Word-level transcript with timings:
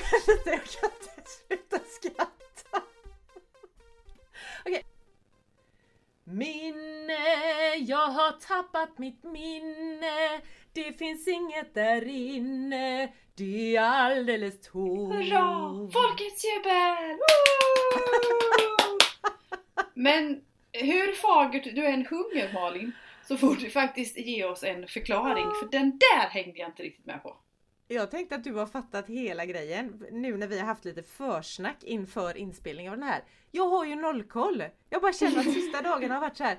jag 0.00 0.20
kan 0.20 0.34
inte, 0.38 0.50
jag 0.50 0.64
kan 0.64 0.90
inte 1.16 1.30
sluta 1.30 1.78
skratta. 1.88 2.82
Okej. 4.64 4.84
Minne, 6.24 7.74
jag 7.76 8.08
har 8.08 8.32
tappat 8.32 8.98
mitt 8.98 9.24
minne. 9.24 10.40
Det 10.72 10.98
finns 10.98 11.28
inget 11.28 11.74
där 11.74 12.08
inne. 12.08 13.12
Det 13.34 13.76
är 13.76 13.82
alldeles 13.82 14.60
tomt. 14.60 15.14
Hurra! 15.14 15.90
Folkets 15.92 16.44
jubel! 16.44 17.18
Men 19.94 20.44
hur 20.72 21.12
fagert 21.12 21.64
du 21.64 21.86
än 21.86 22.04
sjunger 22.04 22.52
Malin 22.52 22.92
så 23.24 23.36
får 23.36 23.54
du 23.54 23.70
faktiskt 23.70 24.18
ge 24.18 24.44
oss 24.44 24.62
en 24.62 24.88
förklaring 24.88 25.46
för 25.60 25.68
den 25.70 25.98
där 25.98 26.28
hängde 26.28 26.58
jag 26.58 26.68
inte 26.68 26.82
riktigt 26.82 27.06
med 27.06 27.22
på. 27.22 27.36
Jag 27.90 28.10
tänkte 28.10 28.34
att 28.34 28.44
du 28.44 28.52
har 28.52 28.66
fattat 28.66 29.06
hela 29.06 29.46
grejen 29.46 30.04
nu 30.10 30.36
när 30.36 30.46
vi 30.46 30.58
har 30.58 30.66
haft 30.66 30.84
lite 30.84 31.02
försnack 31.02 31.84
inför 31.84 32.36
inspelningen 32.36 32.92
av 32.92 32.98
den 32.98 33.08
här. 33.08 33.24
Jag 33.50 33.68
har 33.68 33.84
ju 33.84 33.94
nollkoll! 33.96 34.64
Jag 34.90 35.02
bara 35.02 35.12
känner 35.12 35.38
att 35.38 35.52
sista 35.52 35.82
dagarna 35.82 36.14
har 36.14 36.20
varit 36.20 36.36
så 36.36 36.44
här. 36.44 36.58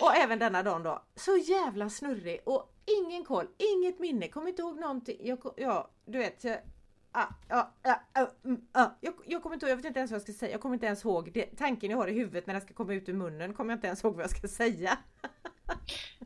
Och 0.00 0.16
även 0.16 0.38
denna 0.38 0.62
dagen 0.62 0.82
då. 0.82 1.02
Så 1.14 1.36
jävla 1.36 1.90
snurrig 1.90 2.40
och 2.44 2.74
ingen 2.84 3.24
koll, 3.24 3.46
inget 3.58 3.98
minne, 3.98 4.28
kommer 4.28 4.48
inte 4.48 4.62
ihåg 4.62 4.78
någonting. 4.78 5.16
Jag, 5.20 5.38
ja, 5.56 5.90
du 6.04 6.18
vet. 6.18 6.44
Jag, 6.44 6.58
ah, 7.12 7.26
ah, 7.48 7.66
ah, 7.82 7.94
ah, 8.12 8.26
mm, 8.44 8.60
ah. 8.72 8.86
Jag, 9.00 9.14
jag 9.26 9.42
kommer 9.42 9.56
inte 9.56 9.66
ihåg, 9.66 9.70
jag 9.70 9.76
vet 9.76 9.84
inte 9.84 9.98
ens 9.98 10.10
vad 10.10 10.16
jag 10.16 10.22
ska 10.22 10.32
säga. 10.32 10.52
Jag 10.52 10.60
kommer 10.60 10.74
inte 10.74 10.86
ens 10.86 11.04
ihåg 11.04 11.32
det, 11.32 11.56
tanken 11.56 11.90
jag 11.90 11.98
har 11.98 12.08
i 12.08 12.12
huvudet 12.12 12.46
när 12.46 12.54
den 12.54 12.60
ska 12.60 12.74
komma 12.74 12.94
ut 12.94 13.08
ur 13.08 13.12
munnen. 13.14 13.54
Kommer 13.54 13.72
jag 13.72 13.76
inte 13.76 13.86
ens 13.86 14.04
ihåg 14.04 14.14
vad 14.14 14.22
jag 14.22 14.30
ska 14.30 14.48
säga. 14.48 14.98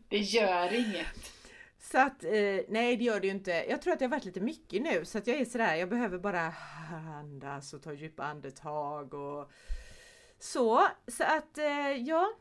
Det 0.08 0.18
gör 0.18 0.74
inget. 0.74 1.41
Så 1.92 1.98
att, 1.98 2.24
eh, 2.24 2.60
nej 2.68 2.96
det 2.96 3.04
gör 3.04 3.20
det 3.20 3.26
ju 3.26 3.32
inte. 3.32 3.50
Jag 3.68 3.82
tror 3.82 3.92
att 3.92 3.98
det 3.98 4.04
har 4.04 4.10
varit 4.10 4.24
lite 4.24 4.40
mycket 4.40 4.82
nu 4.82 5.04
så 5.04 5.18
att 5.18 5.26
jag 5.26 5.36
är 5.40 5.44
sådär, 5.44 5.74
jag 5.74 5.88
behöver 5.88 6.18
bara 6.18 6.52
andas 7.20 7.72
och 7.74 7.82
ta 7.82 7.92
djupa 7.92 8.24
andetag 8.24 9.14
och 9.14 9.50
så. 10.38 10.88
Så 11.06 11.24
att, 11.24 11.58
eh, 11.58 11.90
ja. 11.90 12.32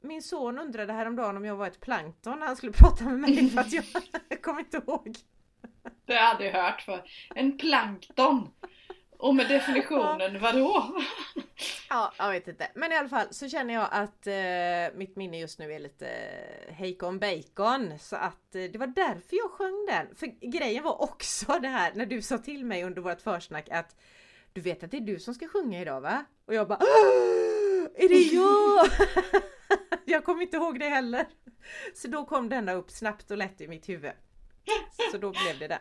Min 0.00 0.22
son 0.22 0.58
undrade 0.58 0.92
häromdagen 0.92 1.36
om 1.36 1.44
jag 1.44 1.56
var 1.56 1.66
ett 1.66 1.80
plankton 1.80 2.38
när 2.38 2.46
han 2.46 2.56
skulle 2.56 2.72
prata 2.78 3.04
med 3.04 3.18
mig 3.18 3.50
för 3.50 3.60
att 3.60 3.72
jag, 3.72 3.84
jag 4.28 4.42
kommer 4.42 4.60
inte 4.60 4.76
ihåg. 4.76 5.16
Det 6.04 6.16
hade 6.16 6.44
jag 6.44 6.62
hört 6.62 6.80
för. 6.80 7.10
En 7.34 7.58
plankton. 7.58 8.48
Och 9.18 9.34
med 9.34 9.48
definitionen 9.48 10.40
vadå? 10.40 10.96
Ja, 11.88 12.12
jag 12.18 12.30
vet 12.30 12.48
inte. 12.48 12.68
Men 12.74 12.92
i 12.92 12.96
alla 12.96 13.08
fall 13.08 13.26
så 13.30 13.48
känner 13.48 13.74
jag 13.74 13.88
att 13.90 14.26
eh, 14.26 14.98
mitt 14.98 15.16
minne 15.16 15.38
just 15.40 15.58
nu 15.58 15.72
är 15.72 15.78
lite 15.78 16.08
hejkon 16.68 17.18
bacon. 17.18 17.98
Så 17.98 18.16
att 18.16 18.54
eh, 18.54 18.62
det 18.62 18.78
var 18.78 18.86
därför 18.86 19.36
jag 19.36 19.50
sjöng 19.50 19.86
den. 19.88 20.14
För 20.16 20.50
grejen 20.50 20.84
var 20.84 21.02
också 21.02 21.58
det 21.62 21.68
här 21.68 21.92
när 21.94 22.06
du 22.06 22.22
sa 22.22 22.38
till 22.38 22.64
mig 22.64 22.84
under 22.84 23.02
vårt 23.02 23.20
försnack 23.20 23.68
att 23.70 23.96
du 24.52 24.60
vet 24.60 24.82
att 24.84 24.90
det 24.90 24.96
är 24.96 25.00
du 25.00 25.18
som 25.18 25.34
ska 25.34 25.48
sjunga 25.48 25.80
idag 25.80 26.00
va? 26.00 26.24
Och 26.46 26.54
jag 26.54 26.68
bara 26.68 26.78
"Åh, 26.80 27.86
Är 27.94 28.08
det 28.08 28.34
jag? 28.36 28.86
jag 30.04 30.24
kommer 30.24 30.42
inte 30.42 30.56
ihåg 30.56 30.78
det 30.80 30.88
heller. 30.88 31.26
Så 31.94 32.08
då 32.08 32.24
kom 32.24 32.48
denna 32.48 32.72
upp 32.72 32.90
snabbt 32.90 33.30
och 33.30 33.36
lätt 33.36 33.60
i 33.60 33.68
mitt 33.68 33.88
huvud. 33.88 34.12
Så 35.12 35.18
då 35.18 35.30
blev 35.30 35.58
det 35.58 35.68
det. 35.68 35.78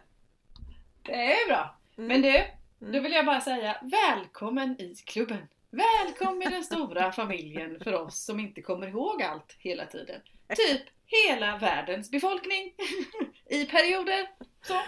Det 1.01 1.33
är 1.33 1.47
bra. 1.47 1.75
Mm. 1.97 2.07
Men 2.07 2.21
du, 2.21 2.43
då 2.79 2.99
vill 2.99 3.11
jag 3.11 3.25
bara 3.25 3.41
säga 3.41 3.77
välkommen 3.81 4.81
i 4.81 4.95
klubben. 5.05 5.47
Välkommen 5.69 6.47
i 6.47 6.51
den 6.51 6.63
stora 6.63 7.11
familjen 7.11 7.79
för 7.79 7.93
oss 7.93 8.23
som 8.25 8.39
inte 8.39 8.61
kommer 8.61 8.87
ihåg 8.87 9.23
allt 9.23 9.55
hela 9.59 9.85
tiden. 9.85 10.21
Typ 10.55 10.81
hela 11.05 11.57
världens 11.57 12.11
befolkning. 12.11 12.73
I 13.49 13.65
perioder. 13.65 14.29
Så. 14.61 14.81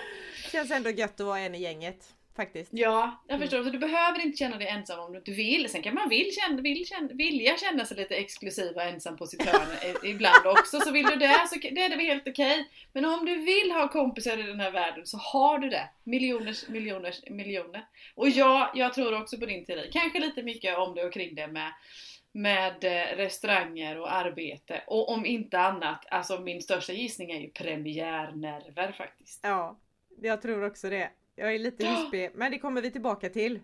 Känns 0.51 0.71
ändå 0.71 0.89
gött 0.89 1.19
att 1.19 1.25
vara 1.25 1.39
en 1.39 1.55
i 1.55 1.61
gänget. 1.61 2.13
Faktiskt. 2.37 2.71
Ja, 2.73 3.23
jag 3.27 3.39
förstår. 3.39 3.63
Så 3.63 3.69
du 3.69 3.77
behöver 3.77 4.25
inte 4.25 4.37
känna 4.37 4.57
dig 4.57 4.67
ensam 4.67 4.99
om 4.99 5.11
du 5.11 5.17
inte 5.17 5.31
vill. 5.31 5.69
Sen 5.69 5.81
kan 5.81 5.93
man 5.93 6.09
vill 6.09 6.31
känna, 6.33 6.61
vill 6.61 6.87
känna, 6.87 7.13
vilja 7.13 7.57
känna 7.57 7.85
sig 7.85 7.97
lite 7.97 8.15
exklusiv 8.15 8.75
och 8.75 8.81
ensam 8.81 9.17
på 9.17 9.27
sitt 9.27 9.45
hörn 9.45 9.97
ibland 10.03 10.47
också. 10.47 10.79
Så 10.79 10.91
vill 10.91 11.05
du 11.05 11.15
det, 11.15 11.47
så 11.49 11.55
det 11.59 11.83
är 11.83 11.89
det 11.89 12.03
helt 12.03 12.27
okej. 12.27 12.69
Men 12.93 13.05
om 13.05 13.25
du 13.25 13.35
vill 13.35 13.71
ha 13.71 13.87
kompisar 13.87 14.37
i 14.37 14.43
den 14.43 14.59
här 14.59 14.71
världen 14.71 15.05
så 15.05 15.17
har 15.17 15.59
du 15.59 15.69
det. 15.69 15.89
Miljoners, 16.03 16.67
miljoners, 16.67 17.29
miljoner. 17.29 17.87
Och 18.15 18.29
ja, 18.29 18.71
jag 18.75 18.93
tror 18.93 19.21
också 19.21 19.37
på 19.37 19.45
din 19.45 19.65
teori. 19.65 19.89
Kanske 19.93 20.19
lite 20.19 20.43
mycket 20.43 20.77
om 20.77 20.95
det 20.95 21.03
och 21.05 21.13
kring 21.13 21.35
det 21.35 21.47
med 21.47 21.73
med 22.31 22.83
eh, 22.83 23.17
restauranger 23.17 23.99
och 23.99 24.13
arbete. 24.13 24.83
Och 24.87 25.09
om 25.09 25.25
inte 25.25 25.59
annat, 25.59 26.05
alltså 26.11 26.39
min 26.39 26.61
största 26.61 26.93
gissning 26.93 27.31
är 27.31 27.39
ju 27.39 27.49
premiärnerver 27.49 28.91
faktiskt. 28.91 29.39
Ja, 29.43 29.77
jag 30.21 30.41
tror 30.41 30.65
också 30.65 30.89
det. 30.89 31.09
Jag 31.39 31.55
är 31.55 31.59
lite 31.59 31.87
hispig, 31.87 32.31
men 32.35 32.51
det 32.51 32.59
kommer 32.59 32.81
vi 32.81 32.91
tillbaka 32.91 33.29
till 33.29 33.59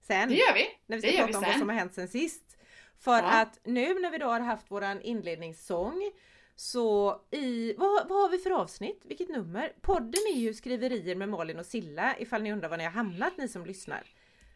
sen. 0.00 0.28
Det 0.28 0.34
gör 0.34 0.54
vi! 0.54 0.66
när 0.86 0.96
vi 0.96 1.02
det 1.02 1.12
ska 1.12 1.26
vi 1.26 1.32
prata 1.32 1.38
om 1.38 1.44
vad 1.52 1.58
som 1.58 1.68
har 1.68 1.76
hänt 1.76 1.94
sen 1.94 2.08
sist. 2.08 2.56
För 2.98 3.18
Ja. 3.18 3.40
att 3.40 3.60
nu 3.64 3.94
när 4.00 4.10
vi 4.10 4.18
då 4.18 4.26
har 4.26 4.40
haft 4.40 4.70
våran 4.70 5.00
inledningssång 5.02 6.12
så 6.56 7.20
i, 7.30 7.74
vad, 7.78 8.08
vad 8.08 8.22
har 8.22 8.28
vi 8.28 8.38
för 8.38 8.50
avsnitt? 8.50 9.02
Vilket 9.04 9.28
nummer? 9.28 9.72
Podden 9.80 10.20
är 10.34 10.38
ju 10.38 10.54
skriverier 10.54 11.14
med 11.14 11.28
Malin 11.28 11.58
och 11.58 11.66
Silla 11.66 12.18
ifall 12.18 12.42
ni 12.42 12.52
undrar 12.52 12.68
var 12.68 12.76
ni 12.76 12.84
har 12.84 12.90
hamnat 12.90 13.36
ni 13.36 13.48
som 13.48 13.66
lyssnar. 13.66 14.02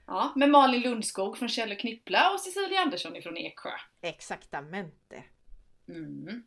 Ja, 0.07 0.33
med 0.37 0.51
Malin 0.51 0.81
Lundskog 0.81 1.39
från 1.39 1.49
Kjell 1.49 1.73
och 1.73 1.79
Knippla 1.79 2.31
och 2.35 2.41
Cecilia 2.41 2.81
Andersson 2.81 3.17
ifrån 3.17 3.37
Eksjö. 3.37 3.71
Exaktamente. 4.01 5.25
Mm. 5.89 6.43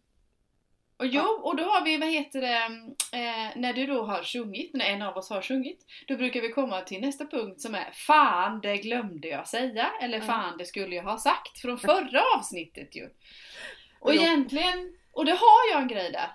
Och 0.98 1.06
jo, 1.08 1.22
och 1.24 1.56
då 1.56 1.64
har 1.64 1.86
vi, 1.86 1.98
vad 1.98 2.10
heter 2.10 2.42
det, 2.42 2.64
eh, 3.18 3.52
när 3.56 3.74
du 3.74 3.86
då 3.88 4.04
har 4.04 4.24
sjungit, 4.24 4.74
när 4.74 4.86
en 4.86 5.02
av 5.02 5.18
oss 5.18 5.30
har 5.30 5.42
sjungit, 5.42 5.86
då 6.08 6.16
brukar 6.16 6.42
vi 6.42 6.50
komma 6.50 6.82
till 6.82 7.02
nästa 7.02 7.26
punkt 7.26 7.62
som 7.62 7.76
är 7.76 7.92
Fan, 7.94 8.62
det 8.62 8.78
glömde 8.78 9.28
jag 9.28 9.48
säga, 9.48 9.88
eller 10.02 10.18
Ja. 10.18 10.24
Fan, 10.24 10.58
det 10.58 10.66
skulle 10.66 10.96
jag 10.96 11.04
ha 11.04 11.18
sagt 11.18 11.58
från 11.62 11.78
förra 11.78 12.22
avsnittet 12.38 12.96
ju. 12.96 13.10
Och 14.00 14.16
Ja. 14.16 14.22
egentligen, 14.22 14.94
och 15.12 15.26
det 15.26 15.32
har 15.32 15.72
jag 15.72 15.82
en 15.82 15.88
grej 15.88 16.12
där. 16.12 16.32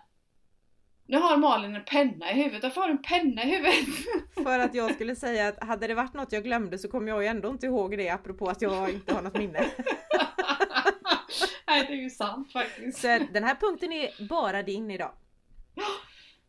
Nu 1.06 1.16
har 1.18 1.36
Malin 1.36 1.74
en 1.74 1.84
penna 1.84 2.30
i 2.32 2.34
huvudet, 2.34 2.62
varför 2.62 2.80
har 2.80 2.88
du 2.88 2.92
en 2.92 3.02
penna 3.02 3.44
i 3.44 3.46
huvudet? 3.50 3.86
För 4.44 4.58
att 4.58 4.74
jag 4.74 4.94
skulle 4.94 5.16
säga 5.16 5.48
att 5.48 5.64
hade 5.64 5.86
det 5.86 5.94
varit 5.94 6.14
något 6.14 6.32
jag 6.32 6.44
glömde 6.44 6.78
så 6.78 6.88
kommer 6.88 7.08
jag 7.08 7.22
ju 7.22 7.28
ändå 7.28 7.48
inte 7.48 7.66
ihåg 7.66 7.98
det 7.98 8.08
apropå 8.08 8.46
att 8.46 8.62
jag 8.62 8.90
inte 8.90 9.14
har 9.14 9.22
något 9.22 9.38
minne. 9.38 9.66
Nej, 11.68 11.84
det 11.86 11.92
är 11.92 11.96
ju 11.96 12.10
sant 12.10 12.52
faktiskt. 12.52 12.98
Så 13.00 13.06
den 13.32 13.44
här 13.44 13.54
punkten 13.54 13.92
är 13.92 14.28
bara 14.28 14.62
din 14.62 14.90
idag. 14.90 15.12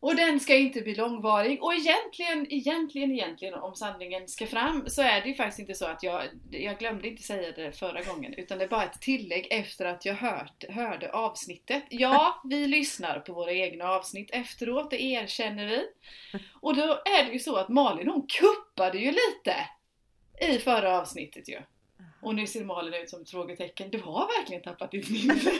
Och 0.00 0.16
den 0.16 0.40
ska 0.40 0.56
inte 0.56 0.80
bli 0.80 0.94
långvarig. 0.94 1.62
Och 1.62 1.74
egentligen, 1.74 2.52
egentligen, 2.52 3.12
egentligen 3.12 3.54
om 3.54 3.74
sanningen 3.74 4.28
ska 4.28 4.46
fram 4.46 4.84
så 4.86 5.02
är 5.02 5.20
det 5.20 5.28
ju 5.28 5.34
faktiskt 5.34 5.58
inte 5.58 5.74
så 5.74 5.86
att 5.86 6.02
jag, 6.02 6.22
jag 6.50 6.78
glömde 6.78 7.08
inte 7.08 7.22
säga 7.22 7.52
det 7.52 7.72
förra 7.72 8.02
gången 8.02 8.34
utan 8.34 8.58
det 8.58 8.64
är 8.64 8.68
bara 8.68 8.84
ett 8.84 9.00
tillägg 9.00 9.48
efter 9.50 9.84
att 9.84 10.04
jag 10.04 10.14
hört, 10.14 10.64
hörde 10.68 11.12
avsnittet. 11.12 11.84
Ja, 11.88 12.40
vi 12.44 12.66
lyssnar 12.66 13.20
på 13.20 13.32
våra 13.32 13.52
egna 13.52 13.84
avsnitt 13.88 14.30
efteråt, 14.32 14.90
det 14.90 15.02
erkänner 15.02 15.66
vi. 15.66 15.86
Och 16.60 16.76
då 16.76 16.82
är 17.04 17.24
det 17.24 17.32
ju 17.32 17.38
så 17.38 17.56
att 17.56 17.68
Malin 17.68 18.08
hon 18.08 18.26
kuppade 18.26 18.98
ju 18.98 19.10
lite 19.10 19.54
i 20.40 20.58
förra 20.58 21.00
avsnittet 21.00 21.48
ju. 21.48 21.60
Och 22.20 22.34
nu 22.34 22.46
ser 22.46 22.64
Malin 22.64 22.94
ut 22.94 23.10
som 23.10 23.22
ett 23.22 23.30
frågetecken. 23.30 23.90
Du 23.90 24.00
har 24.00 24.38
verkligen 24.38 24.62
tappat 24.62 24.90
ditt 24.90 25.10
minne. 25.10 25.34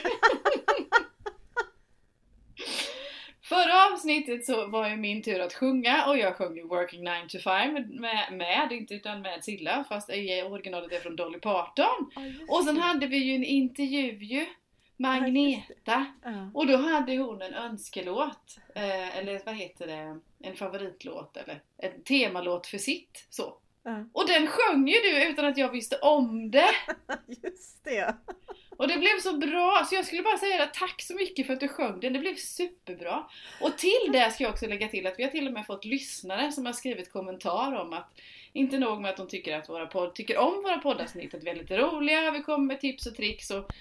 Förra 3.42 3.92
avsnittet 3.92 4.46
så 4.46 4.66
var 4.66 4.88
ju 4.88 4.96
min 4.96 5.22
tur 5.22 5.40
att 5.40 5.54
sjunga 5.54 6.06
och 6.06 6.18
jag 6.18 6.36
sjöng 6.36 6.56
ju 6.56 6.62
Working 6.62 7.04
9 7.04 7.12
to 7.28 7.38
5 7.38 7.72
med, 7.74 8.28
med, 8.32 8.72
inte 8.72 8.94
utan 8.94 9.22
med 9.22 9.44
Silla 9.44 9.84
fast 9.88 10.10
i 10.10 10.42
originalet 10.42 10.92
är 10.92 11.00
från 11.00 11.16
Dolly 11.16 11.38
Parton. 11.38 12.10
Och 12.48 12.64
sen 12.64 12.76
hade 12.76 13.06
vi 13.06 13.16
ju 13.16 13.34
en 13.34 13.44
intervju 13.44 14.24
ju 14.24 14.46
med 14.96 15.10
Agneta 15.10 16.06
Ja. 16.24 16.50
och 16.54 16.66
då 16.66 16.76
hade 16.76 17.16
hon 17.16 17.42
en 17.42 17.54
önskelåt, 17.54 18.58
eh, 18.74 19.18
eller 19.18 19.40
vad 19.46 19.54
heter 19.54 19.86
det, 19.86 20.20
en 20.48 20.56
favoritlåt 20.56 21.36
eller 21.36 21.62
en 21.76 22.02
temalåt 22.02 22.66
för 22.66 22.78
sitt 22.78 23.26
så. 23.30 23.54
Och 24.12 24.26
den 24.26 24.46
sjöng 24.46 24.88
ju 24.88 25.00
du 25.00 25.28
utan 25.28 25.44
att 25.44 25.58
jag 25.58 25.70
visste 25.70 25.96
om 25.96 26.50
det! 26.50 26.70
Just 27.42 27.84
det. 27.84 28.14
Och 28.76 28.88
det 28.88 28.98
blev 28.98 29.20
så 29.22 29.36
bra, 29.36 29.86
så 29.88 29.94
jag 29.94 30.06
skulle 30.06 30.22
bara 30.22 30.38
säga 30.38 30.58
det, 30.58 30.70
tack 30.74 31.02
så 31.02 31.14
mycket 31.14 31.46
för 31.46 31.54
att 31.54 31.60
du 31.60 31.68
sjöng 31.68 32.00
den, 32.00 32.12
det 32.12 32.18
blev 32.18 32.36
superbra! 32.36 33.24
Och 33.60 33.78
till 33.78 34.12
det 34.12 34.30
ska 34.30 34.44
jag 34.44 34.52
också 34.52 34.66
lägga 34.66 34.88
till 34.88 35.06
att 35.06 35.18
vi 35.18 35.22
har 35.22 35.30
till 35.30 35.46
och 35.46 35.52
med 35.52 35.66
fått 35.66 35.84
lyssnare 35.84 36.52
som 36.52 36.66
har 36.66 36.72
skrivit 36.72 37.12
kommentar 37.12 37.72
om 37.72 37.92
att 37.92 38.20
inte 38.52 38.78
nog 38.78 39.00
med 39.00 39.10
att 39.10 39.16
de 39.16 39.28
tycker, 39.28 39.58
att 39.58 39.68
våra 39.68 39.86
podd, 39.86 40.14
tycker 40.14 40.38
om 40.38 40.62
våra 40.62 40.78
poddavsnitt, 40.78 41.34
att 41.34 41.44
vi 41.44 41.50
är 41.50 41.56
lite 41.56 41.78
roliga, 41.78 42.30
vi 42.30 42.42
kommer 42.42 42.66
med 42.66 42.80
tips 42.80 43.06
och 43.06 43.16
tricks 43.16 43.50
och 43.50 43.72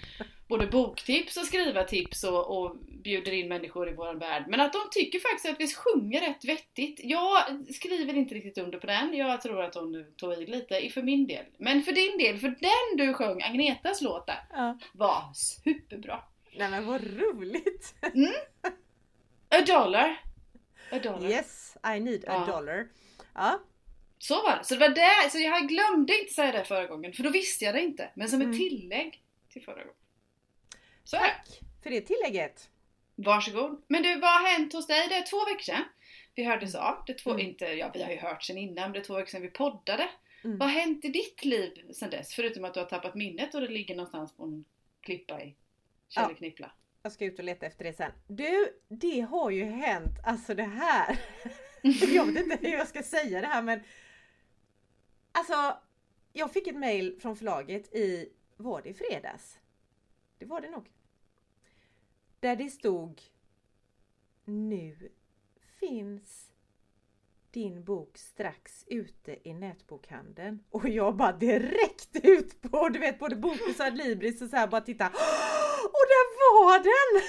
både 0.50 0.66
boktips 0.66 1.36
och 1.36 1.44
skrivartips 1.46 2.24
och, 2.24 2.58
och 2.62 2.76
bjuder 3.04 3.32
in 3.32 3.48
människor 3.48 3.90
i 3.90 3.94
vår 3.94 4.14
värld. 4.14 4.44
Men 4.48 4.60
att 4.60 4.72
de 4.72 4.78
tycker 4.90 5.18
faktiskt 5.20 5.46
att 5.48 5.60
vi 5.60 5.74
sjunger 5.74 6.20
rätt 6.20 6.44
vettigt. 6.44 7.00
Jag 7.02 7.42
skriver 7.74 8.14
inte 8.14 8.34
riktigt 8.34 8.58
under 8.58 8.78
på 8.78 8.86
den, 8.86 9.14
jag 9.14 9.40
tror 9.40 9.62
att 9.62 9.74
hon 9.74 10.04
tog 10.16 10.32
i 10.32 10.46
lite 10.46 10.90
för 10.94 11.02
min 11.02 11.26
del. 11.26 11.44
Men 11.58 11.82
för 11.82 11.92
din 11.92 12.18
del, 12.18 12.38
för 12.38 12.48
den 12.48 13.06
du 13.06 13.14
sjöng, 13.14 13.42
Agnetas 13.42 14.00
låt 14.00 14.26
där, 14.26 14.40
Ja. 14.52 14.78
var 14.92 15.22
superbra. 15.34 16.22
Nej 16.56 16.70
men 16.70 16.86
vad 16.86 17.02
roligt! 17.04 17.94
A 19.48 19.60
dollar. 19.66 20.20
A 20.92 20.98
dollar. 21.02 21.28
Yes, 21.30 21.76
I 21.96 22.00
need 22.00 22.24
a 22.28 22.44
Ja. 22.46 22.52
dollar. 22.54 22.88
Ja, 23.34 23.60
Så 24.18 24.34
var 24.42 24.56
det. 24.56 24.64
Så 24.64 24.74
det 24.74 24.80
var 24.80 24.88
det, 24.88 25.30
så 25.30 25.38
jag 25.38 25.68
glömde 25.68 26.18
inte 26.20 26.32
säga 26.32 26.52
det 26.52 26.64
förra 26.64 26.86
gången, 26.86 27.12
för 27.12 27.22
då 27.22 27.30
visste 27.30 27.64
jag 27.64 27.74
det 27.74 27.80
inte. 27.80 28.10
Men 28.14 28.28
som 28.28 28.40
ett 28.40 28.44
Mm. 28.46 28.58
tillägg 28.58 29.22
till 29.52 29.62
förra 29.62 29.74
gången. 29.74 29.94
Så 31.10 31.16
är 31.16 31.20
det. 31.20 31.26
Tack 31.28 31.82
för 31.82 31.90
det 31.90 32.00
tillägget. 32.00 32.70
Varsågod. 33.14 33.82
Men 33.88 34.02
du, 34.02 34.20
vad 34.20 34.30
har 34.30 34.48
hänt 34.48 34.72
hos 34.72 34.86
dig? 34.86 35.08
Det 35.08 35.14
är 35.14 35.22
två 35.22 35.44
veckor 35.44 35.62
sedan 35.62 35.84
vi 36.34 36.44
hördes 36.44 36.74
av. 36.74 37.02
Det 37.06 37.12
är 37.12 37.18
två, 37.18 37.30
Mm. 37.30 37.46
inte, 37.46 37.64
ja, 37.64 37.90
vi 37.94 38.02
har 38.02 38.10
ju 38.10 38.16
hört 38.16 38.42
sen 38.42 38.58
innan, 38.58 38.82
men 38.82 38.92
det 38.92 38.98
är 38.98 39.04
två 39.04 39.14
veckor 39.14 39.30
sedan 39.30 39.42
vi 39.42 39.48
poddade. 39.48 40.08
Mm. 40.44 40.58
Vad 40.58 40.68
har 40.70 40.80
hänt 40.80 41.04
i 41.04 41.08
ditt 41.08 41.44
liv 41.44 41.92
sedan 41.92 42.10
dess? 42.10 42.34
Förutom 42.34 42.64
att 42.64 42.74
du 42.74 42.80
har 42.80 42.86
tappat 42.86 43.14
minnet 43.14 43.54
och 43.54 43.60
det 43.60 43.68
ligger 43.68 43.96
någonstans 43.96 44.36
på 44.36 44.44
en 44.44 44.64
klippa 45.00 45.42
i 45.42 45.56
Källeknippla. 46.08 46.72
Jag 47.02 47.12
ska 47.12 47.24
ut 47.24 47.38
och 47.38 47.44
leta 47.44 47.66
efter 47.66 47.84
det 47.84 47.92
sen. 47.92 48.12
Du, 48.26 48.80
det 48.88 49.20
har 49.20 49.50
ju 49.50 49.64
hänt, 49.64 50.18
alltså 50.26 50.54
det 50.54 50.62
här. 50.62 51.18
jag 52.14 52.26
vet 52.26 52.44
inte 52.44 52.58
hur 52.60 52.72
jag 52.76 52.88
ska 52.88 53.02
säga 53.02 53.40
det 53.40 53.46
här 53.46 53.62
men. 53.62 53.80
Alltså, 55.32 55.78
jag 56.32 56.52
fick 56.52 56.66
ett 56.66 56.76
mail 56.76 57.18
från 57.20 57.36
förlaget 57.36 57.94
i, 57.94 58.28
var 58.56 58.82
det 58.82 58.88
i 58.88 58.94
fredags? 58.94 59.58
Det 60.38 60.46
var 60.46 60.60
det 60.60 60.70
nog. 60.70 60.88
Där 62.40 62.56
det 62.56 62.70
stod 62.70 63.22
Nu 64.44 65.10
finns 65.80 66.50
din 67.50 67.84
bok 67.84 68.18
strax 68.18 68.84
ute 68.86 69.48
i 69.48 69.54
nätbokhandeln. 69.54 70.64
Och 70.70 70.88
jag 70.88 71.16
bara 71.16 71.32
direkt 71.32 72.16
ut 72.22 72.62
på, 72.62 72.88
du 72.88 72.98
vet 72.98 73.18
både 73.18 73.36
Bokus 73.36 73.80
och 73.80 73.92
Libris 73.92 74.42
och 74.42 74.48
så 74.50 74.56
här 74.56 74.66
bara 74.66 74.80
titta. 74.80 75.06
Och 75.82 76.06
där 76.12 76.64
var 76.64 76.78
den! 76.78 77.22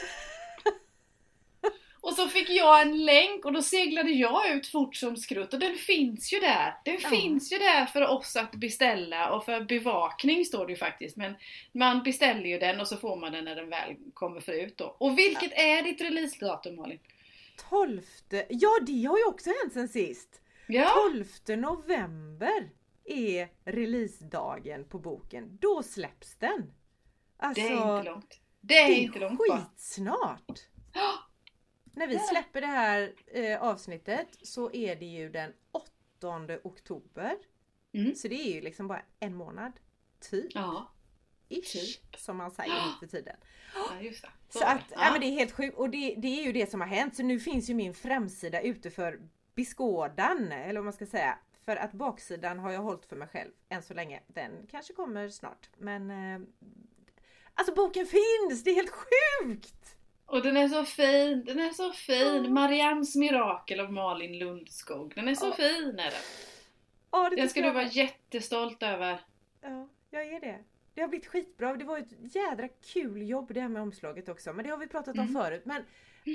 Och 2.02 2.14
så 2.14 2.28
fick 2.28 2.50
jag 2.50 2.82
en 2.82 3.06
länk 3.06 3.46
och 3.46 3.54
då 3.54 3.62
seglade 3.62 4.10
jag 4.12 4.52
ut 4.52 4.68
fort 4.68 4.96
som 4.96 5.18
skrutt 5.18 5.54
och 5.54 5.60
den 5.60 5.76
finns 5.76 6.34
ju 6.34 6.40
där. 6.40 6.76
Den 6.86 6.98
Ja. 7.04 7.10
finns 7.10 7.52
ju 7.54 7.58
där 7.58 7.86
för 7.86 8.08
oss 8.08 8.36
att 8.36 8.52
beställa 8.52 9.34
och 9.34 9.46
för 9.46 9.62
bevakning 9.62 10.46
står 10.46 10.66
det 10.66 10.72
ju 10.74 10.78
faktiskt. 10.78 11.18
Men 11.18 11.36
man 11.74 12.04
beställer 12.04 12.46
ju 12.46 12.60
den 12.60 12.80
och 12.82 12.88
så 12.88 12.98
får 12.98 13.16
man 13.16 13.32
den 13.32 13.46
när 13.46 13.56
den 13.56 13.70
väl 13.70 13.96
kommer 14.14 14.40
för 14.40 14.52
ut 14.54 14.78
då. 14.78 14.96
Och 15.00 15.18
vilket 15.18 15.52
är 15.54 15.84
ditt 15.84 16.02
releasedatum 16.02 16.76
Malin? 16.76 17.00
12, 17.70 18.02
ja 18.50 18.70
det 18.88 19.04
har 19.04 19.18
ju 19.18 19.26
också 19.26 19.50
hänt 19.62 19.74
sen 19.74 19.88
sist. 19.88 20.42
Ja, 20.68 20.90
12 21.48 21.60
november 21.60 22.70
är 23.06 23.50
releasedagen 23.66 24.86
på 24.90 25.00
boken. 25.00 25.58
Då 25.62 25.84
släpps 25.84 26.36
den. 26.38 26.74
Alltså, 27.38 27.62
det 27.64 27.68
är 27.68 27.98
inte 27.98 28.10
långt. 28.10 28.40
Det 28.62 28.78
är, 28.78 28.88
det 28.88 28.96
inte 28.96 29.20
långt 29.20 29.40
skitsnart. 29.40 30.60
Ja. 30.94 31.12
När 31.94 32.08
vi 32.08 32.20
släpper 32.20 32.62
det 32.62 32.68
här 32.68 33.14
eh, 33.28 33.62
avsnittet 33.62 34.28
så 34.42 34.72
är 34.74 34.96
det 34.96 35.06
ju 35.06 35.30
den 35.30 35.54
8 35.72 35.90
oktober. 36.64 37.38
Mm. 37.94 38.16
Så 38.16 38.28
det 38.28 38.36
är 38.36 38.54
ju 38.54 38.62
liksom 38.62 38.88
bara 38.88 39.02
en 39.20 39.36
månad. 39.36 39.72
Typ. 40.20 40.52
Ja, 40.56 40.92
Ish, 41.50 41.72
typ. 41.74 42.16
som 42.18 42.38
man 42.38 42.52
säger 42.52 42.74
nu 42.74 43.08
för 43.08 43.18
tiden. 43.18 43.36
ja, 43.76 44.02
just. 44.02 44.26
Så, 44.50 44.60
var 44.60 44.68
att, 44.68 44.82
ja. 44.90 45.12
men 45.12 45.22
det 45.22 45.28
är 45.28 45.32
helt 45.32 45.52
sjukt 45.52 45.78
och 45.78 45.90
det, 45.90 46.16
det 46.18 46.28
är 46.28 46.44
ju 46.44 46.52
det 46.52 46.72
som 46.72 46.82
har 46.82 46.88
hänt. 46.88 47.16
Så 47.16 47.24
nu 47.24 47.40
finns 47.40 47.70
ju 47.70 47.74
min 47.74 47.94
framsida 47.94 48.62
ute 48.62 48.92
för 48.92 49.20
beskådan, 49.56 50.52
eller 50.52 50.80
vad 50.80 50.84
man 50.84 50.94
ska 50.94 51.06
säga. 51.06 51.38
För 51.66 51.76
att 51.76 51.92
baksidan 51.92 52.60
har 52.60 52.72
jag 52.72 52.82
hållit 52.82 53.06
för 53.06 53.16
mig 53.16 53.28
själv 53.28 53.52
än 53.70 53.84
så 53.84 53.94
länge. 53.94 54.24
Den 54.28 54.68
kanske 54.72 54.94
kommer 54.94 55.30
snart. 55.30 55.70
Men 55.78 56.12
eh, 56.12 56.48
Alltså 57.54 57.74
boken 57.74 58.06
finns! 58.06 58.64
Det 58.64 58.72
är 58.72 58.76
helt 58.76 58.90
sjukt! 58.90 59.98
Och 60.32 60.42
den 60.42 60.58
är 60.58 60.68
så 60.68 60.84
fin, 60.86 61.44
den 61.46 61.60
är 61.60 61.70
så 61.70 61.92
fin. 61.92 62.44
Ja. 62.44 62.50
Mariannes 62.50 63.16
mirakel 63.16 63.80
av 63.80 63.94
Malin 63.94 64.40
Lundskog. 64.40 65.12
Den 65.16 65.28
är 65.28 65.36
så 65.36 65.46
Ja. 65.46 65.52
fin 65.54 65.90
är 65.90 66.12
den. 66.12 66.22
Ja, 67.12 67.30
det 67.30 67.36
Den 67.36 67.50
ska 67.50 67.60
du 67.62 67.68
jag 67.68 67.74
vara 67.74 67.84
med. 67.84 67.94
jättestolt 67.96 68.84
över. 68.84 69.20
Ja, 69.62 69.88
jag 70.10 70.26
är 70.26 70.40
det. 70.40 70.60
Det 70.94 71.02
har 71.02 71.08
blivit 71.08 71.28
skitbra. 71.28 71.76
Det 71.76 71.86
var 71.86 71.98
ett 71.98 72.36
jädra 72.36 72.68
kul 72.94 73.30
jobb 73.30 73.54
det 73.54 73.62
här 73.62 73.68
med 73.68 73.82
omslaget 73.82 74.30
också. 74.30 74.54
Men 74.54 74.66
det 74.66 74.72
har 74.72 74.78
vi 74.78 74.88
pratat 74.88 75.16
om 75.18 75.20
Mm. 75.28 75.34
förut. 75.44 75.62
Men 75.66 75.84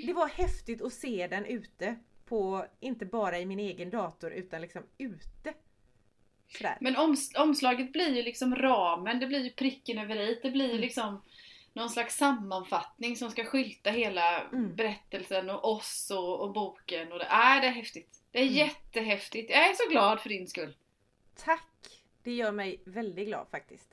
det 0.07 0.13
var 0.13 0.27
häftigt 0.29 0.83
att 0.83 0.93
se 0.93 1.27
den 1.31 1.45
ute. 1.47 1.97
På, 2.29 2.67
inte 2.81 3.07
bara 3.07 3.39
i 3.39 3.47
min 3.47 3.59
egen 3.61 3.91
dator 3.91 4.33
utan 4.33 4.61
liksom 4.61 4.83
ute. 4.99 5.55
Sådär. 6.49 6.77
Men 6.81 6.97
oms 6.97 7.35
omslaget 7.37 7.93
blir 7.93 8.17
ju 8.17 8.23
liksom 8.23 8.57
ramen, 8.57 9.21
det 9.21 9.27
blir 9.27 9.41
ju 9.45 9.51
pricken 9.51 9.99
över 9.99 10.17
i. 10.17 10.41
Det 10.43 10.51
blir 10.51 10.65
ju 10.65 10.71
Mm. 10.71 10.81
liksom 10.81 11.23
någon 11.77 11.91
slags 11.91 12.17
sammanfattning 12.17 13.17
som 13.17 13.31
ska 13.31 13.45
skylta 13.45 13.91
hela 13.91 14.41
Mm. 14.41 14.75
berättelsen 14.77 15.51
och 15.51 15.65
oss 15.73 16.11
och, 16.15 16.41
och 16.41 16.53
boken. 16.53 17.13
Och 17.13 17.19
det, 17.19 17.25
äh, 17.25 17.61
det 17.61 17.67
är 17.67 17.71
häftigt. 17.71 18.23
Det 18.31 18.39
är 18.39 18.43
Mm. 18.43 18.55
jättehäftigt. 18.55 19.51
Jag 19.51 19.71
är 19.71 19.75
så 19.75 19.91
glad 19.91 20.21
för 20.21 20.29
din 20.29 20.47
skull. 20.49 20.77
Tack! 21.45 21.69
Det 22.23 22.33
gör 22.33 22.53
mig 22.53 22.81
väldigt 22.85 23.27
glad 23.27 23.47
faktiskt. 23.51 23.89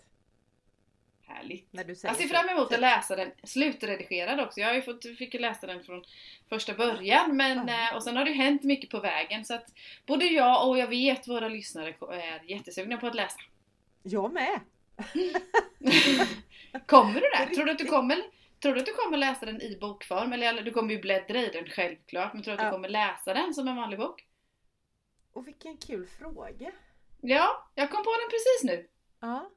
Härligt. 1.27 1.73
När 1.73 1.83
du 1.83 1.95
säger 1.95 2.13
Jag 2.13 2.21
ser 2.21 2.27
fram 2.35 2.49
emot 2.49 2.73
att 2.73 2.79
läsa 2.79 3.15
den 3.15 3.31
slutredigerad 3.43 4.39
också. 4.39 4.59
Jag 4.59 4.67
har 4.67 4.75
ju 4.75 4.81
fått, 4.81 5.03
fick 5.17 5.33
läsa 5.33 5.67
den 5.67 5.83
från 5.83 6.03
första 6.49 6.73
början 6.73 7.37
men, 7.37 7.69
eh, 7.69 7.95
och 7.95 8.03
sen 8.03 8.17
har 8.17 8.25
det 8.25 8.31
hänt 8.31 8.63
mycket 8.63 8.89
på 8.89 8.99
vägen 8.99 9.45
så 9.45 9.53
att 9.53 9.73
både 10.05 10.25
jag 10.25 10.69
och 10.69 10.77
jag 10.77 10.87
vet 10.87 11.27
våra 11.27 11.47
lyssnare 11.49 11.95
är 12.11 12.41
jättesugna 12.51 12.97
på 12.97 13.07
att 13.07 13.15
läsa. 13.15 13.39
Jag 14.03 14.33
med! 14.33 14.59
Kommer 16.85 17.13
du 17.13 17.19
det? 17.19 17.55
Tror 17.55 17.65
du 17.65 17.71
att 17.71 17.77
du 17.77 17.85
kommer, 17.85 18.17
tror 18.61 18.73
du 18.73 18.79
att 18.79 18.85
du 18.85 18.93
kommer 18.93 19.17
läsa 19.17 19.45
den 19.45 19.61
i 19.61 19.77
bokform? 19.81 20.33
Eller 20.33 20.61
du 20.61 20.71
kommer 20.71 20.93
ju 20.93 21.01
bläddra 21.01 21.39
i 21.39 21.47
den 21.47 21.69
självklart 21.69 22.33
men 22.33 22.43
tror 22.43 22.55
du 22.55 22.61
att 22.61 22.67
du 22.67 22.71
kommer 22.71 22.89
läsa 22.89 23.33
den 23.33 23.53
som 23.53 23.67
en 23.67 23.75
vanlig 23.75 23.99
bok? 23.99 24.27
Och 25.33 25.47
vilken 25.47 25.77
kul 25.77 26.07
fråga! 26.07 26.71
Ja, 27.21 27.71
jag 27.75 27.91
kom 27.91 28.03
på 28.03 28.11
den 28.11 28.29
precis 28.29 28.63
nu. 28.63 28.89
Ja. 29.19 29.51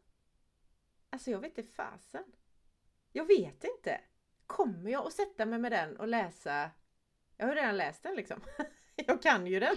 Alltså 1.11 1.31
jag 1.31 1.41
vet 1.41 1.59
inte 1.59 1.73
fasen. 1.73 2.25
Jag 3.13 3.25
vet 3.25 3.65
inte. 3.65 4.01
Kommer 4.47 4.91
jag 4.91 5.07
att 5.07 5.13
sätta 5.13 5.47
mig 5.47 5.59
med 5.59 5.73
den 5.73 5.97
och 5.97 6.09
läsa? 6.09 6.71
Jag 7.37 7.47
har 7.47 7.55
redan 7.55 7.77
läst 7.77 8.03
den 8.03 8.17
liksom. 8.17 8.41
Jag 9.07 9.23
kan 9.23 9.47
ju 9.47 9.61
den. 9.61 9.77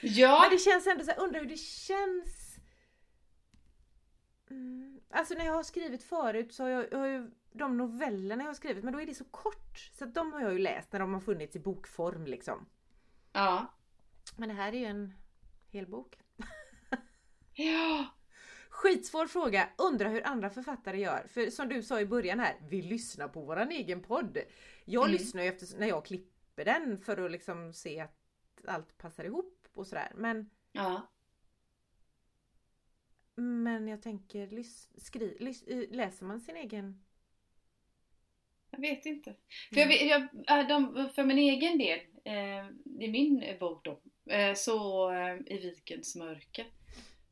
Ja, 0.00 0.40
Men 0.40 0.50
det 0.50 0.58
känns 0.58 0.86
ändå 0.86 1.04
så 1.04 1.10
här, 1.10 1.20
undrar 1.20 1.40
hur 1.40 1.48
det 1.48 1.56
känns. 1.56 2.41
Mm. 4.52 5.00
Alltså 5.10 5.34
när 5.34 5.44
jag 5.44 5.52
har 5.52 5.62
skrivit 5.62 6.02
förut 6.02 6.52
så 6.54 6.62
har 6.62 6.70
jag, 6.70 6.86
jag 6.92 6.98
har 6.98 7.06
ju 7.06 7.30
de 7.52 7.76
novellerna 7.76 8.42
jag 8.42 8.48
har 8.48 8.54
skrivit 8.54 8.84
men 8.84 8.92
då 8.92 9.00
är 9.00 9.06
det 9.06 9.14
så 9.14 9.24
kort. 9.24 9.78
Så 9.98 10.04
att 10.04 10.14
de 10.14 10.32
har 10.32 10.40
jag 10.40 10.52
ju 10.52 10.58
läst 10.58 10.92
när 10.92 11.00
de 11.00 11.14
har 11.14 11.20
funnits 11.20 11.56
i 11.56 11.60
bokform 11.60 12.26
liksom. 12.26 12.66
ja. 13.32 13.66
Men 14.36 14.48
det 14.48 14.54
här 14.54 14.72
är 14.72 14.78
ju 14.78 14.84
en 14.84 15.12
hel 15.70 15.86
bok. 15.86 16.18
Ja, 17.54 18.06
Skitsvår 18.70 19.26
fråga. 19.26 19.68
Undrar 19.78 20.10
hur 20.10 20.26
andra 20.26 20.50
författare 20.50 21.00
gör. 21.00 21.26
För 21.28 21.50
som 21.50 21.68
du 21.68 21.82
sa 21.82 22.00
i 22.00 22.06
början 22.06 22.40
här, 22.40 22.56
vi 22.68 22.82
lyssnar 22.82 23.28
på 23.28 23.40
våran 23.40 23.70
egen 23.70 24.02
podd. 24.02 24.38
Jag 24.84 25.04
Mm. 25.04 25.12
lyssnar 25.12 25.42
ju 25.42 25.48
efter 25.48 25.78
när 25.78 25.86
jag 25.86 26.04
klipper 26.04 26.64
den 26.64 26.98
för 26.98 27.24
att 27.24 27.30
liksom 27.30 27.72
se 27.72 28.00
att 28.00 28.18
allt 28.68 28.98
passar 28.98 29.24
ihop 29.24 29.66
och 29.74 29.86
sådär. 29.86 30.12
Men, 30.14 30.50
ja. 30.72 31.08
Men 33.34 33.88
jag 33.88 34.02
tänker, 34.02 34.46
lys, 34.46 34.88
skri, 34.96 35.36
lys, 35.40 35.62
eh, 35.62 35.84
läser 35.90 36.24
man 36.26 36.40
sin 36.40 36.56
egen? 36.56 37.04
Jag 38.70 38.80
vet 38.80 39.06
inte. 39.06 39.34
För, 39.72 39.80
jag, 39.80 39.88
vet- 39.88 40.02
jag, 40.06 40.22
äh, 40.60 40.68
de, 40.68 41.08
för 41.14 41.24
min 41.24 41.38
egen 41.38 41.78
del, 41.78 41.98
eh, 42.24 42.66
i 43.04 43.08
min 43.10 43.42
eh, 43.42 43.58
bok 43.58 43.84
då, 43.84 44.00
eh, 44.32 44.54
så 44.54 45.10
eh, 45.12 45.34
i 45.46 45.58
Vikens 45.58 46.16
mörker. 46.16 46.66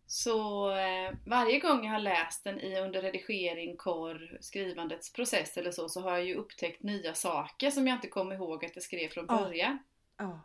Så 0.06 0.70
eh, 0.76 1.12
varje 1.26 1.58
gång 1.60 1.84
jag 1.84 1.92
har 1.92 2.00
läst 2.00 2.44
den 2.44 2.60
i 2.60 2.80
under 2.80 3.02
redigering, 3.02 3.76
korr, 3.76 4.38
skrivandets 4.40 5.12
process 5.12 5.56
eller 5.56 5.70
så, 5.70 5.88
så 5.88 6.00
har 6.00 6.10
jag 6.10 6.24
ju 6.26 6.34
upptäckt 6.34 6.82
nya 6.82 7.14
saker 7.14 7.70
som 7.70 7.86
jag 7.86 7.96
inte 7.96 8.08
kom 8.08 8.32
ihåg 8.32 8.64
att 8.64 8.76
jag 8.76 8.82
skrev 8.82 9.08
från 9.08 9.26
Ja. 9.28 9.36
början. 9.44 9.78
Ja. 10.16 10.40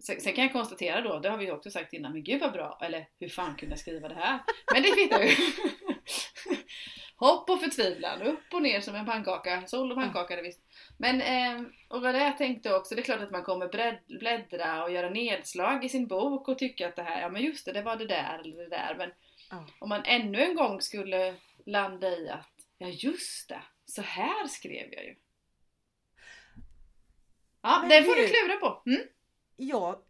Sen, 0.00 0.20
sen 0.20 0.32
kan 0.32 0.44
jag 0.44 0.52
konstatera 0.52 1.00
då, 1.00 1.18
det 1.18 1.28
har 1.30 1.38
vi 1.38 1.44
ju 1.44 1.52
också 1.52 1.70
sagt 1.70 1.92
innan, 1.92 2.12
men 2.12 2.24
gud 2.24 2.40
vad 2.40 2.52
bra, 2.52 2.78
eller 2.82 3.08
hur 3.18 3.28
fan 3.28 3.56
kunde 3.56 3.72
jag 3.72 3.78
skriva 3.80 4.08
det 4.08 4.14
här? 4.14 4.38
Men 4.72 4.82
det 4.82 4.90
kvittar 4.90 5.20
ju. 5.22 5.28
Hopp 7.16 7.50
och 7.50 7.60
förtvivlan, 7.60 8.22
upp 8.22 8.54
och 8.54 8.62
ner 8.62 8.80
som 8.80 8.94
en 8.94 9.06
pannkaka, 9.06 9.66
sol 9.66 9.90
och 9.92 9.96
pannkaka 9.98 10.36
det 10.36 10.42
visst. 10.42 10.60
Men, 10.98 11.20
eh, 11.20 11.66
och 11.88 12.02
vad 12.02 12.14
det 12.14 12.24
jag 12.24 12.38
tänkte 12.38 12.74
också, 12.74 12.94
det 12.94 13.00
är 13.00 13.04
klart 13.04 13.20
att 13.20 13.30
man 13.30 13.42
kommer 13.42 13.68
bläddra 14.18 14.84
och 14.84 14.92
göra 14.92 15.10
nedslag 15.10 15.84
i 15.84 15.88
sin 15.88 16.06
bok 16.06 16.48
och 16.48 16.58
tycka 16.58 16.88
att 16.88 16.96
det 16.96 17.02
här, 17.02 17.20
ja 17.20 17.28
men 17.28 17.42
just 17.42 17.64
det, 17.66 17.72
det 17.72 17.82
var 17.82 17.96
det 17.96 18.06
där 18.06 18.38
eller 18.44 18.56
det 18.56 18.68
där. 18.68 18.94
Men 18.98 19.10
Ja. 19.50 19.66
om 19.78 19.88
man 19.88 20.02
ännu 20.04 20.42
en 20.42 20.54
gång 20.54 20.80
skulle 20.80 21.34
landa 21.66 22.08
i 22.08 22.28
att, 22.28 22.46
ja 22.78 22.86
just 22.88 23.48
det, 23.48 23.62
så 23.84 24.02
här 24.02 24.46
skrev 24.46 24.92
jag 24.92 25.04
ju. 25.04 25.14
Ja, 27.62 27.78
Men 27.80 27.88
den 27.88 28.04
får 28.04 28.14
du 28.14 28.22
du- 28.22 28.28
klura 28.28 28.56
på. 28.56 28.82
Mm? 28.86 29.02
Ja, 29.60 30.02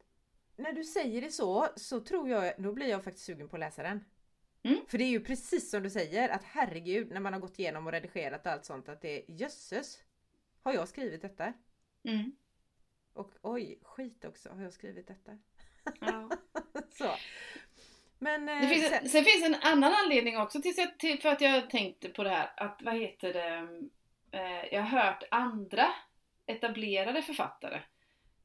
när 0.56 0.72
du 0.72 0.84
säger 0.84 1.20
det 1.22 1.30
så, 1.30 1.66
så 1.76 2.00
tror 2.00 2.28
jag, 2.28 2.52
då 2.58 2.72
blir 2.72 2.86
jag 2.88 3.04
faktiskt 3.04 3.26
sugen 3.26 3.48
på 3.48 3.56
att 3.56 3.60
läsa 3.60 3.82
den. 3.82 4.04
Mm. 4.62 4.78
För 4.88 4.98
det 4.98 5.04
är 5.04 5.08
ju 5.08 5.20
precis 5.24 5.70
som 5.70 5.82
du 5.82 5.90
säger, 5.90 6.28
att 6.28 6.44
herregud, 6.44 7.10
när 7.10 7.20
man 7.20 7.32
har 7.32 7.40
gått 7.40 7.58
igenom 7.58 7.86
och 7.86 7.92
redigerat 7.92 8.46
och 8.46 8.52
allt 8.52 8.64
sånt, 8.64 8.88
att 8.88 9.00
det 9.02 9.08
är 9.18 9.24
jösses, 9.30 9.98
har 10.62 10.72
jag 10.72 10.88
skrivit 10.88 11.22
detta? 11.22 11.52
Mm. 12.04 12.32
Och 13.12 13.32
oj, 13.42 13.78
skit 13.82 14.24
också, 14.24 14.48
har 14.48 14.62
jag 14.62 14.72
skrivit 14.72 15.06
detta? 15.06 15.38
Ja. 16.00 16.30
Så. 16.90 17.10
Men, 18.18 18.48
eh, 18.48 18.60
Det 18.60 18.68
finns 18.68 18.88
sen- 18.88 19.02
en, 19.02 19.08
sen 19.08 19.24
finns 19.24 19.44
en 19.44 19.54
annan 19.54 19.92
anledning 20.04 20.38
också 20.38 20.62
till, 20.62 20.74
till, 20.98 21.20
för 21.20 21.28
att 21.28 21.40
jag 21.40 21.70
tänkte 21.70 22.08
på 22.08 22.22
det 22.22 22.30
här. 22.30 22.52
Att 22.56 22.80
vad 22.82 22.94
heter 22.96 23.32
det? 23.32 23.68
Eh, 24.38 24.74
jag 24.74 24.82
har 24.82 25.02
hört 25.02 25.22
andra 25.30 25.86
etablerade 26.46 27.22
författare. 27.22 27.80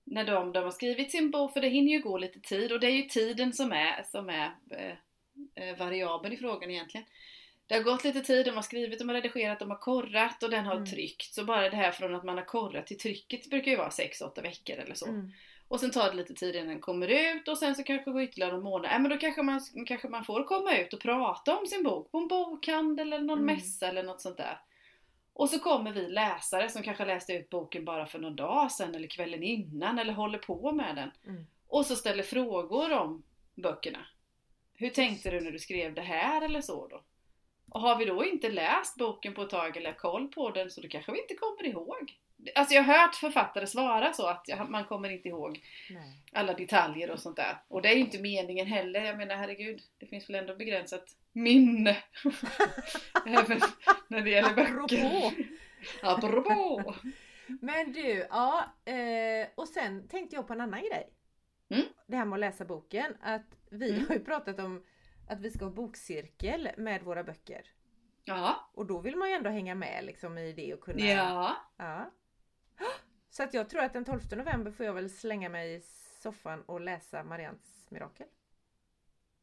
När 0.08 0.24
de, 0.26 0.52
de 0.54 0.64
har 0.64 0.72
skrivit 0.72 1.12
sin 1.12 1.32
bok, 1.32 1.54
för 1.54 1.62
det 1.62 1.70
hinner 1.70 1.92
ju 1.92 2.00
gå 2.02 2.18
lite 2.18 2.40
tid 2.40 2.72
och 2.72 2.80
det 2.80 2.88
är 2.88 2.92
ju 2.92 3.02
tiden 3.04 3.54
som 3.54 3.72
är, 3.72 4.04
som 4.04 4.30
är 4.30 4.52
eh, 4.72 4.94
eh, 5.70 5.78
variabeln 5.78 6.34
i 6.34 6.38
frågan 6.38 6.72
egentligen. 6.72 7.06
Det 7.68 7.76
har 7.76 7.82
gått 7.82 8.04
lite 8.04 8.22
tid, 8.22 8.46
de 8.46 8.52
har 8.52 8.62
skrivit, 8.62 9.00
de 9.00 9.10
har 9.10 9.16
redigerat, 9.16 9.60
de 9.60 9.70
har 9.70 9.78
korrat 9.78 10.44
och 10.44 10.50
den 10.50 10.66
har 10.66 10.76
Mm. 10.76 10.86
tryckt. 10.86 11.34
Så 11.34 11.44
bara 11.46 11.70
det 11.70 11.76
här 11.76 11.92
från 11.92 12.16
att 12.16 12.24
man 12.24 12.38
har 12.38 12.46
korrat 12.46 12.88
till 12.88 12.98
trycket 13.00 13.50
brukar 13.50 13.72
ju 13.72 13.78
vara 13.78 13.90
6-8 13.90 14.42
veckor 14.42 14.76
eller 14.76 14.96
så. 14.96 15.08
Mm. 15.08 15.32
Och 15.68 15.80
sen 15.80 15.92
tar 15.92 16.10
det 16.12 16.16
lite 16.18 16.34
tid 16.34 16.56
innan 16.56 16.68
den 16.68 16.80
kommer 16.82 17.08
ut 17.08 17.48
och 17.48 17.58
sen 17.58 17.76
så 17.76 17.84
kanske 17.84 18.10
det 18.10 18.14
går 18.14 18.22
ytterligare 18.24 18.52
någon 18.52 18.64
månad. 18.64 18.92
Ja 18.94 19.00
men 19.00 19.12
då 19.12 19.18
kanske 19.18 19.44
man, 19.44 19.62
kanske 19.88 20.08
man 20.10 20.26
får 20.26 20.44
komma 20.44 20.78
ut 20.78 20.94
och 20.94 21.00
prata 21.00 21.58
om 21.58 21.68
sin 21.68 21.84
bok 21.84 22.12
på 22.12 22.18
en 22.18 22.28
bokhandel 22.28 23.14
eller 23.14 23.24
någon 23.26 23.40
Mm. 23.40 23.56
mässa 23.56 23.88
eller 23.88 24.04
något 24.04 24.22
sånt 24.22 24.38
där. 24.38 24.60
Och 25.36 25.50
så 25.50 25.60
kommer 25.60 25.92
vi 25.92 26.08
läsare 26.08 26.70
som 26.70 26.84
kanske 26.84 27.06
läste 27.06 27.34
ut 27.34 27.50
boken 27.50 27.86
bara 27.86 28.06
för 28.06 28.20
någon 28.20 28.36
dag 28.36 28.72
sedan 28.72 28.96
eller 28.96 29.08
kvällen 29.08 29.44
innan 29.44 30.00
eller 30.00 30.14
håller 30.14 30.38
på 30.38 30.72
med 30.72 30.96
den. 30.96 31.12
Mm. 31.34 31.46
Och 31.68 31.86
så 31.86 31.96
ställer 31.96 32.24
frågor 32.24 32.92
om 32.92 33.24
böckerna. 33.56 34.06
Hur 34.74 34.90
tänkte 34.90 35.32
du 35.32 35.42
när 35.42 35.52
du 35.52 35.60
skrev 35.60 35.94
det 35.94 36.02
här 36.02 36.42
eller 36.42 36.62
så 36.62 36.88
då? 36.88 37.02
Och 37.70 37.82
har 37.82 37.98
vi 37.98 38.06
då 38.06 38.26
inte 38.26 38.50
läst 38.50 38.98
boken 38.98 39.34
på 39.34 39.42
ett 39.42 39.50
tag 39.50 39.78
eller 39.78 39.94
koll 39.94 40.28
på 40.28 40.50
den 40.50 40.72
så 40.72 40.82
då 40.82 40.88
kanske 40.88 41.12
vi 41.12 41.22
inte 41.22 41.36
kommer 41.36 41.66
ihåg. 41.66 42.18
Alltså 42.56 42.74
jag 42.76 42.84
har 42.84 42.98
hört 42.98 43.16
författare 43.16 43.68
svara 43.68 44.14
så 44.14 44.28
att 44.28 44.44
jag- 44.48 44.70
man 44.70 44.86
kommer 44.86 45.10
inte 45.10 45.28
ihåg 45.28 45.60
Nej. 45.90 46.22
alla 46.34 46.54
detaljer 46.54 47.12
och 47.12 47.20
sånt 47.20 47.36
där. 47.36 47.58
Och 47.68 47.82
det 47.82 47.90
är 47.90 47.94
ju 47.94 48.00
inte 48.00 48.20
meningen 48.22 48.68
heller. 48.68 49.02
Jag 49.04 49.18
menar 49.18 49.36
herregud, 49.36 49.82
det 50.00 50.06
finns 50.06 50.30
väl 50.30 50.36
ändå 50.36 50.56
begränsat 50.56 51.06
minne. 51.34 51.98
Även 53.26 53.60
när 54.08 54.22
det 54.22 54.30
gäller 54.30 54.54
böcker. 54.54 54.76
Apropå. 54.76 55.32
Apropå! 56.02 56.94
Men 57.62 57.92
du, 57.92 58.28
ja. 58.30 58.64
Eh, 58.86 59.48
och 59.56 59.68
sen 59.68 60.08
tänkte 60.08 60.36
jag 60.36 60.48
på 60.48 60.54
en 60.54 60.62
annan 60.62 60.80
grej. 60.80 61.10
Mm. 61.70 61.86
Det 62.08 62.18
här 62.18 62.26
med 62.26 62.34
att 62.38 62.40
läsa 62.40 62.66
boken. 62.66 63.14
Att 63.22 63.46
vi 63.72 63.90
Mm. 63.92 64.06
har 64.08 64.16
ju 64.16 64.24
pratat 64.24 64.60
om 64.60 64.84
att 65.30 65.40
vi 65.42 65.52
ska 65.52 65.66
ha 65.66 65.72
bokcirkel 65.72 66.70
med 66.78 67.04
våra 67.04 67.24
böcker. 67.24 67.62
Ja. 68.26 68.70
Och 68.74 68.86
då 68.86 69.00
vill 69.00 69.16
man 69.16 69.30
ju 69.30 69.36
ändå 69.36 69.50
hänga 69.50 69.76
med 69.76 70.06
liksom 70.06 70.38
i 70.38 70.54
det 70.54 70.74
och 70.74 70.82
kunna... 70.82 71.00
Ja. 71.06 71.56
Ja. 71.78 72.12
Så 73.30 73.44
att 73.44 73.54
jag 73.54 73.70
tror 73.70 73.82
att 73.84 73.94
den 73.94 74.06
12 74.06 74.22
november 74.32 74.72
får 74.72 74.86
jag 74.86 74.94
väl 74.94 75.10
slänga 75.10 75.50
mig 75.50 75.76
i 75.76 75.82
soffan 76.22 76.62
och 76.62 76.82
läsa 76.82 77.24
Marians 77.24 77.88
mirakel. 77.90 78.28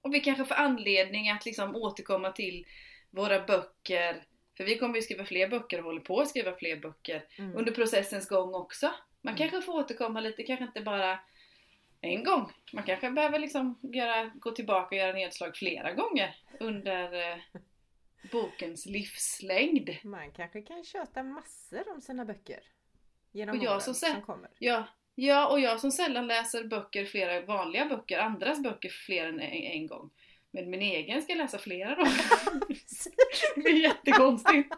Och 0.03 0.15
vi 0.15 0.21
kanske 0.21 0.45
får 0.45 0.55
anledning 0.55 1.31
att 1.31 1.45
liksom 1.47 1.77
återkomma 1.77 2.33
till 2.33 2.67
våra 3.11 3.41
böcker. 3.47 4.25
För 4.57 4.65
vi 4.65 4.79
kommer 4.79 4.95
ju 4.97 5.03
skriva 5.03 5.25
fler 5.25 5.49
böcker 5.49 5.79
och 5.79 5.85
håller 5.85 6.01
på 6.01 6.21
att 6.21 6.29
skriva 6.29 6.55
fler 6.55 6.77
böcker 6.77 7.25
Mm. 7.39 7.57
under 7.57 7.73
processens 7.73 8.29
gång 8.29 8.55
också. 8.55 8.87
Man 9.23 9.35
Mm. 9.35 9.39
kanske 9.39 9.63
får 9.67 9.73
återkomma 9.81 10.21
lite, 10.21 10.43
kanske 10.43 10.65
inte 10.65 10.81
bara 10.81 11.21
en 12.01 12.25
gång. 12.25 12.53
Man 12.73 12.85
kanske 12.85 13.11
behöver 13.11 13.39
liksom 13.39 13.79
göra, 13.83 14.25
gå 14.35 14.51
tillbaka 14.51 14.87
och 14.87 14.95
göra 14.97 15.13
nedslag 15.13 15.57
flera 15.57 15.93
gånger 15.93 16.37
under 16.61 17.31
eh, 17.33 17.39
bokens 18.33 18.87
livslängd. 18.87 19.91
Man 20.05 20.33
kanske 20.33 20.63
kan 20.63 20.85
köta 20.85 21.23
massor 21.23 21.93
om 21.95 22.01
sina 22.01 22.25
böcker. 22.25 22.61
Genom 23.33 23.59
Och 23.59 23.65
jag 23.65 23.71
åren 23.71 23.81
som 23.81 23.95
som, 23.95 24.23
kommer. 24.23 24.51
Ja, 24.59 24.85
ja, 25.15 25.49
och 25.49 25.61
jag 25.61 25.81
som 25.81 25.91
sällan 25.93 26.27
läser 26.27 26.65
böcker, 26.65 27.05
flera 27.05 27.41
vanliga 27.41 27.87
böcker, 27.87 28.19
andras 28.19 28.61
böcker 28.61 28.89
fler 28.89 29.27
än 29.29 29.41
en, 29.41 29.53
en 29.53 29.87
gång. 29.87 30.11
Men 30.51 30.71
min 30.71 30.83
egen 30.83 31.23
ska 31.23 31.33
jag 31.33 31.39
läsa 31.39 31.59
flera 31.59 31.95
då. 31.95 32.05
Det 33.57 33.69
är 33.69 33.77
jättekonstigt. 33.77 34.75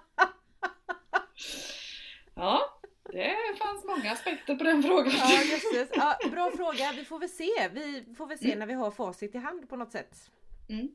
Ja, 2.34 2.80
det 3.12 3.34
fanns 3.58 3.84
många 3.84 4.12
aspekter 4.12 4.54
på 4.56 4.64
den 4.64 4.82
frågan. 4.82 5.12
Ja, 5.18 5.42
jösses. 5.42 5.88
Ja, 5.94 6.16
bra 6.30 6.50
fråga. 6.56 6.92
Vi 6.96 7.04
får 7.04 7.18
väl 7.18 7.28
se. 7.28 7.68
Vi 7.72 8.14
får 8.16 8.26
väl 8.26 8.38
se 8.38 8.46
Mm. 8.46 8.58
när 8.58 8.66
vi 8.66 8.74
har 8.74 8.90
facit 8.90 9.34
i 9.34 9.38
hand 9.38 9.68
på 9.68 9.76
något 9.76 9.92
sätt. 9.92 10.30
Mm. 10.68 10.88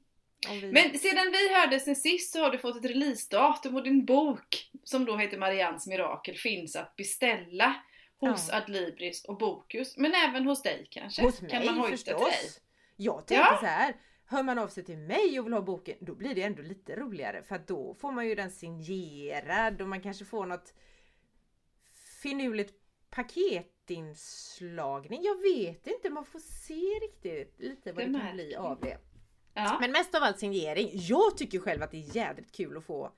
Vi... 0.48 0.72
Men 0.72 1.00
sedan 1.00 1.32
vi 1.32 1.54
hörde 1.54 1.80
sen 1.80 1.96
sist 1.96 2.34
så 2.34 2.44
har 2.44 2.52
du 2.52 2.58
fått 2.58 2.78
ett 2.78 2.86
releasedatum 2.92 3.76
och 3.76 3.84
din 3.84 4.06
bok, 4.06 4.70
som 4.84 5.06
då 5.06 5.18
heter 5.18 5.38
Marians 5.38 5.88
mirakel, 5.88 6.36
finns 6.36 6.76
att 6.76 6.96
beställa 6.96 7.76
hos 8.20 8.50
Ja. 8.52 8.58
Adlibris 8.58 9.26
och 9.26 9.38
Bokus. 9.38 9.98
Men 9.98 10.14
även 10.14 10.46
hos 10.46 10.62
dig 10.62 10.88
kanske? 10.90 11.22
Hos 11.22 11.42
mig 11.42 11.52
kan 11.52 11.66
man 11.66 11.78
hojta 11.78 11.98
till 11.98 12.06
dig? 12.06 12.16
förstås. 12.32 12.60
Jag 12.96 13.18
tänkte 13.28 13.36
Ja. 13.36 13.58
så 13.60 13.66
här. 13.66 13.96
Hör 14.26 14.44
man 14.44 14.60
av 14.60 14.68
sig 14.68 14.86
till 14.86 14.98
mig 14.98 15.40
och 15.40 15.46
vill 15.46 15.54
ha 15.54 15.62
boken, 15.62 15.98
då 16.02 16.16
blir 16.16 16.36
det 16.36 16.44
ändå 16.44 16.62
lite 16.62 16.96
roligare. 16.96 17.44
För 17.44 17.56
att 17.56 17.68
då 17.68 17.94
får 17.94 18.12
man 18.12 18.28
ju 18.28 18.36
den 18.36 18.52
signerad 18.52 19.82
och 19.82 19.88
man 19.88 20.02
kanske 20.02 20.26
får 20.26 20.46
något 20.46 20.74
finurligt 22.22 22.74
paketinslagning. 23.10 25.24
Jag 25.24 25.42
vet 25.42 25.88
inte, 25.88 26.10
man 26.10 26.26
får 26.26 26.40
se 26.40 26.74
riktigt 26.76 27.60
lite 27.60 27.92
vad 27.92 28.06
Det 28.06 28.12
det, 28.12 28.20
kan 28.20 28.34
bli 28.36 28.56
av 28.56 28.80
det. 28.80 28.98
Ja. 29.64 29.78
Men 29.82 29.92
mest 29.92 30.16
av 30.16 30.24
allt 30.24 30.40
signering. 30.40 30.90
Jag 30.94 31.38
tycker 31.38 31.60
själv 31.60 31.84
att 31.84 31.92
det 31.92 31.98
är 31.98 32.16
jädrigt 32.16 32.56
kul 32.56 32.78
att 32.78 32.86
få 32.86 33.12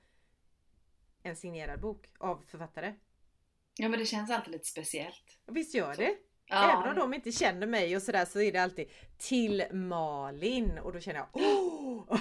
en 1.22 1.36
signerad 1.36 1.80
bok 1.80 2.06
av 2.18 2.44
författare. 2.48 2.94
ja, 3.76 3.88
men 3.88 3.98
det 4.00 4.06
känns 4.06 4.30
alltid 4.30 4.52
lite 4.52 4.66
speciellt. 4.66 5.38
Visst 5.46 5.74
gör 5.74 5.94
det? 5.96 6.14
Ja. 6.46 6.72
Även 6.72 6.88
om 6.92 6.98
de 6.98 7.14
inte 7.14 7.32
känner 7.32 7.66
mig 7.66 7.96
och 7.96 8.02
sådär 8.02 8.24
så 8.24 8.40
är 8.40 8.52
det 8.52 8.58
alltid 8.58 8.88
till 9.18 9.64
Malin 9.72 10.78
och 10.78 10.92
då 10.92 11.00
känner 11.00 11.18
jag 11.18 11.28
åh! 11.32 12.18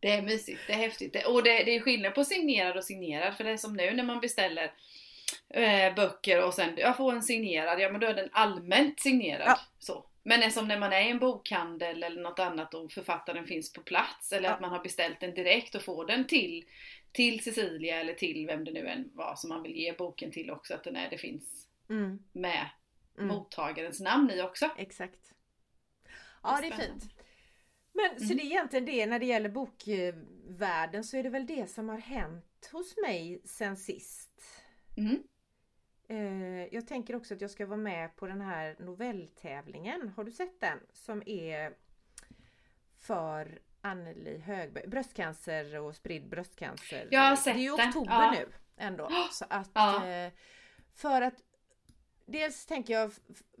Det 0.00 0.10
är 0.10 0.22
mysigt, 0.22 0.60
det 0.66 0.72
är 0.72 0.76
häftigt. 0.76 1.12
Det, 1.12 1.24
och 1.24 1.42
det, 1.42 1.64
det 1.64 1.76
är 1.76 1.80
skillnad 1.80 2.14
på 2.14 2.24
signerad 2.24 2.76
och 2.76 2.84
signerad. 2.84 3.36
För 3.36 3.44
det 3.44 3.50
är 3.50 3.56
som 3.56 3.76
nu 3.76 3.94
när 3.94 4.04
man 4.04 4.20
beställer 4.20 4.72
eh, 5.48 5.94
böcker 5.94 6.44
och 6.44 6.54
sen 6.54 6.74
jag 6.76 6.96
får 6.96 7.12
en 7.12 7.22
signerad, 7.22 7.80
ja 7.80 7.90
men 7.90 8.00
då 8.00 8.06
är 8.06 8.14
den 8.14 8.28
allmänt 8.32 9.00
signerad. 9.00 9.48
Ja. 9.48 9.58
Så. 9.78 10.06
Men 10.22 10.52
som 10.52 10.68
när 10.68 10.78
man 10.78 10.92
är 10.92 11.00
i 11.06 11.10
en 11.10 11.18
bokhandel 11.18 12.02
eller 12.02 12.22
något 12.22 12.38
annat 12.38 12.74
och 12.74 12.92
författaren 12.92 13.46
finns 13.46 13.72
på 13.72 13.80
plats 13.82 14.32
eller 14.32 14.48
Ja. 14.48 14.54
att 14.54 14.60
man 14.60 14.70
har 14.70 14.82
beställt 14.82 15.20
den 15.20 15.34
direkt 15.34 15.74
och 15.74 15.82
får 15.82 16.06
den 16.06 16.26
till, 16.26 16.64
till 17.12 17.42
Cecilia 17.44 18.00
eller 18.00 18.14
till 18.14 18.46
vem 18.46 18.64
det 18.64 18.72
nu 18.72 18.86
än 18.88 19.10
var 19.14 19.34
som 19.36 19.48
man 19.48 19.62
vill 19.62 19.76
ge 19.76 19.92
boken 19.92 20.30
till 20.32 20.50
också. 20.50 20.74
Att 20.74 20.84
den 20.84 20.96
är, 20.96 21.10
det 21.10 21.18
finns 21.18 21.66
Mm, 21.88 22.18
med 22.32 22.68
mm, 23.16 23.28
mottagarens 23.28 24.00
namn 24.00 24.30
i 24.30 24.42
också. 24.42 24.70
exakt. 24.78 25.32
Ja 26.42 26.58
det 26.62 26.66
är 26.68 26.72
fint. 26.72 27.04
Men 27.92 28.18
så 28.18 28.24
Mm. 28.24 28.36
det 28.36 28.42
är 28.42 28.46
egentligen 28.46 28.84
det 28.86 29.06
när 29.06 29.18
det 29.18 29.26
gäller 29.26 29.48
bokvärlden 29.48 31.04
så 31.04 31.16
är 31.16 31.22
det 31.22 31.28
väl 31.30 31.46
det 31.46 31.70
som 31.70 31.88
har 31.88 31.98
hänt 31.98 32.68
hos 32.72 32.96
mig 32.96 33.40
sen 33.44 33.76
sist. 33.76 34.42
Mm. 34.96 35.22
Eh, 36.10 36.74
Jag 36.74 36.86
tänker 36.86 37.16
också 37.16 37.34
att 37.34 37.40
jag 37.40 37.50
ska 37.50 37.66
vara 37.66 37.76
med 37.76 38.16
på 38.16 38.26
den 38.26 38.40
här 38.40 38.76
novelltävlingen. 38.78 40.08
Har 40.16 40.24
du 40.24 40.30
sett 40.30 40.60
den? 40.60 40.78
Som 40.92 41.22
är 41.26 41.72
för 42.98 43.58
Anneli 43.80 44.38
Högberg. 44.38 44.86
Bröstcancer 44.88 45.78
och 45.80 45.96
spridd 45.96 46.28
bröstcancer. 46.28 47.08
Jag 47.10 47.20
har 47.20 47.36
sett 47.36 47.54
Det 47.54 47.60
är 47.60 47.62
ju 47.62 47.76
den, 47.76 47.88
oktober 47.88 48.10
ja. 48.12 48.30
nu 48.38 48.48
ändå. 48.76 49.08
Så 49.32 49.44
att, 49.50 49.70
Ja. 49.74 50.06
eh, 50.06 50.32
för 50.94 51.22
att 51.22 51.34
Dels 52.26 52.66
tänker 52.66 52.94
jag 52.94 53.12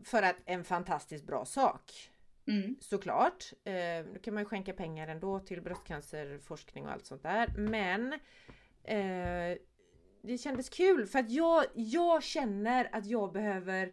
för 0.04 0.22
att 0.22 0.36
en 0.44 0.64
fantastiskt 0.64 1.24
bra 1.26 1.44
sak. 1.44 2.10
Mm. 2.46 2.76
Såklart. 2.80 3.52
Eh, 3.64 3.72
nu 4.12 4.18
kan 4.22 4.34
man 4.34 4.42
ju 4.42 4.44
skänka 4.48 4.72
pengar 4.72 5.08
ändå 5.08 5.40
till 5.40 5.62
bröstcancerforskning 5.62 6.86
och 6.86 6.92
allt 6.92 7.06
sånt 7.06 7.22
där. 7.22 7.48
Men 7.56 8.12
eh, 8.84 9.58
det 10.22 10.38
kändes 10.38 10.68
kul 10.68 11.06
för 11.06 11.18
att 11.18 11.30
jag, 11.30 11.64
jag 11.74 12.22
känner 12.22 12.88
att 12.96 13.06
jag 13.06 13.32
behöver 13.32 13.92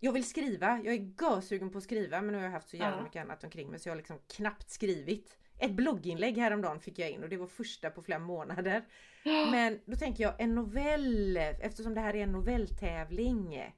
Jag 0.00 0.12
vill 0.12 0.24
skriva, 0.28 0.80
jag 0.84 0.94
är 0.94 1.12
görsugen 1.22 1.70
på 1.70 1.78
att 1.78 1.84
skriva 1.84 2.20
men 2.22 2.32
nu 2.32 2.38
har 2.38 2.44
jag 2.44 2.50
haft 2.52 2.68
så 2.68 2.76
jävla 2.76 2.96
Ja. 2.96 3.02
mycket 3.02 3.22
annat 3.24 3.44
omkring 3.44 3.70
mig 3.70 3.78
så 3.78 3.88
jag 3.88 3.92
har 3.92 3.96
liksom 3.96 4.18
knappt 4.36 4.70
skrivit. 4.70 5.38
Ett 5.58 5.70
blogginlägg 5.72 6.38
häromdagen 6.38 6.80
fick 6.80 6.98
jag 6.98 7.10
in 7.10 7.22
och 7.22 7.28
det 7.28 7.36
var 7.36 7.46
första 7.46 7.90
på 7.90 8.02
flera 8.02 8.18
månader. 8.18 8.84
Men 9.24 9.80
då 9.84 9.96
tänker 9.96 10.22
jag 10.24 10.40
en 10.40 10.54
novell, 10.54 11.36
eftersom 11.36 11.94
det 11.94 12.00
här 12.00 12.16
är 12.16 12.22
en 12.22 12.32
novelltävling 12.32 13.74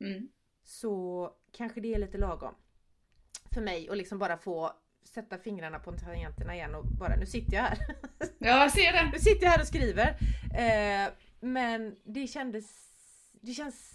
Mm. 0.00 0.28
så 0.62 1.30
kanske 1.52 1.80
det 1.80 1.94
är 1.94 1.98
lite 1.98 2.18
lagom. 2.18 2.54
För 3.54 3.60
mig 3.60 3.88
att 3.90 3.96
liksom 3.96 4.18
bara 4.18 4.36
få 4.36 4.72
sätta 5.04 5.38
fingrarna 5.38 5.78
på 5.78 5.92
tangenterna 5.92 6.54
igen 6.54 6.74
och 6.74 6.84
bara 6.84 7.16
nu 7.16 7.26
sitter 7.26 7.56
jag 7.56 7.62
här. 7.62 7.78
Ja, 8.38 8.62
jag 8.62 8.72
ser 8.72 8.92
det. 8.92 9.10
Nu 9.12 9.18
sitter 9.18 9.44
jag 9.44 9.50
här 9.50 9.60
och 9.60 9.66
skriver. 9.66 10.08
Eh, 10.54 11.12
men 11.40 11.96
det 12.04 12.26
kändes 12.26 12.66
Det 13.32 13.52
känns 13.52 13.92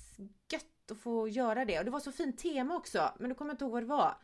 gött 0.51 0.91
att 0.91 0.97
få 0.97 1.27
göra 1.27 1.65
det 1.65 1.79
och 1.79 1.85
det 1.85 1.91
var 1.91 1.99
så 1.99 2.11
fint 2.11 2.37
tema 2.37 2.75
också 2.75 3.13
men 3.19 3.29
nu 3.29 3.35
kommer 3.35 3.49
jag 3.49 3.53
inte 3.53 3.65
ihåg 3.65 3.71
vad 3.71 3.83
det 3.83 3.87
var. 3.87 4.17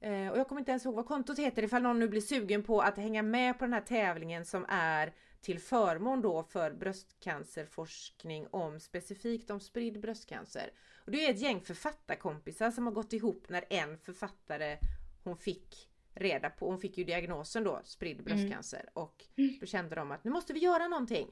Eh, 0.00 0.28
och 0.28 0.38
jag 0.38 0.48
kommer 0.48 0.60
inte 0.60 0.70
ens 0.70 0.84
ihåg 0.84 0.94
vad 0.94 1.06
kontot 1.06 1.38
heter 1.38 1.62
ifall 1.62 1.82
någon 1.82 1.98
nu 1.98 2.08
blir 2.08 2.20
sugen 2.20 2.62
på 2.62 2.80
att 2.80 2.96
hänga 2.96 3.22
med 3.22 3.58
på 3.58 3.64
den 3.64 3.72
här 3.72 3.80
tävlingen 3.80 4.44
som 4.44 4.66
är 4.68 5.12
till 5.40 5.60
förmån 5.60 6.22
då 6.22 6.42
för 6.42 6.70
bröstcancerforskning 6.70 8.46
om 8.50 8.80
specifikt 8.80 9.50
om 9.50 9.60
spridd 9.60 10.00
bröstcancer. 10.00 10.70
Och 11.04 11.10
det 11.10 11.26
är 11.26 11.30
ett 11.30 11.40
gäng 11.40 11.60
författarkompisar 11.60 12.70
som 12.70 12.86
har 12.86 12.92
gått 12.92 13.12
ihop 13.12 13.48
när 13.48 13.64
en 13.70 13.98
författare 13.98 14.78
hon 15.24 15.36
fick 15.36 15.88
reda 16.16 16.50
på, 16.50 16.66
hon 16.66 16.80
fick 16.80 16.98
ju 16.98 17.04
diagnosen 17.04 17.64
då, 17.64 17.80
spridd 17.84 18.24
bröstcancer 18.24 18.80
mm. 18.80 18.90
och 18.94 19.24
då 19.60 19.66
kände 19.66 19.94
de 19.94 20.10
att 20.10 20.24
nu 20.24 20.30
måste 20.30 20.52
vi 20.52 20.60
göra 20.60 20.88
någonting 20.88 21.26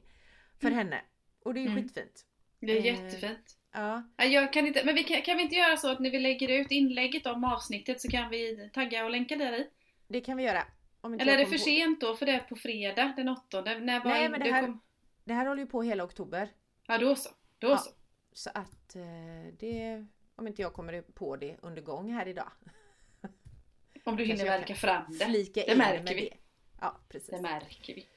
för 0.59 0.67
mm. 0.67 0.77
henne. 0.77 1.01
Och 1.43 1.53
det 1.53 1.59
är 1.59 1.61
ju 1.61 1.69
mm. 1.69 1.83
skitfint. 1.83 2.25
Det 2.59 2.71
är 2.71 2.77
eh, 2.77 2.85
jättefint. 2.85 3.57
Ja. 3.71 4.03
Jag 4.17 4.53
kan 4.53 4.67
inte, 4.67 4.85
men 4.85 4.95
vi 4.95 5.03
kan, 5.03 5.21
kan 5.21 5.37
vi 5.37 5.43
inte 5.43 5.55
göra 5.55 5.77
så 5.77 5.91
att 5.91 5.99
när 5.99 6.09
vi 6.09 6.19
lägger 6.19 6.49
ut 6.49 6.71
inlägget 6.71 7.25
om 7.25 7.43
avsnittet 7.43 8.01
så 8.01 8.07
kan 8.07 8.29
vi 8.29 8.69
tagga 8.73 9.05
och 9.05 9.11
länka 9.11 9.35
där 9.35 9.59
i? 9.59 9.69
Det 10.07 10.21
kan 10.21 10.37
vi 10.37 10.43
göra. 10.43 10.63
Eller 11.03 11.33
är 11.33 11.37
det 11.37 11.45
för 11.45 11.51
på... 11.51 11.57
sent 11.57 12.01
då 12.01 12.15
för 12.15 12.25
det 12.25 12.31
är 12.31 12.39
på 12.39 12.55
fredag 12.55 13.13
den 13.15 13.29
8? 13.29 13.61
När 13.61 14.03
var 14.03 14.11
Nej 14.11 14.29
men 14.29 14.39
det 14.39 14.51
här, 14.51 14.61
kom... 14.61 14.81
det 15.23 15.33
här 15.33 15.45
håller 15.45 15.61
ju 15.61 15.67
på 15.67 15.81
hela 15.81 16.03
oktober. 16.03 16.49
Ja 16.87 16.97
då 16.97 17.15
så. 17.15 17.29
Då 17.59 17.67
ja. 17.67 17.77
så. 17.77 17.91
Så 18.33 18.49
att 18.53 18.95
eh, 18.95 19.03
det, 19.59 20.05
om 20.35 20.47
inte 20.47 20.61
jag 20.61 20.73
kommer 20.73 21.01
på 21.01 21.35
det 21.35 21.57
under 21.61 21.81
gång 21.81 22.11
här 22.11 22.27
idag. 22.27 22.51
Om 24.05 24.15
du 24.15 24.23
hinner 24.23 24.45
verka 24.45 24.75
fram 24.75 25.03
det. 25.19 25.25
Flika 25.25 25.63
det 25.67 25.75
märker 25.75 26.15
vi. 26.15 26.21
Det. 26.21 26.37
Ja 26.81 26.99
precis. 27.09 27.29
Det 27.29 27.41
märker 27.41 27.95
vi. 27.95 28.07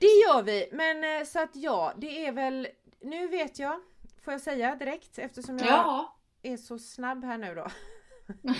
Det 0.00 0.06
gör 0.06 0.42
vi. 0.42 0.68
Men 0.72 1.20
eh, 1.20 1.24
så 1.24 1.42
att 1.42 1.56
ja, 1.56 1.92
det 1.96 2.26
är 2.26 2.32
väl 2.32 2.68
Nu 3.00 3.28
vet 3.28 3.58
jag 3.58 3.80
Får 4.20 4.32
jag 4.32 4.40
säga 4.40 4.76
direkt 4.76 5.18
eftersom 5.18 5.58
jag 5.58 5.68
ja. 5.68 6.18
är 6.42 6.56
så 6.56 6.78
snabb 6.78 7.24
här 7.24 7.38
nu 7.38 7.54
då. 7.54 7.68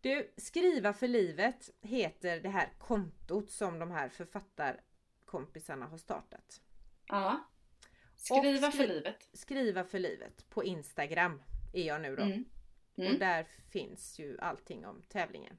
du, 0.00 0.34
Skriva 0.36 0.92
för 0.92 1.08
livet 1.08 1.70
heter 1.82 2.40
det 2.40 2.48
här 2.48 2.72
kontot 2.78 3.50
som 3.50 3.78
de 3.78 3.90
här 3.90 4.08
författarkompisarna 4.08 5.86
har 5.86 5.98
startat. 5.98 6.60
Ja. 7.06 7.50
Skriva 8.16 8.70
skri 8.70 8.80
för 8.80 8.94
livet. 8.94 9.28
Skriva 9.32 9.84
för 9.84 9.98
livet 9.98 10.50
på 10.50 10.64
Instagram 10.64 11.42
är 11.72 11.86
jag 11.86 12.00
nu 12.00 12.16
då. 12.16 12.22
Mm. 12.22 12.44
Mm. 12.96 13.12
Och 13.12 13.18
där 13.18 13.46
finns 13.72 14.18
ju 14.18 14.38
allting 14.40 14.86
om 14.86 15.02
tävlingen. 15.08 15.56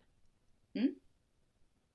Mm. 0.73 0.95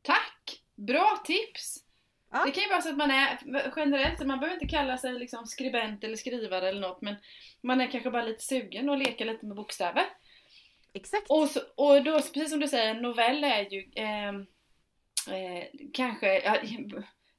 Tack! 0.02 0.62
Bra 0.75 1.23
tips! 1.25 1.85
Ja. 2.30 2.44
Det 2.44 2.50
kan 2.50 2.62
ju 2.62 2.68
vara 2.68 2.82
så 2.82 2.88
att 2.88 2.97
man 2.97 3.11
är 3.11 3.38
generellt, 3.76 4.26
man 4.26 4.40
behöver 4.40 4.62
inte 4.62 4.76
kalla 4.76 4.99
sig 4.99 5.12
liksom 5.12 5.47
skribent 5.47 6.04
eller 6.04 6.16
skrivare 6.16 6.68
eller 6.68 6.80
något 6.80 7.02
men 7.02 7.16
man 7.61 7.80
är 7.80 7.90
kanske 7.90 8.11
bara 8.11 8.25
lite 8.25 8.44
sugen 8.44 8.88
och 8.88 8.99
leker 8.99 9.25
lite 9.25 9.47
med 9.47 9.56
bokstäver. 9.56 10.04
Exakt! 10.92 11.26
Och, 11.28 11.49
så, 11.49 11.61
och 11.76 12.04
då, 12.04 12.12
precis 12.12 12.50
som 12.50 12.61
du 12.61 12.68
säger, 12.68 12.94
en 12.94 13.02
novell 13.02 13.44
är 13.44 13.70
ju 13.70 13.90
eh, 13.97 14.28
eh, 15.37 15.64
kanske 15.92 16.40
ja, 16.40 16.56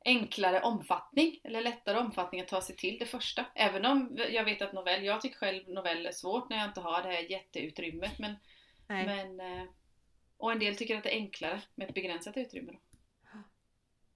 enklare 0.06 0.62
omfattning 0.62 1.40
eller 1.44 1.62
lättare 1.62 1.98
omfattning 1.98 2.42
att 2.42 2.48
ta 2.48 2.62
sig 2.62 2.76
till 2.76 3.00
det 3.00 3.06
första. 3.06 3.46
Även 3.56 3.86
om 3.86 4.18
jag 4.32 4.44
vet 4.44 4.62
att 4.62 4.74
novell, 4.74 5.04
jag 5.04 5.22
tycker 5.22 5.38
själv 5.38 5.70
novell 5.70 6.06
är 6.06 6.12
svårt 6.12 6.50
när 6.50 6.58
jag 6.58 6.68
inte 6.68 6.82
har 6.82 7.04
det 7.04 7.10
här 7.10 7.32
jätteutrymmet 7.32 8.20
men, 8.20 8.36
men 8.88 9.40
eh, 9.40 9.64
och 10.38 10.52
en 10.52 10.60
del 10.60 10.76
tycker 10.76 10.98
att 10.98 11.04
det 11.04 11.16
är 11.16 11.20
enklare 11.20 11.62
med 11.76 11.88
ett 11.88 11.96
begränsat 11.96 12.38
utrymme. 12.38 12.72
Då. 12.72 12.80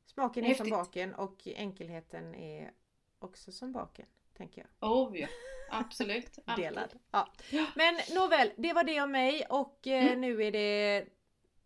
Smaken 0.05 0.43
är 0.43 0.47
Häftigt. 0.47 0.67
som 0.67 0.77
baken 0.77 1.13
och 1.13 1.47
enkelheten 1.47 2.35
är 2.35 2.71
också 3.19 3.51
som 3.51 3.71
baken. 3.71 4.05
Tänker 4.37 4.61
jag. 4.79 4.91
Oh 4.91 5.19
ja, 5.19 5.27
absolut. 5.71 6.39
Delad. 6.57 6.99
Ja. 7.11 7.27
Men 7.75 7.95
nåväl, 8.15 8.51
det 8.57 8.73
var 8.73 8.83
det 8.83 9.01
om 9.01 9.11
mig 9.11 9.45
och 9.49 9.87
eh, 9.87 10.05
mm. 10.05 10.21
nu 10.21 10.43
är 10.43 10.51
det 10.51 11.05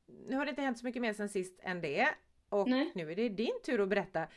Nu 0.08 0.36
har 0.36 0.46
det 0.46 0.50
inte 0.50 0.62
hänt 0.62 0.80
så 0.80 0.86
mycket 0.86 1.02
mer 1.02 1.14
sen 1.14 1.30
sist 1.30 1.60
än 1.64 1.82
det. 1.82 2.10
Och 2.50 2.70
Nej. 2.70 2.92
nu 2.96 3.12
är 3.12 3.16
det 3.16 3.30
din 3.30 3.60
tur 3.66 3.82
att 3.82 3.90
berätta. 3.90 4.28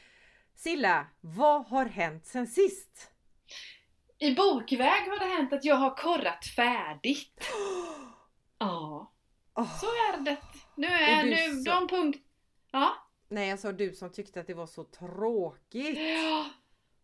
Silla, 0.55 1.07
vad 1.21 1.67
har 1.67 1.87
hänt 1.87 2.27
sen 2.27 2.47
sist? 2.47 3.11
I 4.19 4.35
bokväg 4.35 5.09
har 5.09 5.19
det 5.19 5.35
hänt 5.35 5.53
att 5.53 5.65
jag 5.65 5.77
har 5.77 5.97
korrat 5.97 6.47
färdigt. 6.57 7.45
Ja, 8.59 9.13
oh. 9.55 9.81
så 9.81 9.87
är 9.87 10.25
det. 10.25 10.37
Nu 10.75 10.87
är 10.87 11.25
nu 11.25 11.63
så... 11.65 11.71
de 11.71 11.89
punkt... 11.89 12.19
Ja. 12.71 12.95
Nej 13.29 13.49
jag 13.49 13.59
sa 13.59 13.73
du 13.73 13.95
som 13.95 14.13
tyckte 14.13 14.41
att 14.41 14.47
det 14.47 14.55
var 14.55 14.67
så 14.67 14.85
tråkigt. 14.85 15.99
Ja. 15.99 16.47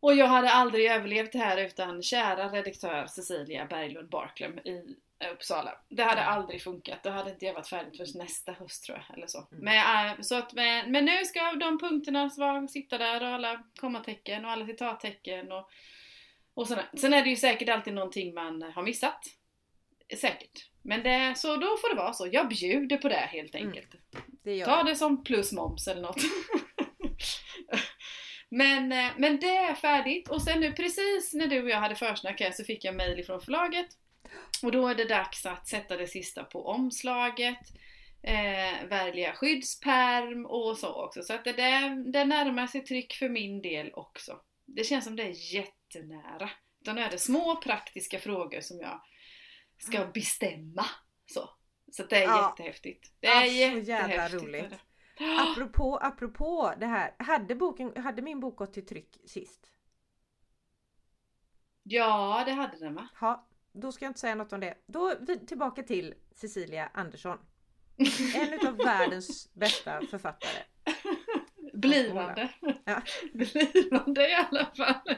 Och 0.00 0.14
jag 0.14 0.26
hade 0.26 0.50
aldrig 0.50 0.86
överlevt 0.86 1.32
det 1.32 1.38
här 1.38 1.56
utan 1.56 2.02
kära 2.02 2.48
redaktör 2.48 3.06
Cecilia 3.06 3.66
Berglund 3.66 4.08
Barklum 4.08 4.58
i 4.58 4.96
Uppsala. 5.32 5.78
Det 5.88 6.02
hade 6.02 6.20
mm. 6.20 6.34
aldrig 6.34 6.62
funkat. 6.62 7.02
Då 7.02 7.10
hade 7.10 7.30
inte 7.30 7.46
jag 7.46 7.54
varit 7.54 7.68
färdig 7.68 7.96
förrän 7.96 8.22
nästa 8.22 8.52
höst 8.52 8.84
tror 8.84 8.98
jag. 8.98 9.16
Eller 9.16 9.26
så. 9.26 9.38
Mm. 9.38 9.64
Men, 9.64 10.10
äh, 10.10 10.20
så 10.20 10.34
att, 10.34 10.52
men, 10.52 10.92
men, 10.92 11.04
nu 11.04 11.24
ska 11.24 11.52
de 11.52 11.78
punkterna 11.78 12.30
sitta 12.68 12.98
där 12.98 13.22
och 13.22 13.28
alla 13.28 13.62
kommatecken 13.80 14.44
och 14.44 14.50
alla 14.50 14.66
citattecken 14.66 15.52
och, 15.52 15.70
och 16.54 16.68
sådär. 16.68 16.88
Sen 16.96 17.14
är 17.14 17.22
det 17.22 17.30
ju 17.30 17.36
säkert 17.36 17.68
alltid 17.68 17.94
någonting 17.94 18.34
man 18.34 18.62
har 18.62 18.82
missat. 18.82 19.24
Säkert. 20.16 20.68
Men 20.82 21.02
det, 21.02 21.34
så 21.36 21.56
då 21.56 21.76
får 21.76 21.94
det 21.94 22.00
vara 22.00 22.12
så. 22.12 22.28
Jag 22.32 22.48
bjuder 22.48 22.96
på 22.96 23.08
det 23.08 23.14
helt 23.14 23.54
mm. 23.54 23.66
enkelt. 23.66 23.94
Mm. 23.94 24.24
Det 24.42 24.64
Ta 24.64 24.82
det 24.82 24.96
som 24.96 25.24
plus 25.24 25.52
moms 25.52 25.88
eller 25.88 26.02
något. 26.02 26.20
men, 28.48 28.92
eh, 28.92 29.10
men 29.16 29.40
det 29.40 29.56
är 29.56 29.74
färdigt 29.74 30.28
och 30.28 30.42
sen 30.42 30.60
nu 30.60 30.72
precis 30.72 31.34
när 31.34 31.46
du 31.46 31.62
och 31.62 31.70
jag 31.70 31.80
hade 31.80 31.94
försnack 31.94 32.40
här 32.40 32.50
så 32.50 32.64
fick 32.64 32.84
jag 32.84 32.96
mail 32.96 33.18
ifrån 33.18 33.40
förlaget. 33.40 33.86
Och 34.62 34.72
då 34.72 34.88
är 34.88 34.94
det 34.94 35.04
dags 35.04 35.46
att 35.46 35.68
sätta 35.68 35.96
det 35.96 36.06
sista 36.06 36.44
på 36.44 36.66
omslaget. 36.66 37.58
Eh, 38.22 38.88
välja 38.88 39.32
skyddsperm 39.32 40.46
och 40.46 40.78
så 40.78 41.04
också. 41.04 41.22
Så 41.22 41.34
att 41.34 41.44
det, 41.44 41.52
det 42.12 42.24
närmar 42.24 42.66
sig 42.66 42.84
tryck 42.84 43.12
för 43.12 43.28
min 43.28 43.62
del 43.62 43.90
också. 43.92 44.40
Det 44.66 44.84
känns 44.84 45.04
som 45.04 45.16
det 45.16 45.22
är 45.22 45.54
jättenära. 45.54 46.50
Utan 46.80 46.96
nu 46.96 47.02
är 47.02 47.10
det 47.10 47.18
små 47.18 47.56
praktiska 47.56 48.18
frågor 48.18 48.60
som 48.60 48.80
jag 48.80 49.02
ska 49.78 50.06
bestämma. 50.06 50.86
Så, 51.26 51.50
så 51.92 52.02
det 52.02 52.16
är 52.16 52.22
ja. 52.22 52.50
jättehäftigt. 52.50 53.12
Det 53.20 53.26
är 53.26 53.44
ja, 53.44 53.72
så 53.72 53.90
jävla 53.90 54.28
roligt. 54.28 54.74
Apropå, 55.20 55.96
apropå 55.96 56.72
det 56.78 56.86
här, 56.86 57.14
hade, 57.18 57.54
boken, 57.54 58.02
hade 58.02 58.22
min 58.22 58.40
bok 58.40 58.56
gått 58.56 58.72
till 58.72 58.86
tryck 58.86 59.18
sist? 59.24 59.72
Ja, 61.82 62.42
det 62.46 62.52
hade 62.52 62.78
den 62.78 62.94
va? 62.94 63.08
Ja, 63.20 63.48
då 63.72 63.92
ska 63.92 64.04
jag 64.04 64.10
inte 64.10 64.20
säga 64.20 64.34
något 64.34 64.52
om 64.52 64.60
det. 64.60 64.74
Då 64.86 65.14
vi 65.20 65.46
tillbaka 65.46 65.82
till 65.82 66.14
Cecilia 66.34 66.90
Andersson. 66.94 67.38
En 68.34 68.52
utav 68.52 68.76
världens 68.76 69.54
bästa 69.54 70.00
författare. 70.10 70.62
Blivande. 71.72 72.48
Ja. 72.84 73.02
Blivande 73.32 74.28
i 74.28 74.34
alla 74.34 74.66
fall. 74.76 75.14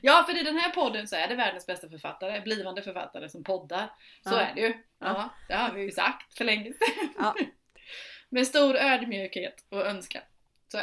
Ja, 0.00 0.24
för 0.28 0.40
i 0.40 0.42
den 0.42 0.56
här 0.56 0.70
podden 0.70 1.08
så 1.08 1.16
är 1.16 1.28
det 1.28 1.34
världens 1.34 1.66
bästa 1.66 1.88
författare, 1.88 2.40
blivande 2.40 2.82
författare 2.82 3.28
som 3.28 3.44
poddar. 3.44 3.90
Så 4.22 4.34
ja. 4.34 4.40
är 4.40 4.54
det 4.54 4.60
ju. 4.60 4.74
Ja, 4.98 5.30
det 5.48 5.54
har 5.54 5.72
vi 5.72 5.82
ju 5.82 5.90
sagt 5.90 6.34
för 6.34 6.44
länge 6.44 6.72
sedan. 6.72 7.08
Ja. 7.18 7.34
Med 8.34 8.46
stor 8.46 8.76
ödmjukhet 8.76 9.64
och 9.68 9.86
önskan. 9.86 10.22
Så 10.68 10.78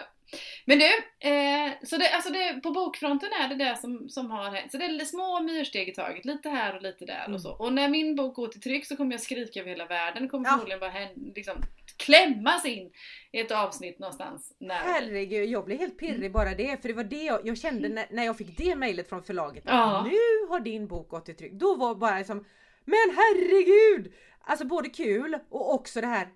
men 0.66 0.80
du, 0.80 0.86
eh, 1.30 1.72
så 1.84 1.98
det, 1.98 2.10
alltså 2.10 2.34
det, 2.34 2.60
på 2.64 2.72
bokfronten 2.72 3.30
är 3.42 3.48
det 3.48 3.56
det 3.56 3.78
som, 3.78 4.10
som 4.10 4.32
har 4.32 4.52
hänt. 4.52 4.72
Så 4.72 4.78
det 4.78 4.86
är 4.86 5.06
små 5.06 5.40
myrsteg 5.40 5.90
i 5.90 5.94
taget, 5.94 6.26
lite 6.26 6.50
här 6.50 6.76
och 6.76 6.82
lite 6.82 7.06
där 7.06 7.24
mm. 7.26 7.34
och 7.34 7.42
så. 7.42 7.52
Och 7.52 7.74
när 7.74 7.90
min 7.90 8.16
bok 8.16 8.36
går 8.36 8.48
till 8.48 8.62
tryck 8.62 8.86
så 8.86 8.96
kommer 8.96 9.12
jag 9.12 9.22
skrika 9.22 9.60
över 9.60 9.70
hela 9.70 9.86
världen. 9.86 10.24
Det 10.24 10.30
kommer 10.30 10.46
ja. 10.46 10.52
förmodligen 10.52 10.80
bara 10.80 11.08
liksom, 11.36 11.56
klämmas 11.98 12.66
in 12.66 12.92
i 13.32 13.40
ett 13.40 13.52
avsnitt 13.52 14.00
någonstans. 14.00 14.54
När... 14.60 14.76
Herregud, 14.76 15.50
jag 15.50 15.66
blev 15.66 15.80
helt 15.80 16.00
pirrig 16.00 16.16
mm. 16.16 16.32
bara 16.32 16.56
det. 16.56 16.82
För 16.82 16.88
det 16.88 16.94
var 16.94 17.04
det 17.04 17.24
jag, 17.24 17.48
jag 17.48 17.58
kände 17.58 17.90
när, 17.90 18.06
när, 18.10 18.24
jag 18.24 18.38
fick 18.38 18.58
det 18.58 18.76
mejlet 18.76 19.10
från 19.10 19.24
förlaget. 19.24 19.64
Ja. 19.68 20.04
Nu 20.04 20.48
har 20.50 20.60
din 20.60 20.88
bok 20.88 21.10
gått 21.10 21.26
till 21.26 21.38
tryck. 21.38 21.54
Då 21.54 21.76
var 21.76 21.96
bara 21.96 22.18
liksom 22.18 22.46
Men 22.86 23.16
herregud! 23.16 24.14
Alltså 24.44 24.66
både 24.66 24.90
kul 24.90 25.40
och 25.50 25.74
också 25.74 26.02
det 26.02 26.08
här 26.08 26.28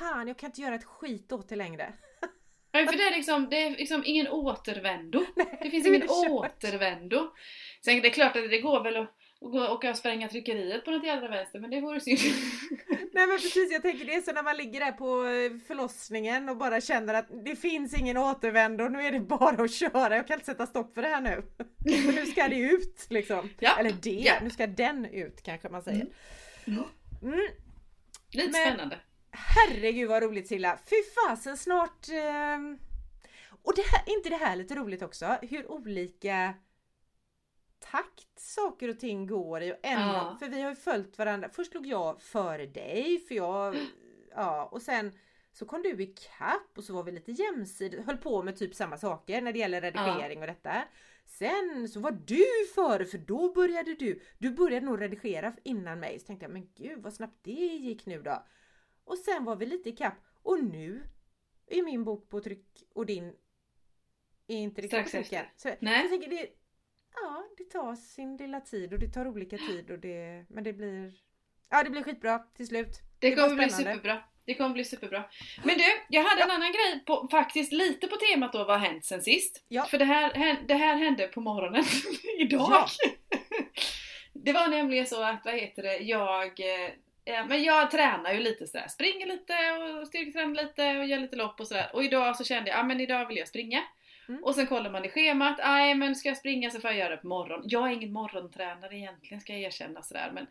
Fan 0.00 0.28
jag 0.28 0.36
kan 0.36 0.48
inte 0.48 0.60
göra 0.60 0.74
ett 0.74 0.84
skit 0.84 1.32
åt 1.32 1.48
det 1.48 1.56
längre. 1.56 1.92
Nej 2.72 2.86
för 2.86 2.96
det 2.96 3.02
är 3.02 3.16
liksom, 3.16 3.48
det 3.50 3.62
är 3.62 3.70
liksom 3.70 4.02
ingen 4.06 4.28
återvändo. 4.28 5.24
Nej, 5.36 5.58
det 5.62 5.70
finns 5.70 5.86
ingen 5.86 6.08
återvändo. 6.10 7.32
Sen 7.84 8.00
det 8.00 8.08
är 8.08 8.12
klart 8.12 8.36
att 8.36 8.50
det 8.50 8.60
går 8.60 8.82
väl 8.84 8.96
att 8.96 9.14
åka 9.40 9.90
och 9.90 9.96
spränga 9.96 10.28
tryckeriet 10.28 10.84
på 10.84 10.90
något 10.90 11.04
jävla 11.04 11.28
vänster 11.28 11.60
men 11.60 11.70
det 11.70 11.80
vore 11.80 12.00
synd. 12.00 12.18
Nej 13.12 13.26
men 13.26 13.36
precis, 13.36 13.72
jag 13.72 13.82
tänker 13.82 14.04
det 14.04 14.14
är 14.14 14.20
så 14.20 14.32
när 14.32 14.42
man 14.42 14.56
ligger 14.56 14.80
där 14.80 14.92
på 14.92 15.24
eh, 15.24 15.66
förlossningen 15.66 16.48
och 16.48 16.56
bara 16.56 16.80
känner 16.80 17.14
att 17.14 17.28
det 17.44 17.56
finns 17.56 17.98
ingen 17.98 18.16
återvändo, 18.16 18.88
nu 18.88 19.02
är 19.02 19.12
det 19.12 19.20
bara 19.20 19.64
att 19.64 19.72
köra, 19.72 20.16
jag 20.16 20.26
kan 20.26 20.34
inte 20.34 20.46
sätta 20.46 20.66
stopp 20.66 20.94
för 20.94 21.02
det 21.02 21.08
här 21.08 21.20
nu. 21.20 21.42
För 22.04 22.12
nu 22.12 22.26
ska 22.26 22.48
det 22.48 22.58
ut 22.58 23.06
liksom. 23.10 23.50
Ja. 23.58 23.76
Eller 23.78 23.92
det, 24.02 24.10
ja. 24.10 24.34
nu 24.42 24.50
ska 24.50 24.66
den 24.66 25.04
ut 25.04 25.42
kanske 25.42 25.68
man 25.68 25.82
säger. 25.82 26.06
Mm. 26.66 26.84
Mm. 27.22 27.40
Lite 28.32 28.50
men, 28.50 28.66
spännande. 28.66 28.98
Herregud 29.30 30.08
vad 30.08 30.22
roligt 30.22 30.48
Silla! 30.48 30.78
Fy 30.90 30.96
fasen 31.14 31.56
snart... 31.56 32.08
Eh... 32.08 32.58
Och 33.62 33.72
det 33.76 33.82
här, 33.82 34.16
inte 34.16 34.28
det 34.28 34.36
här 34.36 34.56
lite 34.56 34.74
roligt 34.74 35.02
också? 35.02 35.38
Hur 35.42 35.70
olika 35.70 36.54
takt 37.78 38.38
saker 38.38 38.88
och 38.88 39.00
ting 39.00 39.26
går 39.26 39.62
i. 39.62 39.72
Och 39.72 39.76
en, 39.82 40.00
ja. 40.00 40.36
För 40.38 40.48
vi 40.48 40.62
har 40.62 40.70
ju 40.70 40.76
följt 40.76 41.18
varandra. 41.18 41.48
Först 41.52 41.74
låg 41.74 41.86
jag 41.86 42.22
före 42.22 42.66
dig 42.66 43.18
för 43.28 43.34
jag... 43.34 43.76
Ja 44.34 44.68
och 44.72 44.82
sen 44.82 45.12
Så 45.52 45.66
kom 45.66 45.82
du 45.82 46.02
ikapp 46.02 46.76
och 46.76 46.84
så 46.84 46.94
var 46.94 47.02
vi 47.02 47.12
lite 47.12 47.32
jämsides, 47.32 48.06
höll 48.06 48.16
på 48.16 48.42
med 48.42 48.56
typ 48.56 48.74
samma 48.74 48.96
saker 48.96 49.40
när 49.40 49.52
det 49.52 49.58
gäller 49.58 49.80
redigering 49.80 50.40
och 50.40 50.46
detta. 50.46 50.84
Sen 51.24 51.88
så 51.88 52.00
var 52.00 52.10
du 52.10 52.44
före 52.74 53.04
för 53.04 53.18
då 53.18 53.52
började 53.52 53.94
du, 53.94 54.22
du 54.38 54.50
började 54.50 54.86
nog 54.86 55.00
redigera 55.00 55.52
innan 55.64 56.00
mig. 56.00 56.18
Så 56.18 56.26
tänkte 56.26 56.44
jag, 56.44 56.52
men 56.52 56.68
gud 56.74 57.02
vad 57.02 57.12
snabbt 57.12 57.38
det 57.42 57.50
gick 57.50 58.06
nu 58.06 58.22
då. 58.22 58.44
Och 59.10 59.18
sen 59.18 59.44
var 59.44 59.56
vi 59.56 59.66
lite 59.66 59.88
ikapp 59.88 60.14
och 60.42 60.64
nu 60.64 61.02
är 61.66 61.82
min 61.82 62.04
bok 62.04 62.28
på 62.28 62.40
tryck 62.40 62.82
och 62.94 63.06
din 63.06 63.32
är 64.46 64.56
inte 64.56 64.80
riktigt 64.82 64.90
Strax 64.90 65.12
på 65.12 65.16
tryck 65.18 65.32
efter. 65.32 65.70
Så 65.70 65.76
Nej. 65.80 66.00
jag 66.00 66.10
tänker 66.10 66.30
det, 66.30 66.48
ja 67.14 67.44
det 67.58 67.64
tar 67.64 67.94
sin 67.94 68.36
lilla 68.36 68.60
tid 68.60 68.92
och 68.92 68.98
det 68.98 69.08
tar 69.08 69.26
olika 69.26 69.58
tid 69.58 69.90
och 69.90 69.98
det, 69.98 70.44
men 70.48 70.64
det 70.64 70.72
blir, 70.72 71.12
ja 71.70 71.82
det 71.82 71.90
blir 71.90 72.02
skitbra 72.02 72.38
till 72.38 72.66
slut. 72.66 73.00
Det 73.18 73.30
Det 73.30 73.36
kommer 73.36 73.56
bli 73.56 73.70
superbra. 73.70 74.22
Det 74.44 74.54
kommer 74.54 74.74
bli 74.74 74.84
superbra. 74.84 75.24
Men 75.64 75.78
du, 75.78 75.84
jag 76.08 76.22
hade 76.22 76.42
en 76.42 76.50
annan 76.50 76.72
grej 76.72 77.04
på, 77.06 77.28
faktiskt 77.30 77.72
lite 77.72 78.06
på 78.06 78.16
temat 78.16 78.52
då 78.52 78.58
vad 78.58 78.80
har 78.80 78.86
hänt 78.86 79.04
sen 79.04 79.22
sist. 79.22 79.64
Ja. 79.68 79.84
För 79.84 79.98
det 79.98 80.04
här, 80.04 80.66
det 80.68 80.74
här 80.74 80.96
hände 80.96 81.26
på 81.26 81.40
morgonen 81.40 81.84
idag. 82.38 82.70
Ja. 82.70 82.88
Det 84.32 84.52
var 84.52 84.68
nämligen 84.68 85.06
så 85.06 85.22
att, 85.22 85.44
vad 85.44 85.54
heter 85.54 85.82
det, 85.82 85.96
jag 85.96 86.60
eh, 86.60 86.90
Ja, 86.90 87.09
men 87.48 87.62
jag 87.62 87.90
tränar 87.90 88.32
ju 88.32 88.40
lite 88.40 88.66
sådär, 88.66 88.88
springer 88.88 89.26
lite 89.26 89.54
och 90.00 90.06
styrketränar 90.08 90.54
lite 90.54 90.98
och 90.98 91.04
gör 91.06 91.18
lite 91.18 91.36
lopp 91.36 91.60
och 91.60 91.68
sådär. 91.68 91.90
Och 91.92 92.04
idag 92.04 92.36
så 92.36 92.44
kände 92.44 92.70
jag, 92.70 92.78
ja 92.78 92.82
men 92.82 93.00
idag 93.00 93.26
vill 93.26 93.36
jag 93.36 93.48
springa. 93.48 93.82
Mm. 94.28 94.44
Och 94.44 94.54
sen 94.54 94.66
kollar 94.66 94.90
man 94.90 95.04
i 95.04 95.08
schemat, 95.08 95.58
nej 95.58 95.94
men 95.94 96.14
ska 96.16 96.28
jag 96.28 96.38
springa 96.38 96.70
så 96.70 96.80
får 96.80 96.90
jag 96.90 96.98
göra 96.98 97.10
det 97.10 97.16
på 97.16 97.26
morgon. 97.26 97.62
Jag 97.64 97.88
är 97.88 97.94
ingen 97.94 98.12
morgontränare 98.12 98.96
egentligen 98.96 99.40
ska 99.40 99.52
jag 99.52 99.62
erkänna 99.62 100.02
sådär 100.02 100.30
men 100.34 100.46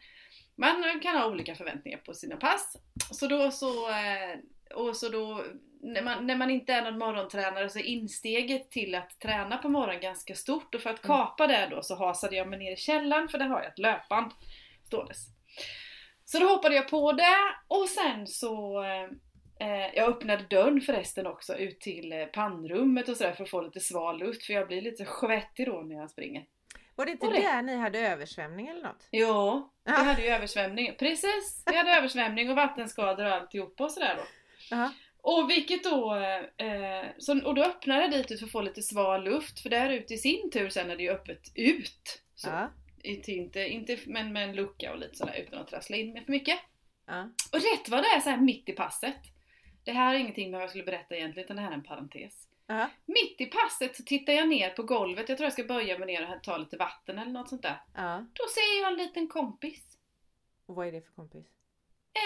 man 0.55 0.99
kan 0.99 1.17
ha 1.17 1.27
olika 1.27 1.55
förväntningar 1.55 1.97
på 1.97 2.13
sina 2.13 2.35
pass. 2.37 2.77
Så 3.11 3.27
då 3.27 3.51
så, 3.51 3.89
eh, 3.89 4.37
och 4.75 4.95
så 4.95 5.09
då, 5.09 5.43
när 5.81 6.01
man, 6.01 6.27
när 6.27 6.35
man 6.35 6.49
inte 6.49 6.73
är 6.73 6.81
någon 6.81 6.99
morgontränare 6.99 7.69
så 7.69 7.79
är 7.79 7.83
insteget 7.83 8.71
till 8.71 8.95
att 8.95 9.19
träna 9.19 9.57
på 9.57 9.69
morgonen 9.69 10.01
ganska 10.01 10.35
stort 10.35 10.75
och 10.75 10.81
för 10.81 10.89
att 10.89 11.05
Mm. 11.05 11.17
kapa 11.17 11.47
det 11.47 11.67
då 11.71 11.81
så 11.83 11.95
hasade 11.95 12.35
jag 12.35 12.47
mig 12.47 12.59
ner 12.59 12.71
i 12.71 12.77
källaren 12.77 13.27
för 13.27 13.37
där 13.37 13.47
har 13.47 13.61
jag 13.61 13.71
ett 13.71 13.79
löpband 13.79 14.31
ståendes. 14.85 15.25
Så 16.31 16.39
då 16.39 16.45
hoppade 16.47 16.75
jag 16.75 16.87
på 16.87 17.11
det 17.11 17.37
och 17.67 17.89
sen 17.89 18.27
så 18.27 18.83
eh, 19.59 19.95
jag 19.95 20.09
öppnade 20.09 20.43
dörren 20.49 20.81
förresten 20.81 21.27
också 21.27 21.55
ut 21.57 21.79
till 21.81 22.11
eh, 22.11 22.25
pannrummet 22.25 23.09
och 23.09 23.17
sådär 23.17 23.31
för 23.33 23.43
att 23.43 23.49
få 23.49 23.61
lite 23.61 23.79
sval 23.79 24.19
luft 24.19 24.43
för 24.43 24.53
jag 24.53 24.67
blir 24.67 24.81
lite 24.81 25.05
svettig 25.05 25.65
då 25.67 25.81
när 25.81 25.95
jag 25.95 26.09
springer. 26.09 26.45
Var 26.95 27.05
det 27.05 27.11
inte 27.11 27.25
Och 27.27 27.33
det- 27.33 27.41
där 27.41 27.61
ni 27.61 27.75
hade 27.75 27.99
översvämning 27.99 28.67
eller 28.67 28.81
något? 28.81 29.07
Jo, 29.11 29.69
vi 29.85 29.91
Ja. 29.91 29.97
hade 29.97 30.21
ju 30.21 30.27
översvämning. 30.27 30.95
Precis! 30.99 31.63
Vi 31.65 31.75
hade 31.77 31.91
översvämning 31.91 32.49
och 32.49 32.55
vattenskador 32.55 33.25
och 33.25 33.31
alltihopa 33.33 33.83
och 33.83 33.91
sådär 33.91 34.15
då. 34.17 34.23
Ja. 34.69 34.91
Och 35.21 35.49
vilket 35.49 35.83
då, 35.83 36.15
eh, 36.57 37.05
så, 37.17 37.45
och 37.45 37.55
då 37.55 37.63
öppnade 37.63 38.01
jag 38.01 38.11
dit 38.11 38.31
ut 38.31 38.39
för 38.39 38.45
att 38.45 38.51
få 38.51 38.61
lite 38.61 38.81
sval 38.81 39.23
luft 39.23 39.59
för 39.59 39.69
där 39.69 39.89
ute 39.89 40.13
i 40.13 40.17
sin 40.17 40.51
tur 40.51 40.69
sen 40.69 40.89
är 40.89 40.95
det 40.97 41.03
ju 41.03 41.09
öppet 41.09 41.41
ut. 41.55 42.21
Så. 42.35 42.49
Inte, 43.03 43.67
inte, 43.67 43.97
men 44.05 44.33
med 44.33 44.49
en 44.49 44.55
lucka 44.55 44.91
och 44.91 44.99
lite 44.99 45.15
sådär 45.15 45.45
utan 45.47 45.59
att 45.59 45.67
trassla 45.67 45.97
in 45.97 46.13
med 46.13 46.25
för 46.25 46.31
mycket. 46.31 46.59
Ja. 47.05 47.29
Och 47.51 47.59
rätt 47.59 47.89
vad 47.89 48.03
det 48.03 48.07
är 48.07 48.19
så 48.19 48.29
här 48.29 48.37
mitt 48.37 48.69
i 48.69 48.73
passet. 48.73 49.17
Det 49.83 49.91
här 49.91 50.15
är 50.15 50.19
ingenting 50.19 50.53
jag 50.53 50.69
skulle 50.69 50.83
berätta 50.83 51.15
egentligen 51.15 51.45
utan 51.45 51.55
det 51.55 51.61
här 51.61 51.71
är 51.71 51.75
en 51.75 51.83
parentes. 51.83 52.47
Ja. 52.67 52.89
Mitt 53.05 53.41
i 53.41 53.45
passet 53.45 53.95
så 53.95 54.03
tittar 54.03 54.33
jag 54.33 54.49
ner 54.49 54.69
på 54.69 54.83
golvet, 54.83 55.29
jag 55.29 55.37
tror 55.37 55.45
jag 55.45 55.53
ska 55.53 55.63
böja 55.63 55.97
mig 55.97 56.07
ner 56.07 56.35
och 56.35 56.43
ta 56.43 56.57
lite 56.57 56.77
vatten 56.77 57.19
eller 57.19 57.31
något 57.31 57.49
sånt 57.49 57.61
där. 57.61 57.81
ja. 57.95 58.25
Då 58.33 58.43
ser 58.47 58.81
jag 58.81 58.91
en 58.91 58.97
liten 58.97 59.27
kompis. 59.27 59.97
Och 60.65 60.75
vad 60.75 60.87
är 60.87 60.91
det 60.91 61.01
för 61.01 61.11
kompis? 61.11 61.45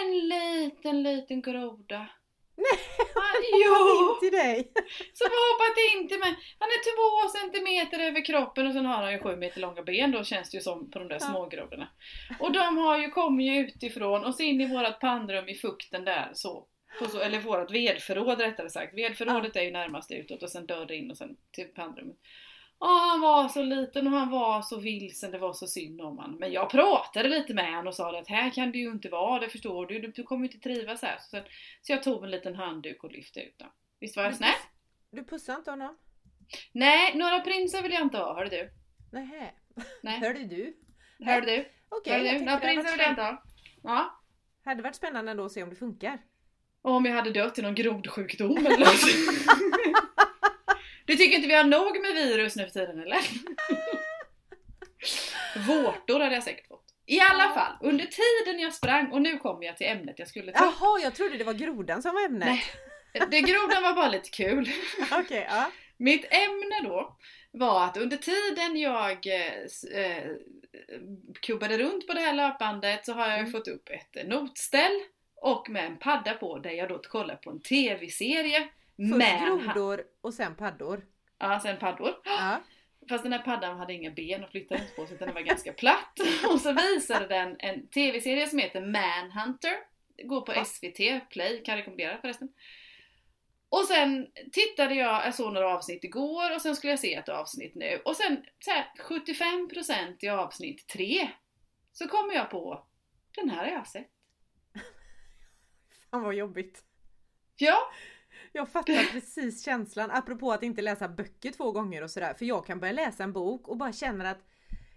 En 0.04 0.20
liten, 0.20 1.04
liten 1.04 1.42
groda. 1.42 2.08
Nej, 2.56 2.80
Han, 3.16 3.44
jo! 3.66 4.18
Till 4.20 4.32
dig! 4.32 4.72
Som 5.14 5.28
har 5.36 5.54
hoppat 5.54 5.78
in 5.94 6.08
till 6.10 6.20
mig. 6.20 6.36
Han 6.60 6.70
är 6.70 6.82
två 6.92 7.30
centimeter 7.40 8.00
över 8.00 8.26
kroppen 8.26 8.68
och 8.68 8.74
sen 8.74 8.86
har 8.86 9.04
han 9.04 9.12
ju 9.12 9.20
sju 9.20 9.36
meter 9.36 9.60
långa 9.62 9.84
ben 9.84 10.12
då 10.12 10.24
känns 10.24 10.50
det 10.52 10.58
ju 10.58 10.62
som 10.62 10.92
på 10.92 11.00
de 11.00 11.08
där 11.08 11.16
Ja. 11.16 11.20
smågrodorna. 11.20 11.88
Och 12.40 12.52
de 12.52 12.78
har 12.78 12.98
ju 12.98 13.10
kommit 13.10 13.76
utifrån 13.76 14.26
och 14.26 14.36
så 14.36 14.44
in 14.44 14.62
i 14.62 14.68
vårat 14.68 15.00
pannrum 15.00 15.50
i 15.50 15.56
fukten 15.56 16.06
där 16.06 16.30
så. 16.34 16.68
Så 17.12 17.20
eller 17.20 17.40
vårat 17.40 17.72
vedförråd 17.72 18.40
rättare 18.42 18.70
sagt. 18.70 18.94
Vedförrådet 18.98 19.56
är 19.56 19.62
ju 19.62 19.72
närmast 19.72 20.12
utåt 20.12 20.44
och 20.44 20.50
sen 20.50 20.66
dörr 20.66 20.92
in 20.92 21.12
och 21.12 21.18
sen 21.18 21.36
till 21.52 21.68
pannrummet. 21.68 22.18
Och 22.84 22.90
han 22.90 23.22
var 23.22 23.50
så 23.50 23.62
liten 23.62 24.08
och 24.08 24.14
han 24.14 24.30
var 24.30 24.62
så 24.62 24.80
vilsen, 24.80 25.32
det 25.32 25.38
var 25.38 25.54
så 25.54 25.68
synd 25.68 26.02
om 26.02 26.18
han. 26.18 26.36
Men 26.36 26.52
jag 26.52 26.70
pratade 26.70 27.30
lite 27.30 27.54
med 27.54 27.70
honom 27.70 27.88
och 27.88 27.96
sa 27.96 28.20
att 28.20 28.28
här 28.28 28.50
kan 28.50 28.72
du 28.72 28.80
ju 28.80 28.92
inte 28.92 29.10
vara, 29.10 29.40
det 29.40 29.50
förstår 29.50 29.86
du, 29.86 30.00
du, 30.00 30.24
kommer 30.24 30.48
ju 30.48 30.54
inte 30.54 30.70
trivas 30.70 31.02
här. 31.02 31.18
Så, 31.20 31.30
sen, 31.30 31.44
så 31.82 31.92
jag 31.92 32.04
tog 32.04 32.24
en 32.24 32.32
liten 32.32 32.56
handduk 32.56 33.04
och 33.04 33.12
lyfte 33.12 33.40
ut 33.40 33.56
den. 33.60 33.68
Visst 34.00 34.16
var 34.16 34.24
jag 34.24 34.36
snäll? 34.36 34.54
Du 35.12 35.24
pussar 35.24 35.56
inte 35.56 35.72
honom? 35.72 35.98
Nej, 36.72 37.18
några 37.18 37.40
prinsar 37.40 37.82
vill 37.82 37.92
jag 37.92 38.02
inte 38.02 38.18
ha, 38.18 38.36
hörde 38.36 38.50
du. 38.50 38.72
Nähä. 39.12 39.52
Nej. 40.02 40.20
Hörde 40.20 40.44
du? 40.44 40.78
Hörde 41.20 41.46
du? 41.46 41.66
Okej, 41.90 42.30
tänkte 42.30 42.46
Några 42.46 42.60
prinsar 42.60 42.92
vill 42.92 43.00
jag 43.00 43.10
inte 43.10 43.22
ha. 43.22 43.44
Ja. 43.84 44.22
hade 44.66 44.84
varit 44.84 44.96
spännande 44.96 45.32
ändå 45.32 45.46
att 45.46 45.52
se 45.52 45.64
om 45.64 45.70
det 45.70 45.76
funkar. 45.76 46.22
Om 46.82 47.06
jag 47.06 47.14
hade 47.14 47.30
dött 47.30 47.60
i 47.60 47.62
någon 47.62 47.76
grodsjukdom 47.76 48.58
eller 48.58 48.80
något. 48.80 50.08
Du 51.06 51.16
tycker 51.16 51.36
inte 51.36 51.48
vi 51.48 51.54
har 51.56 51.64
nog 51.64 52.02
med 52.02 52.14
virus 52.14 52.56
nu 52.56 52.64
för 52.66 52.72
tiden 52.72 53.00
eller? 53.00 53.18
Vårtor 55.68 56.20
hade 56.20 56.36
jag 56.36 56.44
säkert 56.44 56.68
fått. 56.68 56.84
I 57.06 57.20
alla 57.20 57.50
fall, 57.54 57.74
under 57.82 58.06
tiden 58.06 58.60
jag 58.62 58.74
sprang, 58.74 59.12
och 59.12 59.22
nu 59.22 59.38
kommer 59.38 59.66
jag 59.66 59.78
till 59.78 59.88
ämnet 59.88 60.20
jag 60.20 60.28
skulle 60.28 60.52
ta. 60.52 60.60
Jaha, 60.80 61.00
jag 61.04 61.16
trodde 61.16 61.38
det 61.38 61.44
var 61.44 61.54
grodan 61.54 62.02
som 62.02 62.14
var 62.14 62.26
ämnet. 62.26 62.48
Nej. 62.48 62.64
Det 63.32 63.42
grodan 63.42 63.84
var 63.84 63.94
bara 63.94 64.10
lite 64.10 64.30
kul. 64.30 64.70
Okej, 65.12 65.48
ja. 65.50 65.72
Mitt 65.98 66.26
ämne 66.34 66.82
då 66.84 67.18
var 67.52 67.86
att 67.86 67.98
under 67.98 68.18
tiden 68.18 68.78
jag 68.78 69.28
eh, 69.28 70.04
eh, 70.04 70.32
kubbade 71.42 71.78
runt 71.78 72.08
på 72.08 72.14
det 72.14 72.20
här 72.20 72.34
löpbandet 72.34 73.06
så 73.06 73.14
har 73.14 73.28
jag 73.30 73.40
Mm. 73.40 73.52
fått 73.52 73.68
upp 73.68 73.90
ett 73.90 74.28
notställ 74.28 74.92
och 75.42 75.70
med 75.70 75.86
en 75.86 75.98
padda 75.98 76.34
på 76.34 76.60
där 76.60 76.72
jag 76.72 76.90
då 76.90 77.00
kollar 77.00 77.36
på 77.36 77.50
en 77.50 77.62
TV-serie 77.62 78.68
Först 78.98 79.46
grodor 79.46 80.04
och 80.22 80.34
sen 80.34 80.56
paddor. 80.56 81.06
ja, 81.40 81.60
sen 81.60 81.80
paddor. 81.80 82.16
Ja. 82.24 82.62
Fast 83.10 83.24
den 83.24 83.34
här 83.34 83.40
paddan 83.40 83.78
hade 83.78 83.94
inga 83.94 84.12
ben 84.12 84.44
och 84.44 84.50
flyttade 84.50 84.82
inte 84.82 84.94
på 84.96 85.06
sig 85.06 85.16
utan 85.16 85.28
den 85.28 85.36
var 85.36 85.42
ganska 85.42 85.74
platt. 85.74 86.20
Och 86.54 86.62
så 86.62 86.74
visade 86.74 87.28
den 87.28 87.56
en 87.60 87.88
TV-serie 87.88 88.48
som 88.48 88.60
heter 88.60 88.82
Manhunter. 88.82 89.74
Går 90.24 90.42
på. 90.42 90.66
SVT 90.66 91.30
Play, 91.30 91.64
kan 91.64 91.78
rekommendera 91.78 92.18
förresten. 92.22 92.50
Och 93.70 93.86
sen 93.86 94.28
tittade 94.52 94.96
jag, 94.96 95.26
jag 95.26 95.36
såg 95.36 95.54
några 95.54 95.76
avsnitt 95.76 96.04
igår 96.04 96.56
och 96.56 96.62
sen 96.62 96.76
skulle 96.76 96.92
jag 96.92 97.00
se 97.00 97.14
ett 97.14 97.30
avsnitt 97.30 97.76
nu. 97.76 98.02
Och 98.06 98.16
sen 98.16 98.46
så 98.60 98.72
här, 98.72 98.92
75% 98.98 100.16
i 100.20 100.30
avsnitt 100.30 100.88
3 100.88 101.30
så 101.92 102.08
kommer 102.08 102.34
jag 102.34 102.50
på, 102.50 102.88
den 103.36 103.50
här 103.50 103.66
har 103.66 103.72
jag 103.72 103.88
sett. 103.88 104.12
Fan 106.12 106.24
vad 106.24 106.36
jobbigt. 106.36 106.84
Ja, 107.58 107.92
jag 108.56 108.70
fattar 108.70 109.12
precis 109.12 109.66
känslan, 109.66 110.12
apropå 110.12 110.52
att 110.52 110.64
inte 110.64 110.82
läsa 110.82 111.08
böcker 111.08 111.52
två 111.52 111.72
gånger 111.72 112.02
och 112.04 112.12
sådär. 112.12 112.34
För 112.34 112.46
jag 112.46 112.66
kan 112.66 112.80
börja 112.80 112.94
läsa 112.94 113.24
en 113.24 113.34
bok 113.34 113.68
och 113.68 113.78
bara 113.78 113.94
känner 113.94 114.26
att 114.26 114.40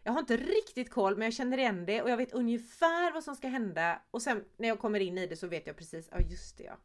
jag 0.04 0.12
har 0.12 0.20
inte 0.20 0.36
riktigt 0.36 0.90
koll 0.90 1.16
men 1.16 1.26
jag 1.26 1.34
känner 1.34 1.58
igen 1.58 1.86
det 1.86 2.02
och 2.02 2.10
jag 2.10 2.16
vet 2.16 2.32
ungefär 2.32 3.12
vad 3.12 3.24
som 3.24 3.36
ska 3.36 3.48
hända. 3.48 4.02
Och 4.10 4.22
sen 4.22 4.44
när 4.56 4.68
jag 4.68 4.78
kommer 4.78 5.00
in 5.00 5.18
i 5.18 5.26
det 5.26 5.36
så 5.36 5.46
vet 5.46 5.66
jag 5.66 5.76
precis, 5.76 6.08
ja 6.12 6.20
just 6.20 6.58
det 6.58 6.64
ja. 6.64 6.78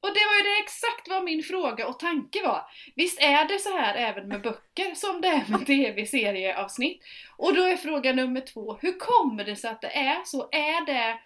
Och 0.00 0.10
det 0.14 0.20
var 0.30 0.36
ju 0.36 0.42
det 0.42 0.62
exakt 0.62 1.08
vad 1.08 1.24
min 1.24 1.42
fråga 1.42 1.88
och 1.88 1.98
tanke 1.98 2.42
var. 2.42 2.62
Visst 2.94 3.20
är 3.20 3.48
det 3.48 3.58
så 3.58 3.78
här 3.78 3.94
även 3.94 4.28
med 4.28 4.42
böcker 4.42 4.94
som 4.94 5.20
det 5.20 5.28
är 5.28 5.44
med 5.48 5.66
tv-serieavsnitt? 5.66 7.04
Och 7.36 7.54
då 7.54 7.62
är 7.62 7.76
fråga 7.76 8.12
nummer 8.12 8.40
två, 8.40 8.78
hur 8.80 8.98
kommer 8.98 9.44
det 9.44 9.56
sig 9.56 9.70
att 9.70 9.80
det 9.80 9.96
är 9.96 10.24
så? 10.24 10.48
Är 10.52 10.86
det... 10.86 11.18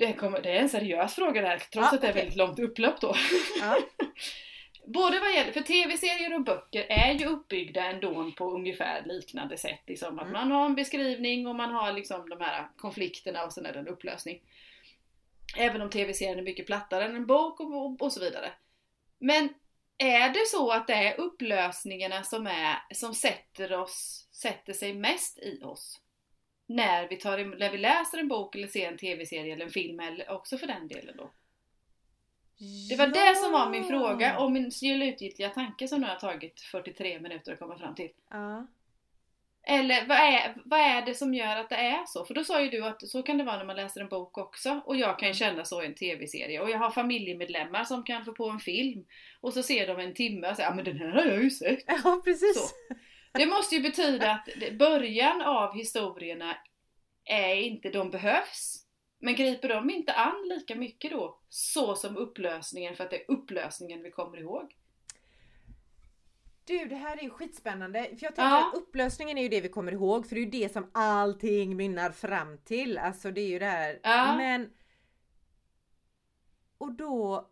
Det, 0.00 0.12
kommer, 0.12 0.42
det 0.42 0.50
är 0.50 0.60
en 0.60 0.68
seriös 0.68 1.14
fråga 1.14 1.40
det 1.40 1.48
här, 1.48 1.58
trots 1.58 1.74
Ja, 1.74 1.94
att 1.94 2.00
det 2.00 2.06
är 2.06 2.10
okej. 2.10 2.22
väldigt 2.22 2.36
långt 2.36 2.58
upplopp 2.58 3.00
då. 3.00 3.14
ja. 3.60 3.78
Både 4.86 5.20
vad 5.20 5.34
gäller, 5.34 5.52
för 5.52 5.60
tv-serier 5.60 6.34
och 6.34 6.44
böcker 6.44 6.86
är 6.88 7.12
ju 7.14 7.26
uppbyggda 7.26 7.84
ändå 7.84 8.32
på 8.36 8.50
ungefär 8.50 9.02
liknande 9.06 9.56
sätt. 9.58 9.80
Liksom, 9.86 10.18
att 10.18 10.26
Mm. 10.26 10.32
man 10.32 10.50
har 10.50 10.66
en 10.66 10.74
beskrivning 10.74 11.46
och 11.46 11.54
man 11.56 11.70
har 11.74 11.92
liksom 11.92 12.28
de 12.28 12.40
här 12.40 12.68
konflikterna 12.76 13.44
och 13.44 13.52
sen 13.52 13.66
är 13.66 13.72
det 13.72 13.78
en 13.78 13.88
upplösning. 13.88 14.42
Även 15.56 15.82
om 15.82 15.90
tv-serien 15.90 16.38
är 16.38 16.42
mycket 16.42 16.66
plattare 16.66 17.04
än 17.04 17.16
en 17.16 17.26
bok 17.26 17.60
och, 17.60 17.74
och, 17.86 18.02
och 18.02 18.12
så 18.12 18.20
vidare. 18.20 18.52
Men 19.18 19.48
är 19.98 20.28
det 20.28 20.46
så 20.46 20.70
att 20.70 20.86
det 20.86 20.94
är 20.94 21.20
upplösningarna 21.20 22.22
som, 22.22 22.46
är, 22.46 22.94
som 22.94 23.14
sätter, 23.14 23.72
oss, 23.72 24.28
sätter 24.32 24.72
sig 24.72 24.94
mest 24.94 25.38
i 25.38 25.62
oss? 25.64 26.00
När 26.70 27.08
vi, 27.08 27.16
tar, 27.16 27.58
när 27.58 27.70
vi 27.70 27.78
läser 27.78 28.18
en 28.18 28.28
bok 28.28 28.54
eller 28.54 28.68
ser 28.68 28.88
en 28.88 28.96
tv-serie 28.96 29.52
eller 29.52 29.64
en 29.64 29.70
film 29.70 30.00
eller 30.00 30.30
också 30.30 30.58
för 30.58 30.66
den 30.66 30.88
delen 30.88 31.16
då. 31.16 31.30
Det 32.88 32.96
var 32.96 33.06
det 33.06 33.36
som 33.36 33.52
var 33.52 33.70
min 33.70 33.84
fråga 33.84 34.38
och 34.38 34.52
min 34.52 34.72
slutgiltiga 34.72 35.48
tanke 35.48 35.88
som 35.88 36.00
nu 36.00 36.06
har 36.06 36.16
tagit 36.16 36.60
43 36.60 37.20
minuter 37.20 37.52
att 37.52 37.58
komma 37.58 37.78
fram 37.78 37.94
till. 37.94 38.10
Ja. 38.30 38.66
Eller 39.62 40.06
vad 40.06 40.18
är, 40.18 40.56
vad 40.64 40.80
är 40.80 41.06
det 41.06 41.14
som 41.14 41.34
gör 41.34 41.56
att 41.56 41.68
det 41.68 41.76
är 41.76 42.04
så? 42.06 42.24
För 42.24 42.34
då 42.34 42.44
sa 42.44 42.62
ju 42.62 42.70
du 42.70 42.84
att 42.84 43.08
så 43.08 43.22
kan 43.22 43.38
det 43.38 43.44
vara 43.44 43.58
när 43.58 43.64
man 43.64 43.76
läser 43.76 44.00
en 44.00 44.08
bok 44.08 44.38
också. 44.38 44.80
Och 44.84 44.96
jag 44.96 45.18
kan 45.18 45.28
ju 45.28 45.34
känna 45.34 45.64
så 45.64 45.82
i 45.82 45.86
en 45.86 45.94
TV-serie. 45.94 46.60
Och 46.60 46.70
jag 46.70 46.78
har 46.78 46.90
familjemedlemmar 46.90 47.84
som 47.84 48.04
kan 48.04 48.24
få 48.24 48.32
på 48.32 48.48
en 48.48 48.58
film. 48.58 49.04
Och 49.40 49.52
så 49.52 49.62
ser 49.62 49.86
de 49.86 49.98
en 49.98 50.14
timme 50.14 50.50
och 50.50 50.56
säger 50.56 50.68
ja 50.68 50.74
men 50.74 50.84
den 50.84 50.98
här 50.98 51.08
har 51.08 51.24
jag 51.24 51.42
ju 51.42 51.50
sett. 51.50 51.84
Ja 51.86 52.20
precis. 52.24 52.56
Så. 52.56 52.94
Det 53.32 53.46
måste 53.46 53.74
ju 53.74 53.82
betyda 53.82 54.30
att 54.30 54.48
början 54.78 55.42
av 55.42 55.74
historierna 55.74 56.56
är 57.24 57.54
inte, 57.54 57.90
de 57.90 58.10
behövs. 58.10 58.86
Men 59.18 59.34
griper 59.34 59.68
de 59.68 59.90
inte 59.90 60.12
an 60.12 60.48
lika 60.48 60.74
mycket 60.74 61.10
då? 61.10 61.40
Så 61.48 61.94
som 61.94 62.16
upplösningen, 62.16 62.96
för 62.96 63.04
att 63.04 63.10
det 63.10 63.16
är 63.16 63.30
upplösningen 63.30 64.02
vi 64.02 64.10
kommer 64.10 64.36
ihåg. 64.38 64.76
Du 66.64 66.84
det 66.86 66.96
här 66.96 67.16
är 67.16 67.22
ju 67.22 67.30
skitspännande. 67.30 68.02
För 68.02 68.10
jag 68.10 68.18
tänker 68.20 68.42
Ja. 68.42 68.68
att 68.68 68.74
upplösningen 68.74 69.38
är 69.38 69.42
ju 69.42 69.48
det 69.48 69.60
vi 69.60 69.68
kommer 69.68 69.92
ihåg 69.92 70.26
för 70.26 70.34
det 70.34 70.40
är 70.40 70.44
ju 70.44 70.50
det 70.50 70.72
som 70.72 70.90
allting 70.94 71.76
mynnar 71.76 72.10
fram 72.10 72.58
till. 72.58 72.98
Alltså 72.98 73.30
det 73.30 73.40
är 73.40 73.48
ju 73.48 73.58
det 73.58 73.66
här. 73.66 74.00
Ja. 74.02 74.36
Men... 74.36 74.70
Och 76.78 76.92
då... 76.92 77.46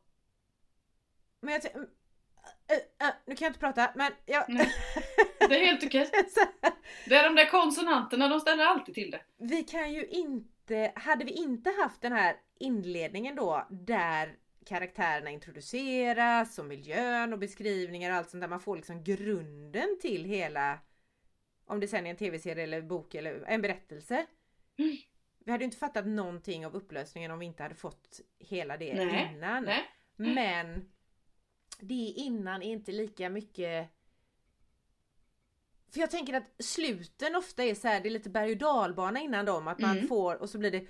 Men 1.41 1.53
jag 1.55 1.62
Äh, 2.68 3.07
äh, 3.09 3.14
nu 3.26 3.35
kan 3.35 3.46
jag 3.46 3.50
inte 3.50 3.61
prata 3.61 3.92
men 3.94 4.12
jag... 4.26 4.44
Det 5.38 5.61
är 5.61 5.66
helt 5.66 5.85
okej. 5.85 6.11
Det 7.07 7.14
är 7.14 7.24
de 7.24 7.35
där 7.35 7.50
konsonanterna, 7.50 8.28
de 8.28 8.40
ställer 8.40 8.64
alltid 8.64 8.94
till 8.94 9.11
det. 9.11 9.20
vi 9.38 9.62
kan 9.62 9.92
ju 9.92 10.07
inte... 10.07 10.92
Hade 10.94 11.24
vi 11.24 11.33
inte 11.33 11.70
haft 11.70 12.02
den 12.02 12.12
här 12.12 12.37
inledningen 12.59 13.37
då 13.37 13.66
där 13.70 14.37
karaktärerna 14.66 15.31
introduceras 15.31 16.59
och 16.59 16.64
miljön 16.64 17.33
och 17.33 17.38
beskrivningar 17.38 18.11
och 18.11 18.16
allt 18.16 18.31
sånt 18.31 18.40
där. 18.40 18.48
Man 18.48 18.61
får 18.61 18.76
liksom 18.76 19.04
grunden 19.04 19.98
till 20.00 20.24
hela 20.24 20.78
om 21.66 21.81
det 21.81 21.88
sen 21.88 22.07
är 22.07 22.11
en 22.11 22.16
tv-serie 22.16 22.64
eller 22.64 22.83
bok 22.83 23.14
eller 23.14 23.44
en 23.46 23.62
berättelse. 23.62 24.26
Mm. 24.78 24.96
Vi 25.44 25.52
hade 25.52 25.64
ju 25.64 25.64
inte 25.64 25.76
fattat 25.76 26.07
någonting 26.07 26.66
av 26.66 26.74
upplösningen 26.74 27.31
om 27.31 27.38
vi 27.38 27.46
inte 27.46 27.62
hade 27.62 27.74
fått 27.74 28.20
hela 28.38 28.76
det 28.76 28.94
Nej, 28.94 29.33
innan. 29.35 29.64
Nej. 29.64 29.85
Men 30.16 30.88
det 31.81 31.95
innan 32.17 32.62
är 32.62 32.73
inte 32.73 32.93
lika 32.93 33.29
mycket 33.31 33.88
för 35.91 36.01
jag 36.01 36.11
tänker 36.11 36.35
att 36.35 36.64
sluten 36.64 37.37
ofta 37.37 37.64
är 37.64 37.75
så 37.75 37.88
här, 37.88 38.01
det 38.01 38.09
är 38.09 38.11
lite 38.11 38.31
berg 38.31 38.53
och 38.53 38.59
dalbana 38.59 39.21
innan 39.21 39.45
dem. 39.45 39.69
Att 39.69 39.79
man 39.79 39.97
Mm. 39.97 40.09
får 40.09 40.35
och 40.37 40.51
så 40.51 40.59
blir 40.59 40.71
det 40.71 40.87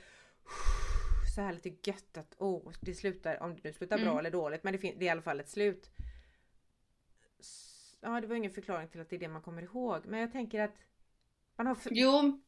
så 1.34 1.40
här 1.40 1.52
lite 1.52 1.90
gött 1.90 2.16
att 2.16 2.34
oh, 2.38 2.72
det 2.80 2.94
slutar, 2.94 3.42
om 3.42 3.54
det 3.54 3.60
nu 3.64 3.72
slutar 3.72 3.96
bra 3.98 4.06
Mm. 4.06 4.18
eller 4.18 4.30
dåligt 4.30 4.64
men 4.64 4.72
det, 4.72 4.78
det 4.78 4.88
är 4.88 5.02
i 5.02 5.08
alla 5.08 5.22
fall 5.22 5.40
ett 5.40 5.48
slut. 5.50 5.90
S- 7.40 7.96
Ja 8.00 8.20
det 8.20 8.26
var 8.26 8.36
ingen 8.36 8.50
förklaring 8.50 8.88
till 8.88 9.00
att 9.00 9.10
det 9.10 9.16
är 9.16 9.20
det 9.20 9.28
man 9.28 9.42
kommer 9.42 9.62
ihåg 9.62 10.06
men 10.06 10.20
jag 10.20 10.32
tänker 10.32 10.60
att 10.60 10.74
man 11.56 11.66
har. 11.66 11.78
Jo. 11.90 12.42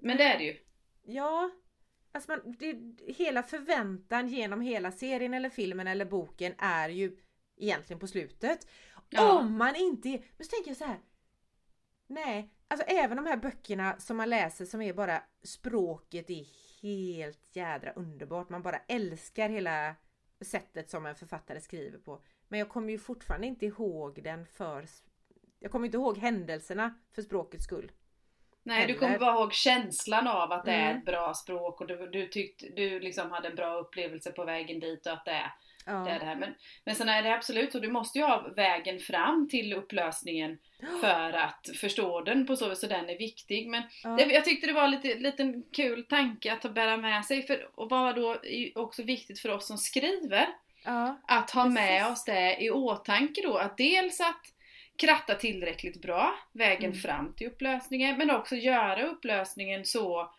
Men 0.00 0.16
det 0.16 0.24
är 0.24 0.38
det 0.38 0.44
ju. 0.44 0.56
Ja. 1.02 1.50
Alltså 2.12 2.30
man, 2.30 2.56
det, 2.58 2.76
hela 3.12 3.42
förväntan 3.42 4.28
genom 4.28 4.60
hela 4.60 4.92
serien 4.92 5.34
eller 5.34 5.50
filmen 5.50 5.86
eller 5.86 6.04
boken 6.04 6.54
är 6.58 6.88
ju 6.88 7.16
egentligen 7.56 8.00
på 8.00 8.06
slutet. 8.06 8.66
Ja. 9.08 9.38
Om 9.38 9.58
man 9.58 9.76
inte. 9.76 10.08
Men 10.08 10.46
så 10.46 10.50
tänker 10.50 10.70
jag 10.70 10.76
så 10.76 10.84
här. 10.84 11.00
Nej, 12.06 12.54
alltså 12.68 12.86
även 12.86 13.16
de 13.16 13.26
här 13.26 13.36
böckerna 13.36 13.98
som 13.98 14.16
man 14.16 14.30
läser 14.30 14.64
som 14.64 14.82
är 14.82 14.92
bara 14.92 15.22
språket 15.42 16.30
är 16.30 16.46
helt 16.82 17.56
jädra 17.56 17.92
underbart. 17.92 18.48
Man 18.48 18.62
bara 18.62 18.78
älskar 18.78 19.48
hela 19.48 19.94
sättet 20.40 20.90
som 20.90 21.06
en 21.06 21.14
författare 21.14 21.60
skriver 21.60 21.98
på. 21.98 22.22
Men 22.48 22.58
jag 22.58 22.68
kommer 22.68 22.90
ju 22.90 22.98
fortfarande 22.98 23.46
inte 23.46 23.66
ihåg 23.66 24.22
den 24.22 24.46
för... 24.46 24.86
Jag 25.58 25.72
kommer 25.72 25.86
inte 25.86 25.96
ihåg 25.96 26.18
händelserna 26.18 26.98
för 27.10 27.22
språkets 27.22 27.64
skull. 27.64 27.92
Nej, 28.68 28.86
du 28.86 28.94
kommer 28.94 29.18
bara 29.18 29.34
ihåg 29.34 29.52
känslan 29.54 30.26
av 30.28 30.52
att 30.52 30.64
det 30.64 30.72
är 30.72 30.84
Mm. 30.90 30.98
ett 30.98 31.04
bra 31.04 31.34
språk 31.34 31.80
och 31.80 31.86
du, 31.86 32.06
du 32.12 32.26
tyckte 32.28 32.66
du 32.76 33.00
liksom 33.00 33.30
hade 33.30 33.48
en 33.48 33.54
bra 33.54 33.74
upplevelse 33.74 34.32
på 34.32 34.44
vägen 34.44 34.80
dit 34.80 35.06
och 35.06 35.12
att 35.12 35.24
det 35.24 35.30
är 35.30 35.52
Ja. 35.86 35.92
det, 35.94 36.10
är 36.10 36.18
det 36.18 36.24
här. 36.24 36.36
Men, 36.36 36.54
men 36.84 36.94
sen 36.94 37.08
är 37.08 37.22
det 37.22 37.34
absolut 37.34 37.72
så, 37.72 37.78
du 37.78 37.88
måste 37.90 38.18
ju 38.18 38.24
ha 38.24 38.48
vägen 38.56 38.98
fram 39.00 39.48
till 39.48 39.72
upplösningen 39.74 40.58
för 41.00 41.32
att 41.32 41.66
förstå 41.80 42.20
den 42.20 42.46
på 42.46 42.56
så 42.56 42.68
vis, 42.68 42.80
så 42.80 42.86
den 42.86 43.08
är 43.10 43.18
viktig. 43.18 43.68
Men 43.68 43.82
Ja. 44.04 44.10
det, 44.10 44.24
jag 44.24 44.44
tyckte 44.44 44.66
det 44.66 44.72
var 44.72 44.88
lite 44.88 45.14
liten 45.14 45.62
kul 45.72 46.04
tanke 46.04 46.52
att 46.52 46.74
bära 46.74 46.96
med 46.96 47.24
sig, 47.24 47.42
för, 47.46 47.68
och 47.74 47.90
vad 47.90 48.14
då 48.16 48.32
är 48.44 48.78
också 48.78 49.02
viktigt 49.02 49.40
för 49.40 49.48
oss 49.48 49.66
som 49.66 49.78
skriver, 49.78 50.46
ja. 50.84 51.18
att 51.28 51.50
ha 51.50 51.64
med 51.64 52.00
Precis. 52.02 52.12
oss 52.12 52.24
det 52.24 52.56
i 52.60 52.70
åtanke 52.70 53.40
då, 53.42 53.56
att 53.56 53.76
dels 53.76 54.20
att 54.20 54.40
kratta 54.98 55.34
tillräckligt 55.34 56.02
bra 56.02 56.34
vägen 56.52 56.90
Mm. 56.90 56.98
fram 56.98 57.32
till 57.32 57.46
upplösningen, 57.46 58.18
men 58.18 58.30
också 58.30 58.56
göra 58.56 59.06
upplösningen 59.06 59.84
så 59.84 60.34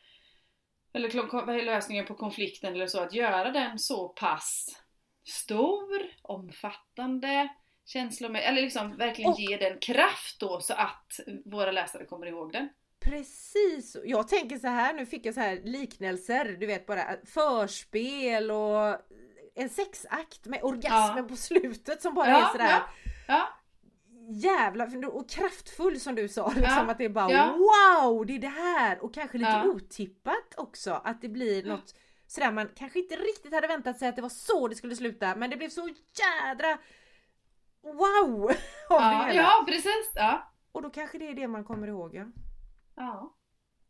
eller 0.93 1.62
lösningen 1.65 2.06
på 2.06 2.13
konflikten 2.15 2.74
eller 2.74 2.88
så, 2.88 3.00
att 3.00 3.13
göra 3.13 3.52
den 3.52 3.80
så 3.80 4.10
pass 4.10 4.82
stor, 5.28 6.02
omfattande, 6.22 7.48
känslomässig, 7.86 8.48
eller 8.48 8.62
liksom 8.62 8.98
verkligen 8.98 9.32
Och- 9.32 9.39
ge 9.39 9.58
den 9.58 9.80
kraft 9.80 10.39
då 10.39 10.62
så 10.62 10.74
att 10.74 11.19
våra 11.45 11.72
läsare 11.72 12.06
kommer 12.06 12.26
ihåg 12.28 12.52
den. 12.54 12.69
Precis! 13.00 13.98
Jag 14.06 14.28
tänker 14.28 14.58
så 14.58 14.67
här, 14.67 14.93
nu 14.93 15.06
fick 15.06 15.26
jag 15.26 15.34
så 15.34 15.39
här 15.41 15.62
liknelser, 15.63 16.45
du 16.60 16.65
vet 16.65 16.86
bara 16.86 17.02
förspel 17.26 18.52
och 18.52 18.98
en 19.56 19.69
sexakt 19.69 20.45
med 20.45 20.63
orgasmen 20.63 21.24
Ja. 21.24 21.30
på 21.30 21.36
slutet 21.36 22.02
som 22.02 22.13
bara 22.13 22.30
Ja, 22.30 22.48
är 22.48 22.52
sådär 22.52 22.69
ja. 22.69 22.89
Ja, 23.28 23.48
jävla 24.30 24.88
och 25.08 25.30
kraftfull 25.30 26.00
som 26.00 26.15
du 26.15 26.28
sa. 26.28 26.48
Liksom, 26.48 26.63
Ja, 26.63 26.92
att 26.92 26.98
det 26.98 27.06
är 27.06 27.10
bara 27.10 27.32
ja. 27.32 27.58
wow, 27.58 28.26
det 28.26 28.36
är 28.36 28.39
det 28.39 28.48
här! 28.48 29.04
Och 29.04 29.13
kanske 29.13 29.38
lite 29.38 29.52
Ja. 29.52 29.63
otippat 29.65 30.54
också. 30.58 30.94
Att 31.04 31.22
det 31.22 31.30
blir 31.30 31.63
något 31.63 31.96
sådär 32.28 32.52
man 32.52 32.70
kanske 32.76 33.00
inte 33.00 33.15
riktigt 33.15 33.54
hade 33.54 33.68
väntat 33.68 34.00
sig 34.00 34.08
att 34.08 34.15
det 34.15 34.22
var 34.22 34.30
så 34.30 34.68
det 34.68 34.76
skulle 34.76 34.96
sluta. 34.96 35.36
Men 35.36 35.50
det 35.50 35.58
blev 35.58 35.70
så 35.70 35.89
jädra 36.20 36.78
wow! 37.84 38.44
Av 38.89 39.00
det 39.02 39.06
ja, 39.06 39.26
hela. 39.28 39.42
ja 39.42 39.63
precis! 39.68 40.12
Ja. 40.15 40.52
Och 40.72 40.82
då 40.82 40.89
kanske 40.89 41.18
det 41.18 41.28
är 41.28 41.34
det 41.34 41.48
man 41.48 41.63
kommer 41.63 41.88
ihåg. 41.88 42.15
Ja. 42.15 42.26
Ja, 42.96 43.36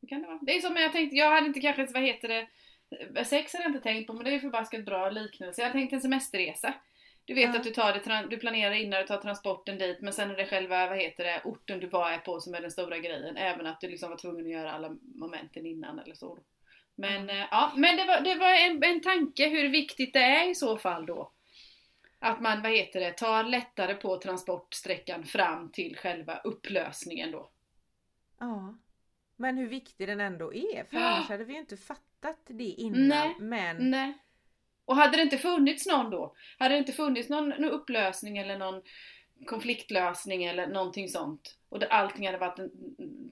det 0.02 0.08
kan 0.08 0.22
det 0.22 0.28
vara. 0.28 0.40
Det 0.42 0.58
är 0.58 0.62
som 0.62 0.76
jag 0.76 0.92
tänkte, 0.92 1.16
jag 1.16 1.32
hade 1.32 1.48
inte 1.48 1.60
kanske, 1.62 1.86
vad 1.86 2.04
heter 2.04 2.28
det, 2.28 3.26
sex 3.26 3.54
hade 3.54 3.64
jag 3.64 3.70
inte 3.70 3.84
tänkt 3.84 4.08
på 4.08 4.14
men 4.14 4.24
det 4.24 4.30
är 4.30 4.34
ju 4.34 4.40
förbaskat 4.40 4.86
bra 4.86 5.10
liknelse. 5.10 5.62
Jag 5.62 5.72
tänkte 5.72 5.96
en 5.96 6.02
semesterresa. 6.02 6.74
Du 7.30 7.36
vet 7.36 7.54
Ja. 7.54 7.58
att 7.60 7.64
du 7.64 7.72
tar 7.72 7.94
det, 7.94 8.28
du 8.30 8.38
planerar 8.38 8.72
innan 8.74 9.02
du 9.02 9.08
tar 9.08 9.18
transporten 9.18 9.78
dit 9.78 10.02
men 10.02 10.14
sen 10.14 10.32
är 10.32 10.36
det 10.36 10.46
själva, 10.46 10.88
vad 10.88 10.98
heter 10.98 11.24
det, 11.24 11.42
orten 11.46 11.80
du 11.80 11.88
bara 11.88 12.14
är 12.14 12.18
på 12.18 12.40
som 12.40 12.54
är 12.54 12.62
den 12.62 12.72
stora 12.72 12.98
grejen. 12.98 13.38
Även 13.38 13.66
att 13.66 13.82
du 13.82 13.90
liksom 13.90 14.10
var 14.10 14.18
tvungen 14.18 14.46
att 14.46 14.52
göra 14.52 14.72
alla 14.72 14.96
momenten 15.16 15.66
innan 15.66 16.00
eller 16.00 16.16
så. 16.16 16.40
Men 16.96 17.30
eh, 17.30 17.46
ja, 17.52 17.72
men 17.76 17.98
det 17.98 18.06
var, 18.06 18.22
det 18.22 18.36
var 18.36 18.54
en, 18.54 18.84
en 18.84 19.02
tanke 19.02 19.50
hur 19.50 19.70
viktigt 19.70 20.14
det 20.14 20.20
är 20.20 20.50
i 20.50 20.56
så 20.56 20.78
fall 20.78 21.06
då. 21.06 21.32
Att 22.20 22.42
man, 22.42 22.62
vad 22.62 22.72
heter 22.72 23.00
det, 23.00 23.12
tar 23.12 23.44
lättare 23.44 23.96
på 23.96 24.18
transportsträckan 24.18 25.24
fram 25.24 25.72
till 25.72 25.98
själva 25.98 26.38
upplösningen 26.38 27.32
då. 27.32 27.50
Ja. 28.40 28.78
Men 29.36 29.58
hur 29.58 29.68
viktig 29.68 30.08
den 30.08 30.20
ändå 30.20 30.54
är. 30.54 30.84
För 30.84 30.98
annars 30.98 31.30
hade 31.30 31.44
vi 31.44 31.54
ju 31.54 31.60
inte 31.60 31.78
fattat 31.78 32.40
det 32.48 32.64
innan. 32.64 33.08
Nej. 33.08 33.36
Men 33.40 33.90
Nej. 33.90 34.14
Och 34.90 34.96
hade 34.96 35.18
det 35.18 35.24
inte 35.24 35.38
funnits 35.38 35.88
någon 35.88 36.10
då? 36.10 36.36
Hade 36.60 36.74
det 36.76 36.80
inte 36.80 36.92
funnits 36.92 37.30
någon, 37.30 37.50
någon 37.50 37.72
upplösning 37.72 38.38
eller 38.38 38.58
någon 38.58 38.82
konfliktlösning 39.46 40.44
eller 40.44 40.68
någonting 40.68 41.10
sånt 41.10 41.58
och 41.70 41.80
det, 41.80 41.88
allting 41.88 42.26
hade 42.26 42.38
varit 42.38 42.60
en 42.60 42.72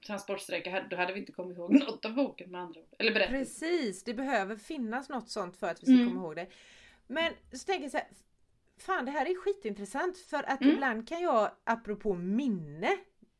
transportsträcka, 0.06 0.84
då 0.90 0.96
hade 0.96 1.12
vi 1.12 1.20
inte 1.20 1.32
kommit 1.32 1.58
ihåg 1.58 1.72
något 1.86 2.04
av 2.04 2.14
boken 2.14 2.50
med 2.50 2.60
andra 2.60 2.80
ord. 2.80 2.86
Eller 2.98 3.12
berättelsen. 3.12 3.40
precis, 3.44 4.04
det 4.04 4.14
behöver 4.14 4.56
finnas 4.56 5.08
något 5.08 5.30
sånt 5.30 5.56
för 5.56 5.66
att 5.66 5.82
vi 5.82 5.86
ska 5.86 5.94
Mm. 5.94 6.08
komma 6.08 6.20
ihåg 6.20 6.36
det. 6.36 6.46
Men 7.06 7.32
så 7.52 7.64
tänker 7.66 7.82
jag 7.82 7.90
så 7.90 7.96
här, 7.96 8.06
Fan 8.80 9.04
det 9.04 9.10
här 9.10 9.26
är 9.26 9.34
skitintressant 9.34 10.18
för 10.18 10.42
att 10.50 10.60
Mm. 10.60 10.74
ibland 10.74 11.08
kan 11.08 11.20
jag, 11.20 11.50
apropå 11.64 12.14
minne, 12.14 12.96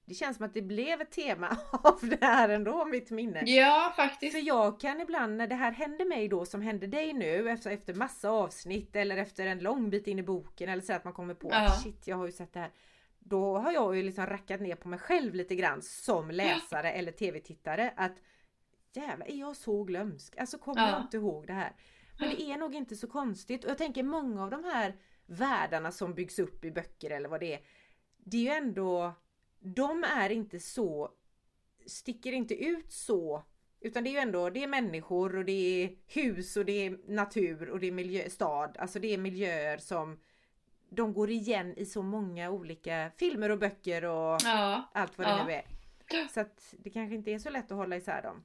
det 0.08 0.14
känns 0.14 0.36
som 0.36 0.46
att 0.46 0.54
det 0.54 0.62
blev 0.62 1.00
ett 1.00 1.10
tema 1.10 1.56
av 1.72 1.98
det 2.02 2.18
här 2.24 2.48
ändå, 2.48 2.84
mitt 2.84 3.10
minne. 3.10 3.42
Ja, 3.46 3.92
faktiskt. 3.96 4.32
För 4.32 4.46
jag 4.46 4.80
kan 4.80 5.00
ibland 5.00 5.36
när 5.36 5.46
det 5.46 5.54
här 5.54 5.72
händer 5.72 6.04
mig 6.04 6.28
då 6.28 6.44
som 6.44 6.62
händer 6.62 6.86
dig 6.86 7.12
nu 7.12 7.50
efter, 7.50 7.70
efter 7.70 7.94
massa 7.94 8.30
avsnitt 8.30 8.96
eller 8.96 9.16
efter 9.16 9.46
en 9.46 9.58
lång 9.58 9.90
bit 9.90 10.06
in 10.06 10.18
i 10.18 10.22
boken 10.22 10.68
eller 10.68 10.82
så 10.82 10.92
att 10.92 11.04
man 11.04 11.12
kommer 11.12 11.34
på 11.34 11.48
Ja. 11.52 11.66
att 11.66 11.82
shit 11.82 12.06
jag 12.06 12.16
har 12.16 12.26
ju 12.26 12.32
sett 12.32 12.52
det 12.52 12.60
här. 12.60 12.70
Då 13.18 13.58
har 13.58 13.72
jag 13.72 13.96
ju 13.96 14.02
liksom 14.02 14.26
rackat 14.26 14.60
ner 14.60 14.74
på 14.76 14.88
mig 14.88 14.98
själv 14.98 15.34
lite 15.34 15.54
grann 15.54 15.82
som 15.82 16.30
läsare 16.30 16.92
eller 16.92 17.12
tv-tittare 17.12 17.92
att 17.96 18.16
jävlar 18.94 19.26
är 19.30 19.36
jag 19.36 19.56
så 19.56 19.84
glömsk? 19.84 20.36
Alltså 20.38 20.58
kommer 20.58 20.82
Ja. 20.82 20.90
jag 20.90 21.00
inte 21.00 21.16
ihåg 21.16 21.46
det 21.46 21.52
här? 21.52 21.72
Men 22.20 22.28
det 22.30 22.42
är 22.42 22.56
nog 22.56 22.74
inte 22.74 22.96
så 22.96 23.06
konstigt 23.06 23.64
och 23.64 23.70
jag 23.70 23.78
tänker 23.78 24.02
många 24.02 24.44
av 24.44 24.50
de 24.50 24.64
här 24.64 24.96
världarna 25.26 25.92
som 25.92 26.14
byggs 26.14 26.38
upp 26.38 26.64
i 26.64 26.70
böcker 26.70 27.10
eller 27.10 27.28
vad 27.28 27.40
det 27.40 27.54
är. 27.54 27.60
Det 28.16 28.36
är 28.36 28.40
ju 28.42 28.48
ändå 28.66 29.14
De 29.60 30.04
är 30.04 30.30
inte 30.30 30.60
så 30.60 31.10
Sticker 31.86 32.32
inte 32.32 32.54
ut 32.54 32.92
så 32.92 33.44
utan 33.80 34.04
det 34.04 34.10
är 34.10 34.12
ju 34.12 34.18
ändå 34.18 34.50
det 34.50 34.62
är 34.62 34.66
människor 34.66 35.36
och 35.36 35.44
det 35.44 35.82
är 35.84 35.90
hus 36.06 36.56
och 36.56 36.64
det 36.64 36.86
är 36.86 36.98
natur 37.12 37.68
och 37.70 37.80
det 37.80 37.86
är 37.86 37.92
miljö, 37.92 38.30
stad. 38.30 38.76
Alltså 38.78 38.98
det 38.98 39.14
är 39.14 39.18
miljöer 39.18 39.78
som 39.78 40.20
de 40.90 41.12
går 41.14 41.30
igen 41.30 41.74
i 41.76 41.86
så 41.86 42.02
många 42.02 42.50
olika 42.50 43.10
filmer 43.18 43.50
och 43.50 43.58
böcker 43.58 44.04
och 44.04 44.38
Ja, 44.44 44.90
allt 44.94 45.18
vad 45.18 45.26
det 45.26 45.30
Ja. 45.30 45.44
nu 45.44 45.52
är. 45.52 46.28
Så 46.28 46.40
att 46.40 46.74
det 46.78 46.90
kanske 46.90 47.14
inte 47.14 47.30
är 47.30 47.38
så 47.38 47.50
lätt 47.50 47.70
att 47.72 47.76
hålla 47.76 47.96
isär 47.96 48.22
dem. 48.22 48.44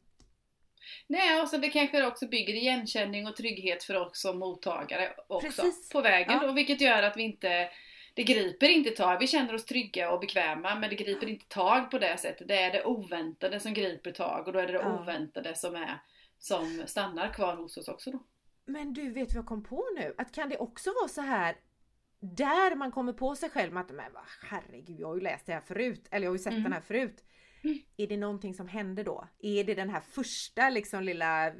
Nej, 1.07 1.41
och 1.41 1.49
så 1.49 1.57
det 1.57 1.69
kanske 1.69 2.05
också 2.07 2.27
bygger 2.27 2.53
igenkänning 2.53 3.27
och 3.27 3.35
trygghet 3.35 3.83
för 3.83 3.95
oss 3.95 4.21
som 4.21 4.39
mottagare 4.39 5.13
också 5.27 5.47
Precis. 5.47 5.89
på 5.89 6.01
vägen. 6.01 6.39
Ja. 6.41 6.49
Och 6.49 6.57
vilket 6.57 6.81
gör 6.81 7.03
att 7.03 7.17
vi 7.17 7.23
inte 7.23 7.69
det 8.13 8.23
griper 8.23 8.69
inte 8.69 8.89
tag, 8.91 9.19
vi 9.19 9.27
känner 9.27 9.53
oss 9.55 9.65
trygga 9.65 10.11
och 10.11 10.19
bekväma 10.19 10.75
men 10.75 10.89
det 10.89 10.95
griper 10.95 11.27
inte 11.27 11.45
tag 11.47 11.91
på 11.91 11.99
det 11.99 12.17
sättet. 12.17 12.47
Det 12.47 12.55
är 12.61 12.71
det 12.71 12.83
oväntade 12.83 13.59
som 13.59 13.73
griper 13.73 14.11
tag 14.11 14.47
och 14.47 14.53
då 14.53 14.59
är 14.59 14.67
det 14.67 14.73
det 14.73 14.79
Ja. 14.79 14.99
oväntade 15.01 15.55
som, 15.55 15.75
är, 15.75 15.99
som 16.39 16.83
stannar 16.85 17.33
kvar 17.33 17.55
hos 17.55 17.77
oss 17.77 17.87
också 17.87 18.11
då. 18.11 18.23
Men 18.65 18.93
du, 18.93 19.11
vet 19.11 19.27
vad 19.33 19.37
jag 19.37 19.45
kom 19.45 19.63
på 19.63 19.83
nu? 19.99 20.13
Att 20.17 20.31
kan 20.31 20.49
det 20.49 20.57
också 20.57 20.89
vara 21.01 21.07
så 21.07 21.21
här 21.21 21.55
där 22.19 22.75
man 22.75 22.91
kommer 22.91 23.13
på 23.13 23.35
sig 23.35 23.49
själv 23.49 23.73
med 23.73 23.81
att 23.81 23.91
men 23.91 24.11
herregud, 24.49 24.99
jag 24.99 25.07
har 25.07 25.15
ju 25.15 25.21
läst 25.21 25.45
det 25.45 25.53
här 25.53 25.61
förut, 25.61 26.07
eller 26.11 26.23
jag 26.25 26.31
har 26.31 26.35
ju 26.35 26.43
sett 26.43 26.51
Mm. 26.51 26.63
den 26.63 26.73
här 26.73 26.81
förut. 26.81 27.23
Mm. 27.63 27.79
Är 27.97 28.07
det 28.07 28.17
någonting 28.17 28.53
som 28.53 28.67
händer 28.67 29.03
då? 29.03 29.27
Är 29.39 29.63
det 29.63 29.73
den 29.73 29.89
här 29.89 30.01
första 30.01 30.69
liksom 30.69 31.03
lilla 31.03 31.53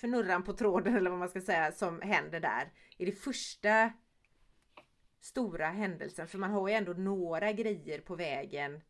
fnurran 0.00 0.42
på 0.44 0.52
tråden 0.52 0.96
eller 0.96 1.10
vad 1.10 1.18
man 1.18 1.28
ska 1.28 1.40
säga 1.40 1.72
som 1.72 2.00
händer 2.00 2.40
där? 2.40 2.70
Är 2.98 3.06
det 3.06 3.12
första 3.12 3.92
stora 5.26 5.66
händelsen? 5.68 6.28
För 6.28 6.38
man 6.38 6.50
har 6.50 6.68
ju 6.68 6.74
ändå 6.74 6.92
några 6.92 7.52
grejer 7.52 8.00
på 8.00 8.16
vägen 8.16 8.80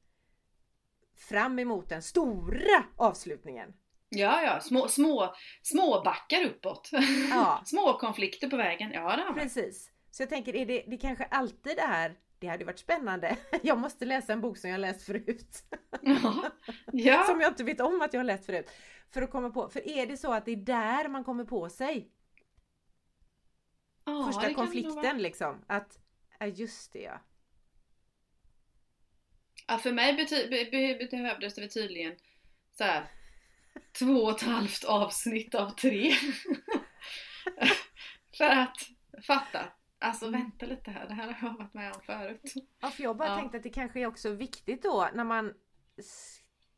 fram 1.29 1.59
emot 1.59 1.89
den 1.89 2.03
stora 2.03 2.85
avslutningen. 2.97 3.73
Ja, 4.09 4.43
ja, 4.43 4.61
små, 4.61 4.89
små, 4.89 5.35
små 5.63 6.03
backar 6.05 6.45
uppåt. 6.45 6.91
Ja. 7.31 7.63
små 7.67 7.99
konflikter 7.99 8.51
på 8.51 8.57
vägen. 8.57 8.91
Ja, 8.93 9.17
det 9.17 9.23
har 9.23 9.31
man. 9.31 9.35
Precis. 9.35 9.91
Så 10.11 10.23
jag 10.23 10.31
tänker, 10.31 10.57
är 10.57 10.67
det, 10.67 10.85
det 10.87 10.97
kanske 10.97 11.25
alltid 11.25 11.79
är 11.79 12.17
det 12.39 12.47
hade 12.47 12.65
varit 12.65 12.79
spännande. 12.79 13.37
Jag 13.63 13.79
måste 13.79 14.05
läsa 14.05 14.33
en 14.33 14.41
bok 14.41 14.59
som 14.59 14.71
jag 14.71 14.81
läst 14.81 15.03
förut. 15.03 15.63
Ja. 16.03 16.51
ja. 16.93 17.25
Som 17.27 17.41
jag 17.41 17.51
inte 17.51 17.65
vet 17.65 17.81
om 17.81 18.03
att 18.03 18.13
jag 18.13 18.21
har 18.21 18.25
läst 18.25 18.47
förut. 18.47 18.71
För 19.11 19.23
att 19.23 19.31
komma 19.31 19.51
på, 19.51 19.69
för 19.69 19.89
är 19.89 20.07
det 20.07 20.17
så 20.17 20.33
att 20.33 20.45
det 20.45 20.53
är 20.53 20.57
där 20.57 21.09
man 21.09 21.25
kommer 21.25 21.45
på 21.45 21.69
sig? 21.69 22.11
Ja, 24.05 24.13
det 24.13 24.25
Första 24.25 24.49
det 24.49 24.55
konflikten 24.55 25.19
liksom. 25.19 25.65
Att, 25.67 25.99
ja 26.41 26.47
just 26.47 26.93
det 26.93 27.01
ja. 27.03 27.21
Ja, 29.69 29.79
för 29.79 29.93
mig 29.93 30.13
bety- 30.13 31.11
behövdes 31.11 31.55
det 31.55 31.69
tydligen 31.69 32.17
så 32.79 32.85
här, 32.85 33.07
två 33.99 34.13
och 34.13 34.31
ett 34.31 34.43
halvt 34.43 34.85
avsnitt 34.85 35.55
av 35.55 35.71
tre. 35.71 36.13
för 38.39 38.45
att 38.51 38.77
fatta. 39.27 39.73
Alltså 39.99 40.31
vänta 40.31 40.67
lite 40.67 40.91
här, 40.91 41.09
det 41.09 41.15
här 41.15 41.33
har 41.33 41.49
jag 41.49 41.59
varit 41.59 41.75
med 41.75 41.93
om 41.93 42.01
förut. 42.03 42.53
Ja 42.81 42.91
för 42.91 43.03
jag 43.03 43.17
bara 43.17 43.29
Ja. 43.29 43.37
tänkte 43.37 43.57
att 43.57 43.63
det 43.63 43.71
kanske 43.71 44.01
är 44.01 44.07
också 44.07 44.31
viktigt 44.31 44.83
då 44.83 45.09
när 45.15 45.25
man 45.25 45.55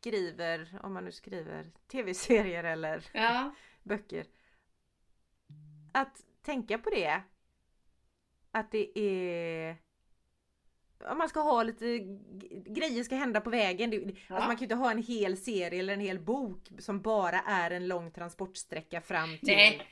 skriver, 0.01 0.81
om 0.83 0.95
man 0.95 1.05
nu 1.05 1.13
skriver 1.13 1.73
tv-serier 1.91 2.65
eller 2.65 3.05
Ja, 3.13 3.55
böcker. 3.83 4.27
Att 5.93 6.21
tänka 6.43 6.79
på 6.79 6.91
det. 6.91 7.23
Att 8.53 8.73
det 8.73 8.99
är... 8.99 9.77
Man 11.17 11.29
ska 11.29 11.41
ha 11.41 11.63
lite 11.63 11.99
grejer 12.67 13.05
ska 13.05 13.15
hända 13.15 13.41
på 13.41 13.51
vägen. 13.51 13.93
Ja. 13.93 13.99
Alltså 14.35 14.49
man 14.49 14.57
kan 14.57 14.59
ju 14.59 14.65
inte 14.65 14.75
ha 14.75 14.91
en 14.91 15.03
hel 15.03 15.37
serie 15.37 15.81
eller 15.81 15.93
en 15.93 16.01
hel 16.01 16.19
bok 16.19 16.69
som 16.79 17.01
bara 17.01 17.41
är 17.41 17.71
en 17.71 17.89
lång 17.89 18.11
transportsträcka 18.11 19.01
fram 19.01 19.39
till... 19.39 19.57
Nej. 19.57 19.87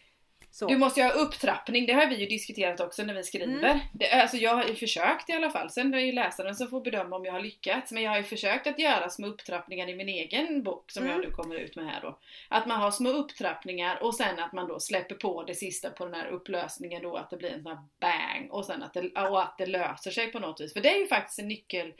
Så. 0.56 0.66
du 0.66 0.78
måste 0.78 1.00
ju 1.00 1.06
ha 1.06 1.12
upptrappning, 1.12 1.86
det 1.86 1.92
har 1.92 2.06
vi 2.06 2.16
ju 2.16 2.26
diskuterat 2.26 2.80
också 2.80 3.02
när 3.02 3.14
vi 3.14 3.22
skriver. 3.22 3.46
Mm. 3.46 3.78
Det, 3.92 4.10
alltså 4.10 4.36
jag 4.36 4.54
har 4.54 4.64
ju 4.64 4.74
försökt 4.74 5.30
i 5.30 5.32
alla 5.32 5.50
fall, 5.50 5.70
sen 5.70 5.94
är 5.94 5.98
det 5.98 6.04
ju 6.04 6.12
läsaren 6.12 6.54
som 6.54 6.68
får 6.68 6.80
bedöma 6.80 7.16
om 7.16 7.24
jag 7.24 7.32
har 7.32 7.40
lyckats. 7.40 7.92
Men 7.92 8.02
jag 8.02 8.10
har 8.10 8.18
ju 8.18 8.22
försökt 8.24 8.66
att 8.66 8.78
göra 8.78 9.10
små 9.10 9.26
upptrappningar 9.26 9.88
i 9.88 9.94
min 9.94 10.08
egen 10.08 10.62
bok 10.62 10.90
som 10.90 11.04
jag 11.06 11.14
Mm. 11.14 11.26
nu 11.26 11.34
kommer 11.34 11.54
ut 11.54 11.76
med 11.76 11.86
här 11.86 12.00
då. 12.00 12.18
Att 12.48 12.66
man 12.66 12.80
har 12.80 12.90
små 12.90 13.08
upptrappningar 13.10 14.02
och 14.02 14.14
sen 14.14 14.38
att 14.38 14.52
man 14.52 14.68
då 14.68 14.80
släpper 14.80 15.14
på 15.14 15.42
det 15.42 15.54
sista 15.54 15.90
på 15.90 16.04
den 16.04 16.14
här 16.14 16.26
upplösningen 16.26 17.02
då, 17.02 17.16
att 17.16 17.30
det 17.30 17.36
blir 17.36 17.50
en 17.50 17.62
sån 17.62 17.72
här 17.72 17.84
bang 18.00 18.48
och 18.50 18.64
sen 18.64 18.82
att 18.82 18.94
det, 18.94 19.00
och 19.30 19.42
att 19.42 19.58
det 19.58 19.66
löser 19.66 20.10
sig 20.10 20.32
på 20.32 20.38
något 20.38 20.60
vis. 20.60 20.72
För 20.72 20.80
det 20.80 20.94
är 20.94 20.98
ju 20.98 21.06
faktiskt 21.06 21.38
en 21.38 21.48
nyckel 21.48 21.92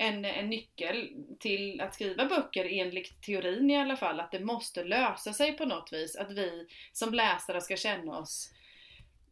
en, 0.00 0.24
en 0.24 0.48
nyckel 0.48 1.08
till 1.38 1.80
att 1.80 1.94
skriva 1.94 2.26
böcker 2.26 2.68
enligt 2.70 3.22
teorin 3.22 3.70
i 3.70 3.76
alla 3.76 3.96
fall, 3.96 4.20
att 4.20 4.30
det 4.30 4.40
måste 4.40 4.84
lösa 4.84 5.32
sig 5.32 5.52
på 5.52 5.64
något 5.64 5.92
vis. 5.92 6.16
Att 6.16 6.30
vi 6.30 6.66
som 6.92 7.14
läsare 7.14 7.60
ska 7.60 7.76
känna 7.76 8.18
oss 8.18 8.52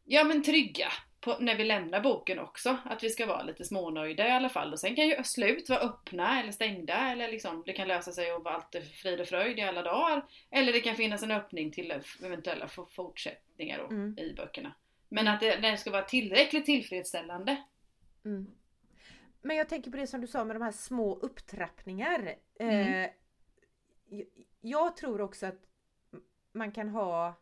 ja 0.05 0.25
men 0.25 0.43
trygga 0.43 0.89
på, 1.21 1.37
när 1.41 1.57
vi 1.57 1.65
lämnar 1.65 2.01
boken 2.01 2.39
också. 2.39 2.77
Att 2.85 3.03
vi 3.03 3.11
ska 3.11 3.27
vara 3.27 3.43
lite 3.43 3.65
smånöjda 3.65 4.29
i 4.29 4.31
alla 4.31 4.49
fall. 4.49 4.73
Och 4.73 4.81
sen 4.81 4.97
kan 4.97 5.09
ju 5.09 5.25
slut 5.25 5.69
vara 5.69 5.81
öppna 5.81 6.41
eller 6.41 6.53
stängda 6.53 7.11
eller 7.11 7.29
liksom 7.29 7.63
det 7.67 7.73
kan 7.73 7.89
lösa 7.89 8.13
sig 8.13 8.33
och 8.33 8.45
vara 8.45 8.55
allt 8.55 8.77
frid 9.03 9.21
och 9.21 9.29
fröjd 9.29 9.59
i 9.59 9.63
alla 9.63 9.83
dagar. 9.83 10.25
Eller 10.51 10.73
det 10.73 10.81
kan 10.81 10.97
finnas 10.97 11.23
en 11.23 11.31
öppning 11.31 11.73
till 11.73 12.03
eventuella 12.25 12.69
fortsättningar 12.95 13.79
då, 13.79 13.87
Mm. 13.95 14.19
i 14.19 14.35
böckerna. 14.35 14.75
Men 15.09 15.29
att 15.29 15.41
det, 15.41 15.57
det 15.57 15.77
ska 15.77 15.91
vara 15.91 16.03
tillräckligt 16.03 16.65
tillfredsställande. 16.65 17.57
Mm. 18.25 18.47
Men 19.49 19.57
jag 19.57 19.69
tänker 19.69 19.91
på 19.91 19.97
det 19.97 20.07
som 20.07 20.21
du 20.21 20.27
sa 20.27 20.45
med 20.45 20.57
de 20.57 20.63
här 20.63 20.73
små 20.73 21.15
upptrappningar. 21.15 22.35
Mm. 22.61 23.05
Eh, 23.05 23.11
jag- 24.61 24.97
tror 24.97 25.21
också 25.21 25.47
att 25.47 25.67
man 26.53 26.73
kan 26.73 26.89
ha 26.89 27.35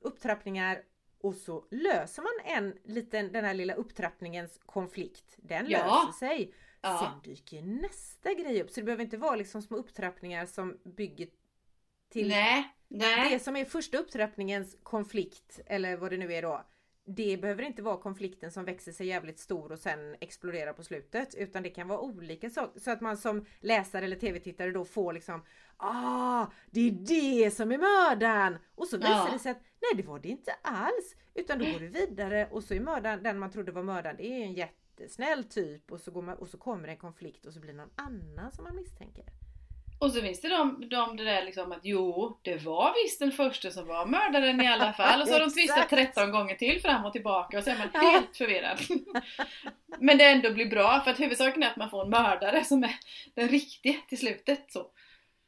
upptrappningar 0.00 0.82
och 1.18 1.34
så 1.34 1.66
löser 1.70 2.22
man 2.22 2.56
en 2.56 2.78
liten, 2.84 3.32
den 3.32 3.44
här 3.44 3.54
lilla 3.54 3.74
upptrappningens 3.74 4.60
konflikt. 4.66 5.34
Den 5.36 5.66
Ja. 5.68 5.78
löser 6.06 6.26
sig. 6.28 6.54
Ja. 6.80 6.98
Sen 7.22 7.30
dyker 7.32 7.62
nästa 7.62 8.34
grej 8.34 8.62
upp. 8.62 8.70
Så 8.70 8.80
det 8.80 8.84
behöver 8.84 9.04
inte 9.04 9.16
vara 9.16 9.36
liksom 9.36 9.62
små 9.62 9.76
upptrappningar 9.76 10.46
som 10.46 10.78
bygger 10.84 11.28
till 12.08 12.28
Nej, 12.28 12.76
nej. 12.88 13.30
det 13.30 13.38
som 13.38 13.56
är 13.56 13.64
första 13.64 13.98
upptrappningens 13.98 14.76
konflikt, 14.82 15.60
eller 15.66 15.96
vad 15.96 16.10
det 16.12 16.16
nu 16.16 16.32
är 16.34 16.42
då. 16.42 16.64
Det 17.08 17.36
behöver 17.40 17.62
inte 17.62 17.82
vara 17.82 17.96
konflikten 17.96 18.50
som 18.52 18.64
växer 18.64 18.92
sig 18.92 19.06
jävligt 19.06 19.38
stor 19.38 19.72
och 19.72 19.78
sen 19.78 20.16
exploderar 20.20 20.72
på 20.72 20.82
slutet. 20.84 21.34
Utan 21.34 21.62
det 21.62 21.70
kan 21.70 21.88
vara 21.88 22.00
olika 22.00 22.50
saker. 22.50 22.80
Så 22.80 22.90
att 22.90 23.00
man 23.00 23.16
som 23.16 23.44
läsare 23.60 24.04
eller 24.04 24.16
tv-tittare 24.16 24.70
då 24.70 24.84
får 24.84 25.12
liksom 25.12 25.42
Ah, 25.76 26.46
det 26.70 26.80
är 26.80 26.90
det 26.90 27.50
som 27.50 27.72
är 27.72 27.78
mördaren! 27.78 28.58
Och 28.74 28.88
så 28.88 28.96
visar 28.96 29.10
Ja. 29.10 29.28
det 29.32 29.38
sig 29.38 29.50
att 29.52 29.60
nej 29.80 30.02
det 30.02 30.08
var 30.08 30.18
det 30.18 30.28
inte 30.28 30.52
alls. 30.62 31.16
Utan 31.34 31.58
då 31.58 31.64
går 31.64 31.80
du 31.80 31.88
vidare 31.88 32.48
och 32.50 32.64
så 32.64 32.74
är 32.74 32.80
mördaren, 32.80 33.22
den 33.22 33.38
man 33.38 33.50
trodde 33.50 33.72
var 33.72 33.82
mördaren, 33.82 34.16
det 34.16 34.26
är 34.26 34.44
en 34.44 34.54
jättesnäll 34.54 35.44
typ. 35.44 35.92
Och 35.92 36.00
så, 36.00 36.10
går 36.10 36.22
man, 36.22 36.36
och 36.38 36.48
så 36.48 36.58
kommer 36.58 36.88
en 36.88 36.96
konflikt 36.96 37.46
och 37.46 37.52
så 37.52 37.60
blir 37.60 37.72
det 37.72 37.76
någon 37.78 37.90
annan 37.96 38.52
som 38.52 38.64
man 38.64 38.76
misstänker. 38.76 39.24
Och 39.98 40.12
så 40.12 40.20
finns 40.20 40.40
det 40.40 40.48
de, 40.48 40.88
de 40.88 41.16
det 41.16 41.24
där 41.24 41.44
liksom 41.44 41.72
att 41.72 41.80
jo, 41.82 42.38
det 42.42 42.56
var 42.56 42.94
visst 43.04 43.18
den 43.18 43.32
första 43.32 43.70
som 43.70 43.86
var 43.86 44.06
mördaren 44.06 44.60
i 44.60 44.68
alla 44.68 44.92
fall. 44.92 45.22
Och 45.22 45.28
så 45.28 45.34
har 45.34 45.40
de 45.40 45.50
tvistat 45.50 45.92
Exakt. 45.92 46.14
13 46.14 46.32
gånger 46.32 46.54
till 46.54 46.80
fram 46.80 47.04
och 47.04 47.12
tillbaka 47.12 47.58
och 47.58 47.64
så 47.64 47.70
är 47.70 47.78
man 47.78 48.02
helt 48.02 48.36
förvirrad. 48.36 48.78
Men 49.98 50.18
det 50.18 50.24
ändå 50.24 50.52
blir 50.52 50.66
bra 50.66 51.00
för 51.00 51.10
att 51.10 51.20
huvudsaken 51.20 51.62
är 51.62 51.70
att 51.70 51.76
man 51.76 51.90
får 51.90 52.04
en 52.04 52.10
mördare 52.10 52.64
som 52.64 52.84
är 52.84 52.96
den 53.34 53.48
riktiga 53.48 53.94
till 54.08 54.18
slutet. 54.18 54.72
Så. 54.72 54.86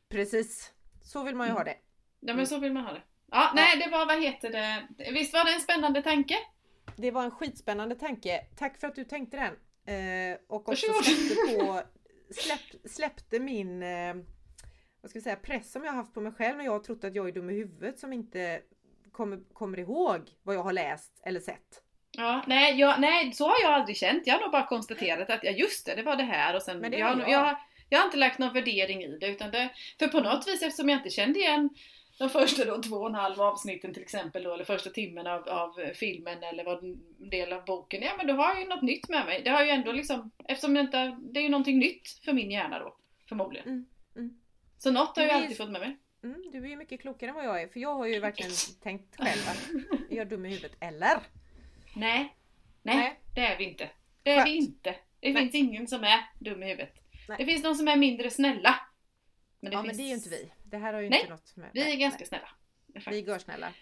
Precis, 0.09 0.73
så 1.03 1.23
vill 1.23 1.35
man 1.35 1.47
ju 1.47 1.53
ha 1.53 1.65
det. 1.65 1.77
Ja 2.21 2.35
men 2.35 2.47
så 2.47 2.59
vill 2.59 2.73
man 2.73 2.85
ha 2.85 2.93
det. 2.93 3.03
Ja, 3.31 3.53
nej 3.55 3.77
det 3.77 3.91
var, 3.91 4.07
vad 4.07 4.23
heter 4.23 4.51
det, 4.51 4.87
visst 5.13 5.35
var 5.35 5.45
det 5.45 5.53
en 5.53 5.61
spännande 5.61 6.03
tanke? 6.03 6.35
Det 6.97 7.11
var 7.11 7.25
en 7.25 7.31
skitspännande 7.31 7.95
tanke. 7.95 8.47
Tack 8.57 8.81
för 8.81 8.87
att 8.87 8.95
du 8.95 9.05
tänkte 9.05 9.37
den. 9.37 9.55
Eh, 9.97 10.39
och 10.49 10.69
också 10.69 10.87
släppte, 11.03 11.35
på, 11.35 11.83
släpp, 12.35 12.91
släppte 12.91 13.41
min 13.41 13.83
eh, 13.83 14.15
vad 15.01 15.11
ska 15.11 15.19
vi 15.19 15.23
säga, 15.23 15.37
press 15.37 15.73
som 15.73 15.85
jag 15.85 15.93
har 15.93 15.97
haft 15.97 16.15
på 16.15 16.21
mig 16.21 16.33
själv 16.33 16.57
när 16.57 16.65
jag 16.65 16.73
har 16.73 16.79
trott 16.79 17.05
att 17.05 17.15
jag 17.15 17.29
är 17.29 17.33
dum 17.33 17.51
i 17.51 17.55
huvudet 17.55 17.99
som 17.99 18.13
inte 18.13 18.61
kommer, 19.13 19.39
kommer 19.53 19.79
ihåg 19.79 20.31
vad 20.43 20.57
jag 20.57 20.63
har 20.63 20.73
läst 20.73 21.23
eller 21.25 21.41
sett. 21.41 21.83
Ja, 22.11 22.43
nej, 22.47 22.81
jag, 22.81 23.01
nej, 23.01 23.33
så 23.33 23.45
har 23.45 23.57
jag 23.63 23.73
aldrig 23.73 23.97
känt. 23.97 24.27
Jag 24.27 24.35
har 24.35 24.41
nog 24.41 24.53
bara 24.53 24.67
konstaterat 24.67 25.31
att 25.31 25.45
ja, 25.45 25.51
just 25.51 25.87
det, 25.87 25.95
det 25.95 26.03
var 26.03 26.17
det 26.17 26.23
här 26.23 26.57
och 26.57 26.63
sen 26.63 26.79
Men 26.79 26.91
det 26.91 26.99
jag, 26.99 27.19
jag. 27.21 27.31
jag, 27.31 27.57
jag 27.89 27.99
har 27.99 28.05
inte 28.05 28.17
lagt 28.17 28.39
någon 28.39 28.55
värdering 28.55 29.03
i 29.03 29.19
det 29.19 29.27
utan 29.27 29.51
det, 29.51 29.69
för 29.99 30.09
på 30.09 30.21
något 30.21 30.49
vis 30.49 30.63
eftersom 30.63 30.89
jag 30.89 30.99
inte 30.99 31.11
kände 31.11 31.39
igen 31.39 31.71
de 32.19 32.31
första 32.31 32.65
då 32.65 32.83
två 32.83 32.97
och 32.97 33.09
en 33.09 33.15
halv 33.15 33.41
avsnitten 33.41 33.95
till 33.95 34.03
exempel 34.03 34.43
då, 34.43 34.55
eller 34.55 34.65
första 34.65 34.91
timmen 34.91 35.27
av, 35.27 35.49
av 35.49 35.73
filmen 35.95 36.43
eller 36.43 36.65
vad 36.65 36.99
del 37.31 37.53
av 37.53 37.65
boken, 37.65 38.03
ja 38.03 38.13
men 38.17 38.27
då 38.27 38.35
har 38.35 38.49
jag 38.49 38.61
ju 38.61 38.69
något 38.69 38.83
nytt 38.83 39.09
med 39.09 39.27
mig. 39.27 39.43
Det 39.45 39.51
har 39.51 39.65
ju 39.65 39.71
ändå 39.71 39.93
liksom, 39.93 40.31
eftersom 40.49 40.75
det 40.75 40.81
inte, 40.81 41.17
det 41.21 41.41
är 41.41 41.45
ju 41.45 41.49
någonting 41.49 41.79
nytt 41.79 42.21
för 42.25 42.33
min 42.33 42.51
hjärna 42.51 42.79
då, 42.79 42.97
förmodligen. 43.29 43.69
Mm. 43.69 43.87
Så 44.79 44.91
något 44.91 45.17
har 45.17 45.25
jag 45.25 45.33
alltid 45.33 45.57
fått 45.57 45.71
med 45.71 45.81
mig. 45.81 45.97
Mm, 46.23 46.51
du 46.53 46.65
är 46.65 46.69
ju 46.69 46.77
mycket 46.77 47.01
klokare 47.01 47.29
än 47.31 47.35
vad 47.37 47.45
jag 47.45 47.63
är 47.63 47.69
för 47.69 47.81
jag 47.81 47.95
har 47.95 48.07
ju 48.07 48.21
verkligen 48.21 48.53
tänkt 48.83 49.17
själv 49.17 49.43
att 49.49 49.69
jag 50.11 50.19
är 50.19 50.25
dum 50.25 50.47
i 50.47 50.49
huvudet. 50.49 50.77
Eller? 50.81 51.21
Nej, 51.97 52.37
nej, 52.83 52.97
Nej. 52.97 53.21
det 53.35 53.41
är 53.41 53.59
vi 53.59 53.65
inte. 53.65 53.91
Det 54.23 54.31
är 54.31 54.45
vi 54.45 54.51
Skönt. 54.61 54.69
inte. 54.69 54.97
Det 55.21 55.33
Nej. 55.33 55.43
finns 55.43 55.55
ingen 55.55 55.89
som 55.89 56.05
är 56.05 56.21
dum 56.39 56.63
i 56.63 56.67
huvudet. 56.67 56.95
Nej. 57.29 57.39
Det 57.39 57.45
finns 57.47 57.63
de 57.63 57.75
som 57.75 57.89
är 57.89 57.97
mindre 57.97 58.31
snälla. 58.31 58.75
Men 59.61 59.71
det 59.71 59.77
ja 59.77 59.83
finns... 59.83 59.87
men 59.93 59.97
det 59.97 60.03
är 60.03 60.09
ju 60.09 60.15
inte 60.15 60.29
vi. 60.29 60.53
Det 60.65 60.77
här 60.79 60.93
har 60.95 61.01
ju 61.01 61.11
Nej, 61.11 61.21
inte 61.21 61.33
något 61.33 61.57
med... 61.57 61.71
Vi 61.75 61.93
är 61.93 61.97
ganska 61.97 62.25
snälla. 62.27 62.49
Vi 62.87 63.01
Faktiskt. 63.01 63.29
görsnälla. 63.29 63.73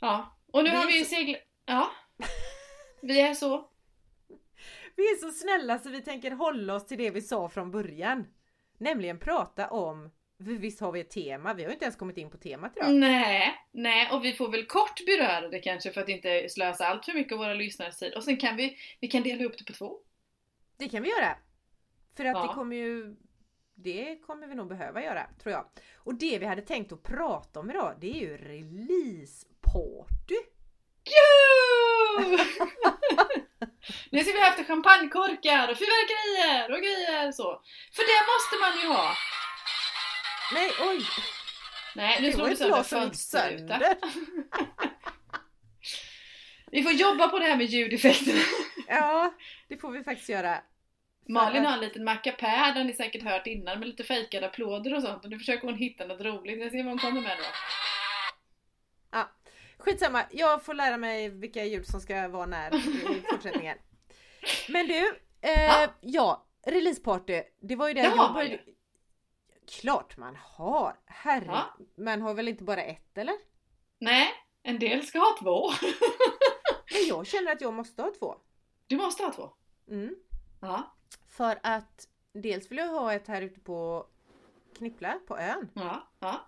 Ja. 0.00 0.36
Och 0.52 0.64
nu 0.64 0.70
Vi 0.70 0.76
har 0.76 0.86
vi 0.86 0.98
ju 0.98 1.04
så- 1.04 1.10
seglat... 1.14 1.40
Ja. 1.66 1.90
Vi 3.02 3.20
är 3.20 3.34
så. 3.34 3.70
Vi 4.96 5.02
är 5.02 5.16
så 5.16 5.30
snälla 5.32 5.78
så 5.78 5.88
vi 5.90 6.02
tänker 6.02 6.30
hålla 6.30 6.74
oss 6.74 6.86
till 6.86 6.98
det 6.98 7.10
vi 7.10 7.20
sa 7.22 7.48
från 7.48 7.70
början. 7.70 8.26
Nämligen 8.78 9.18
prata 9.18 9.70
om, 9.70 10.10
visst 10.38 10.80
har 10.80 10.92
vi 10.92 11.00
ett 11.00 11.10
tema, 11.10 11.54
vi 11.54 11.62
har 11.62 11.68
ju 11.68 11.74
inte 11.74 11.84
ens 11.84 11.96
kommit 11.96 12.16
in 12.16 12.30
på 12.30 12.36
temat 12.36 12.76
idag. 12.76 12.90
Nej, 12.94 13.54
nej, 13.72 14.08
och 14.12 14.24
vi 14.24 14.32
får 14.32 14.50
väl 14.50 14.66
kort 14.66 15.06
beröra 15.06 15.48
det 15.48 15.58
kanske 15.58 15.92
för 15.92 16.00
att 16.00 16.08
inte 16.08 16.48
slösa 16.48 16.86
allt 16.86 17.04
för 17.04 17.12
mycket 17.12 17.32
av 17.32 17.38
våra 17.38 17.54
lyssnares 17.54 17.98
tid. 17.98 18.14
Och 18.14 18.24
sen 18.24 18.36
kan 18.36 18.56
vi, 18.56 18.76
vi 19.00 19.08
kan 19.08 19.22
dela 19.22 19.44
upp 19.44 19.58
det 19.58 19.64
på 19.64 19.72
två. 19.72 19.98
Det 20.78 20.88
kan 20.88 21.02
vi 21.02 21.08
göra. 21.08 21.36
För 22.16 22.24
att 22.24 22.36
Ja. 22.36 22.42
det 22.42 22.54
kommer 22.54 22.76
ju 22.76 23.16
det 23.74 24.18
kommer 24.26 24.46
vi 24.46 24.54
nog 24.54 24.68
behöva 24.68 25.04
göra, 25.04 25.26
tror 25.42 25.52
jag. 25.52 25.64
Och 25.96 26.14
det 26.14 26.38
vi 26.38 26.46
hade 26.46 26.62
tänkt 26.62 26.92
att 26.92 27.02
prata 27.02 27.60
om 27.60 27.70
idag, 27.70 27.96
det 28.00 28.10
är 28.10 28.20
ju 28.20 28.36
releaseparty. 28.36 30.34
Nu 34.10 34.20
ska 34.24 34.32
vi 34.32 34.38
ha 34.38 34.46
haft 34.46 34.66
champagnekorkar 34.66 35.68
och 35.70 35.78
fyrverkerier 35.78 36.72
och 36.72 36.78
grejer 36.78 37.32
så. 37.32 37.62
För 37.92 38.02
det 38.12 38.20
måste 38.32 38.54
man 38.64 38.72
ju 38.82 38.86
ha. 38.96 39.14
Nej, 40.52 40.70
oj! 40.80 41.06
Nej, 41.96 42.22
nu 42.22 42.30
var 42.30 42.48
du 42.48 42.56
sönder 42.56 42.82
fönsterrutan. 42.82 43.80
Vi 46.70 46.82
får 46.82 46.92
jobba 46.92 47.28
på 47.28 47.38
det 47.38 47.44
här 47.44 47.56
med 47.56 47.66
ljudeffekterna. 47.66 48.40
Ja, 48.90 49.34
det 49.68 49.76
får 49.76 49.90
vi 49.90 50.04
faktiskt 50.04 50.28
göra. 50.28 50.58
Malin 51.28 51.64
har 51.64 51.72
en 51.74 51.80
liten 51.80 52.04
mackapär, 52.04 52.72
har 52.72 52.84
ni 52.84 52.92
säkert 52.92 53.22
hört 53.22 53.46
innan, 53.46 53.78
med 53.78 53.88
lite 53.88 54.04
fejkade 54.04 54.46
applåder 54.46 54.94
och 54.94 55.02
sånt. 55.02 55.24
Och 55.24 55.30
nu 55.30 55.38
försöker 55.38 55.66
hon 55.66 55.74
hitta 55.76 56.06
något 56.06 56.20
roligt. 56.20 56.60
Jag 56.60 56.70
ser 56.70 56.78
vad 56.78 56.86
hon 56.86 56.98
kommer 56.98 57.20
med 57.20 57.36
då. 57.38 57.44
Ja, 59.10 59.30
skitsamma, 59.78 60.22
jag 60.30 60.64
får 60.64 60.74
lära 60.74 60.96
mig 60.96 61.28
vilka 61.28 61.64
ljud 61.64 61.86
som 61.86 62.00
ska 62.00 62.28
vara 62.28 62.46
när 62.46 62.74
i 62.76 63.22
fortsättningen. 63.30 63.78
Men 64.68 64.86
du, 64.86 65.18
eh, 65.40 65.64
Ja. 65.64 65.94
ja, 66.00 66.46
releaseparty, 66.66 67.42
det 67.62 67.76
var 67.76 67.88
ju 67.88 67.94
det 67.94 68.02
har 68.02 68.16
jag 68.16 68.34
började... 68.34 68.58
Klart 69.68 70.16
man 70.16 70.36
har! 70.36 70.96
Herre, 71.06 71.44
Ja. 71.46 71.76
man 71.96 72.22
har 72.22 72.34
väl 72.34 72.48
inte 72.48 72.64
bara 72.64 72.82
ett 72.82 73.18
eller? 73.18 73.34
Nej, 73.98 74.28
en 74.62 74.78
del 74.78 75.06
ska 75.06 75.18
ha 75.18 75.36
två. 75.42 75.70
Men 76.92 77.06
jag 77.08 77.26
känner 77.26 77.52
att 77.52 77.60
jag 77.60 77.74
måste 77.74 78.02
ha 78.02 78.12
två. 78.18 78.34
Du 78.86 78.96
måste 78.96 79.22
ha 79.22 79.32
två. 79.32 79.50
Mm. 79.90 80.14
Ja, 80.60 80.96
För 81.28 81.58
att 81.62 82.08
dels 82.32 82.70
vill 82.70 82.78
jag 82.78 82.88
ha 82.88 83.12
ett 83.12 83.28
här 83.28 83.42
ute 83.42 83.60
på 83.60 84.06
Knippla, 84.76 85.20
på 85.26 85.38
ön. 85.38 85.70
ja, 85.74 86.12
ja. 86.18 86.40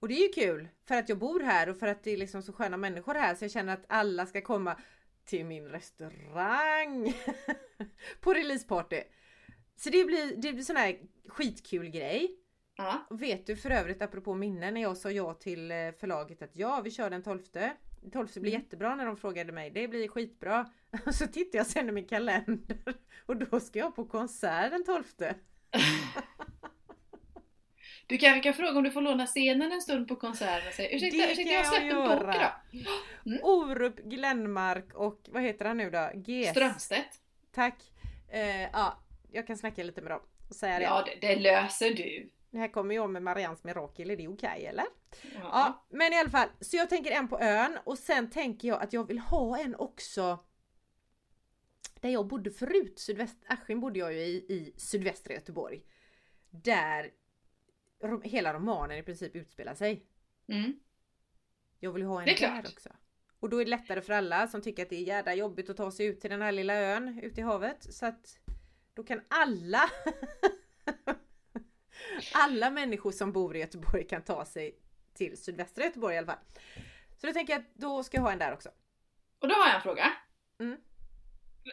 Och 0.00 0.08
det 0.08 0.14
är 0.14 0.22
ju 0.22 0.32
kul 0.32 0.68
för 0.84 0.94
att 0.94 1.08
jag 1.08 1.18
bor 1.18 1.40
här 1.40 1.68
och 1.68 1.78
för 1.78 1.86
att 1.86 2.02
det 2.04 2.10
är 2.10 2.16
liksom 2.16 2.42
så 2.42 2.52
sköna 2.52 2.76
människor 2.76 3.14
här 3.14 3.34
så 3.34 3.44
jag 3.44 3.50
känner 3.52 3.72
att 3.74 3.84
alla 3.88 4.26
ska 4.26 4.40
komma 4.40 4.76
till 5.24 5.44
min 5.44 5.68
restaurang 5.68 7.14
på 8.20 8.34
releaseparty. 8.34 9.02
Så 9.76 9.90
det 9.90 10.04
blir, 10.04 10.36
det 10.36 10.52
blir 10.52 10.62
sån 10.62 10.76
här 10.76 10.96
skitkul 11.28 11.88
grej. 11.90 12.30
ja. 12.76 13.06
Vet 13.10 13.46
du 13.46 13.56
för 13.56 13.70
övrigt 13.70 14.02
apropå 14.02 14.34
minnen 14.34 14.74
när 14.74 14.80
jag 14.82 14.96
sa 14.96 15.10
ja 15.10 15.34
till 15.34 15.70
eh, 15.70 15.76
förlaget 16.00 16.42
att 16.42 16.56
ja 16.56 16.80
vi 16.84 16.90
kör 16.90 17.10
den 17.10 17.22
12. 17.22 17.38
12 18.12 18.28
blir 18.34 18.38
Mm. 18.52 18.52
jättebra 18.62 18.94
när 18.96 19.06
de 19.06 19.16
frågade 19.16 19.52
mig. 19.52 19.70
Det 19.70 19.88
blir 19.88 20.08
skitbra. 20.08 20.70
Och 21.06 21.14
så 21.14 21.26
tittar 21.26 21.58
jag 21.58 21.66
sen 21.66 21.88
i 21.88 21.92
min 21.92 22.06
kalender 22.06 22.78
och 23.26 23.36
då 23.36 23.60
ska 23.60 23.78
jag 23.78 23.96
på 23.96 24.04
konsert 24.04 24.70
den 24.70 24.84
12. 24.84 25.04
Du 28.06 28.18
kanske 28.18 28.40
kan 28.40 28.54
fråga 28.54 28.78
om 28.78 28.84
du 28.84 28.90
får 28.90 29.00
låna 29.00 29.26
scenen 29.26 29.72
en 29.72 29.80
stund 29.80 30.08
på 30.08 30.16
konserten 30.16 30.68
och 30.68 30.74
säga 30.74 30.88
ursäkta, 30.96 31.16
Det 31.16 31.32
ursäkta 31.32 31.42
kan 31.42 31.52
jag 31.52 31.64
har 31.64 31.70
släppt 31.70 31.92
en 31.94 32.26
bok 32.26 32.34
idag. 32.34 32.52
Mm. 33.26 33.38
Orup 33.42 33.96
Glenmark 33.96 34.94
och 34.94 35.20
vad 35.32 35.42
heter 35.42 35.64
han 35.64 35.76
nu 35.76 35.90
då? 35.90 36.10
GS. 36.14 36.48
Strömstedt. 36.50 37.20
Tack. 37.54 37.82
Eh, 38.28 38.62
ja, 38.62 39.03
jag 39.34 39.46
kan 39.46 39.56
snacka 39.56 39.82
lite 39.82 40.02
med 40.02 40.12
dem 40.12 40.20
och 40.48 40.56
säga 40.56 40.78
det. 40.78 40.84
Ja, 40.84 41.04
det, 41.06 41.26
det 41.26 41.36
löser 41.40 41.90
du. 41.94 42.30
Det 42.50 42.58
här 42.58 42.68
kommer 42.68 42.94
jag 42.94 43.10
med 43.10 43.22
Marians 43.22 43.64
mirakel, 43.64 44.10
är 44.10 44.16
det 44.16 44.28
okej 44.28 44.66
eller? 44.66 44.84
Ja. 45.22 45.40
Ja, 45.42 45.86
men 45.90 46.12
i 46.12 46.18
alla 46.18 46.30
fall. 46.30 46.48
Så 46.60 46.76
jag 46.76 46.90
tänker 46.90 47.10
en 47.10 47.28
på 47.28 47.40
ön 47.40 47.78
och 47.84 47.98
sen 47.98 48.30
tänker 48.30 48.68
jag 48.68 48.82
att 48.82 48.92
jag 48.92 49.08
vill 49.08 49.18
ha 49.18 49.58
en 49.58 49.74
också 49.74 50.38
där 52.00 52.10
jag 52.10 52.26
bodde 52.26 52.50
förut. 52.50 52.98
Sydväst, 52.98 53.38
Askim 53.46 53.80
bodde 53.80 53.98
jag 53.98 54.12
ju 54.12 54.18
i, 54.18 54.34
i 54.36 54.74
sydvästra 54.76 55.34
Göteborg. 55.34 55.82
Där 56.50 57.10
rom, 58.02 58.22
hela 58.22 58.54
romanen 58.54 58.98
i 58.98 59.02
princip 59.02 59.36
utspelar 59.36 59.74
sig. 59.74 60.06
Mm. 60.48 60.80
Jag 61.78 61.92
vill 61.92 62.02
ju 62.02 62.08
ha 62.08 62.20
en 62.20 62.26
där 62.26 62.34
klart. 62.34 62.68
också. 62.68 62.88
Och 63.40 63.48
då 63.50 63.60
är 63.60 63.64
det 63.64 63.70
lättare 63.70 64.00
för 64.00 64.12
alla 64.12 64.48
som 64.48 64.62
tycker 64.62 64.82
att 64.82 64.90
det 64.90 64.96
är 64.96 65.06
jävla 65.06 65.34
jobbigt 65.34 65.70
att 65.70 65.76
ta 65.76 65.90
sig 65.90 66.06
ut 66.06 66.20
till 66.20 66.30
den 66.30 66.42
här 66.42 66.52
lilla 66.52 66.74
ön 66.74 67.18
ute 67.22 67.40
i 67.40 67.44
havet. 67.44 67.94
Så 67.94 68.06
att 68.06 68.38
då 68.94 69.02
kan 69.02 69.20
alla 69.28 69.90
alla 72.32 72.70
människor 72.70 73.12
som 73.12 73.32
bor 73.32 73.56
i 73.56 73.60
Göteborg 73.60 74.04
kan 74.08 74.22
ta 74.24 74.44
sig 74.44 74.74
till 75.14 75.36
sydvästra 75.42 75.84
Göteborg 75.84 76.14
i 76.14 76.18
alla 76.18 76.26
fall. 76.26 76.38
Så 77.20 77.26
då 77.26 77.32
tänker 77.32 77.52
jag 77.52 77.60
att 77.60 77.74
då 77.74 78.02
ska 78.02 78.16
jag 78.16 78.22
ha 78.22 78.32
en 78.32 78.38
där 78.38 78.52
också. 78.52 78.68
Och 79.40 79.48
då 79.48 79.54
har 79.54 79.66
jag 79.66 79.74
en 79.76 79.82
fråga. 79.82 80.12
Mm. 80.60 80.76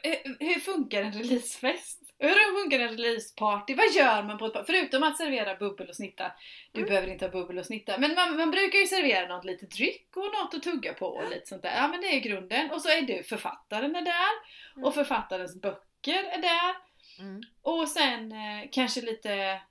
Hur- 0.03 0.38
Hur 0.53 0.59
funkar 0.59 1.01
en 1.03 1.13
releasefest? 1.13 2.01
Hur 2.19 2.61
funkar 2.61 2.80
en 2.80 2.89
releaseparty? 2.97 3.76
Vad 3.76 3.91
gör 3.91 4.24
man 4.24 4.38
på 4.38 4.45
ett 4.45 4.53
par- 4.53 4.63
Förutom 4.63 5.03
att 5.03 5.17
servera 5.17 5.55
bubbel 5.55 5.89
och 5.89 5.95
snitta. 5.95 6.32
Du 6.72 6.80
Mm. 6.80 6.89
behöver 6.89 7.07
inte 7.07 7.26
ha 7.26 7.32
bubbel 7.32 7.57
och 7.57 7.65
snitta. 7.65 7.97
Men 7.97 8.15
man, 8.15 8.38
man 8.38 8.51
brukar 8.51 8.80
ju 8.80 8.88
servera 8.88 9.28
något 9.28 9.45
lite 9.45 9.65
dryck 9.65 10.09
och 10.15 10.24
något 10.24 10.53
att 10.53 10.63
tugga 10.63 10.93
på 10.93 11.05
och 11.07 11.30
lite 11.30 11.45
sånt 11.47 11.61
där. 11.61 11.76
Ja 11.76 11.88
men 11.88 12.01
det 12.01 12.07
är 12.07 12.19
grunden. 12.19 12.72
Och 12.72 12.82
så 12.82 12.89
är 12.89 13.01
du, 13.01 13.24
författaren 13.24 13.95
är 13.95 14.01
där. 14.01 14.32
Mm. 14.76 14.86
Och 14.88 14.93
författarens 14.93 15.61
böcker 15.61 16.24
är 16.24 16.41
där. 16.41 16.76
Mm. 17.22 17.41
Och 17.61 17.88
sen 17.89 18.32
eh, 18.32 18.69
kanske 18.72 19.01
lite, 19.01 19.61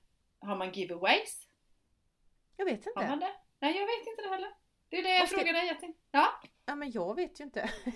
har 0.41 0.57
man 0.57 0.73
giveaways? 0.73 1.47
Jag 2.57 2.65
vet 2.65 2.85
Har 2.95 3.03
man 3.03 3.13
inte. 3.15 3.27
det? 3.27 3.33
Nej 3.61 3.77
jag 3.79 3.87
vet 3.87 4.07
inte 4.07 4.23
det 4.23 4.29
heller. 4.29 4.51
Det 4.89 4.99
är 4.99 5.03
det 5.03 5.15
jag 5.17 5.29
ska- 5.29 5.37
frågar 5.37 5.53
dig. 5.53 5.95
Ja, 6.11 6.41
Ja 6.67 6.75
men 6.75 6.91
jag 6.91 7.15
vet 7.17 7.41
ju 7.41 7.45
inte. 7.45 7.71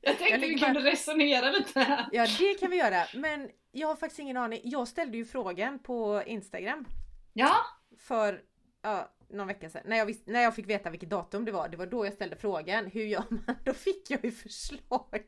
jag 0.00 0.18
tänkte 0.18 0.28
Jag 0.28 0.38
vi 0.38 0.58
kunde 0.58 0.80
resonera 0.80 1.50
lite 1.50 1.80
här. 1.80 2.08
Ja 2.12 2.26
det 2.38 2.54
kan 2.54 2.70
vi 2.70 2.76
göra. 2.76 3.06
Men 3.14 3.50
jag 3.72 3.88
har 3.88 3.96
faktiskt 3.96 4.18
ingen 4.18 4.36
aning. 4.36 4.60
Jag 4.64 4.88
ställde 4.88 5.16
ju 5.16 5.24
frågan 5.24 5.78
på 5.78 6.22
Instagram. 6.26 6.84
Ja, 7.32 7.54
för 7.98 8.42
ja, 8.82 9.14
någon 9.30 9.46
vecka 9.46 9.70
sedan. 9.70 9.82
När 9.86 9.96
jag, 9.96 10.06
visste, 10.06 10.30
när 10.30 10.40
jag 10.40 10.54
fick 10.54 10.66
veta 10.66 10.90
vilket 10.90 11.10
datum 11.10 11.44
det 11.44 11.52
var. 11.52 11.68
Det 11.68 11.76
var 11.76 11.86
då 11.86 12.04
jag 12.06 12.14
ställde 12.14 12.36
frågan. 12.36 12.86
Hur 12.86 13.04
gör 13.04 13.24
man? 13.30 13.56
Då 13.64 13.74
fick 13.74 14.10
jag 14.10 14.24
ju 14.24 14.30
förslag. 14.32 15.24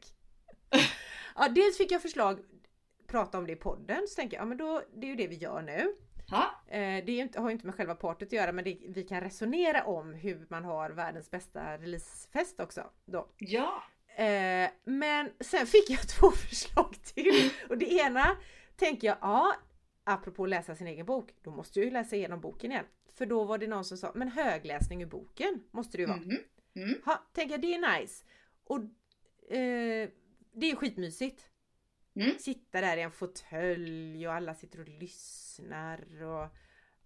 Ja, 1.36 1.48
dels 1.48 1.76
fick 1.78 1.90
jag 1.90 2.02
förslag. 2.02 2.40
Prata 3.10 3.38
om 3.38 3.46
det 3.46 3.52
i 3.52 3.56
podden. 3.56 4.08
Så 4.08 4.14
tänker 4.14 4.36
jag, 4.36 4.42
ja 4.42 4.46
men 4.46 4.58
då, 4.58 4.82
det 4.94 5.06
är 5.06 5.10
ju 5.10 5.16
det 5.16 5.26
vi 5.26 5.36
gör 5.36 5.62
nu. 5.62 5.94
ja. 6.26 6.62
Eh, 6.66 7.04
det 7.04 7.12
inte, 7.12 7.40
har 7.40 7.48
ju 7.48 7.52
inte 7.52 7.66
med 7.66 7.74
själva 7.74 7.94
partyt 7.94 8.28
att 8.28 8.32
göra 8.32 8.52
men 8.52 8.64
det, 8.64 8.78
vi 8.88 9.02
kan 9.02 9.20
resonera 9.20 9.84
om 9.84 10.14
hur 10.14 10.46
man 10.50 10.64
har 10.64 10.90
världens 10.90 11.30
bästa 11.30 11.78
releasefest 11.78 12.60
också. 12.60 12.90
Då. 13.04 13.28
ja. 13.38 13.82
Eh, 14.24 14.70
men 14.84 15.30
sen 15.40 15.66
fick 15.66 15.90
jag 15.90 16.08
två 16.08 16.30
förslag 16.30 16.94
till. 17.02 17.50
Och 17.68 17.78
det 17.78 17.92
ena 17.92 18.36
tänker 18.76 19.06
jag, 19.08 19.16
ja, 19.20 19.54
apropå 20.04 20.44
att 20.44 20.50
läsa 20.50 20.74
sin 20.74 20.86
egen 20.86 21.06
bok, 21.06 21.34
då 21.42 21.50
måste 21.50 21.78
jag 21.78 21.84
ju 21.84 21.90
läsa 21.90 22.16
igenom 22.16 22.40
boken 22.40 22.72
igen. 22.72 22.84
För 23.14 23.26
då 23.26 23.44
var 23.44 23.58
det 23.58 23.66
någon 23.66 23.84
som 23.84 23.96
sa, 23.98 24.12
men 24.14 24.28
högläsning 24.28 25.02
ur 25.02 25.06
boken 25.06 25.62
måste 25.70 25.96
det 25.96 26.00
ju 26.00 26.06
vara. 26.06 26.16
Mhm. 26.16 26.38
Mm. 26.74 26.94
Ha, 27.04 27.14
tänker 27.32 27.54
jag, 27.54 27.60
det 27.60 27.74
är 27.74 28.00
nice. 28.00 28.24
Och 28.64 28.78
eh, 29.54 30.08
det 30.52 30.70
är 30.70 30.76
skitmysigt. 30.76 31.49
Mm. 32.16 32.38
Sitta 32.38 32.80
där 32.80 32.96
i 32.96 33.00
en 33.02 33.12
fåtölj 33.12 34.28
och 34.28 34.34
alla 34.34 34.54
sitter 34.54 34.80
och 34.80 34.88
lyssnar 34.88 36.22
och 36.22 36.48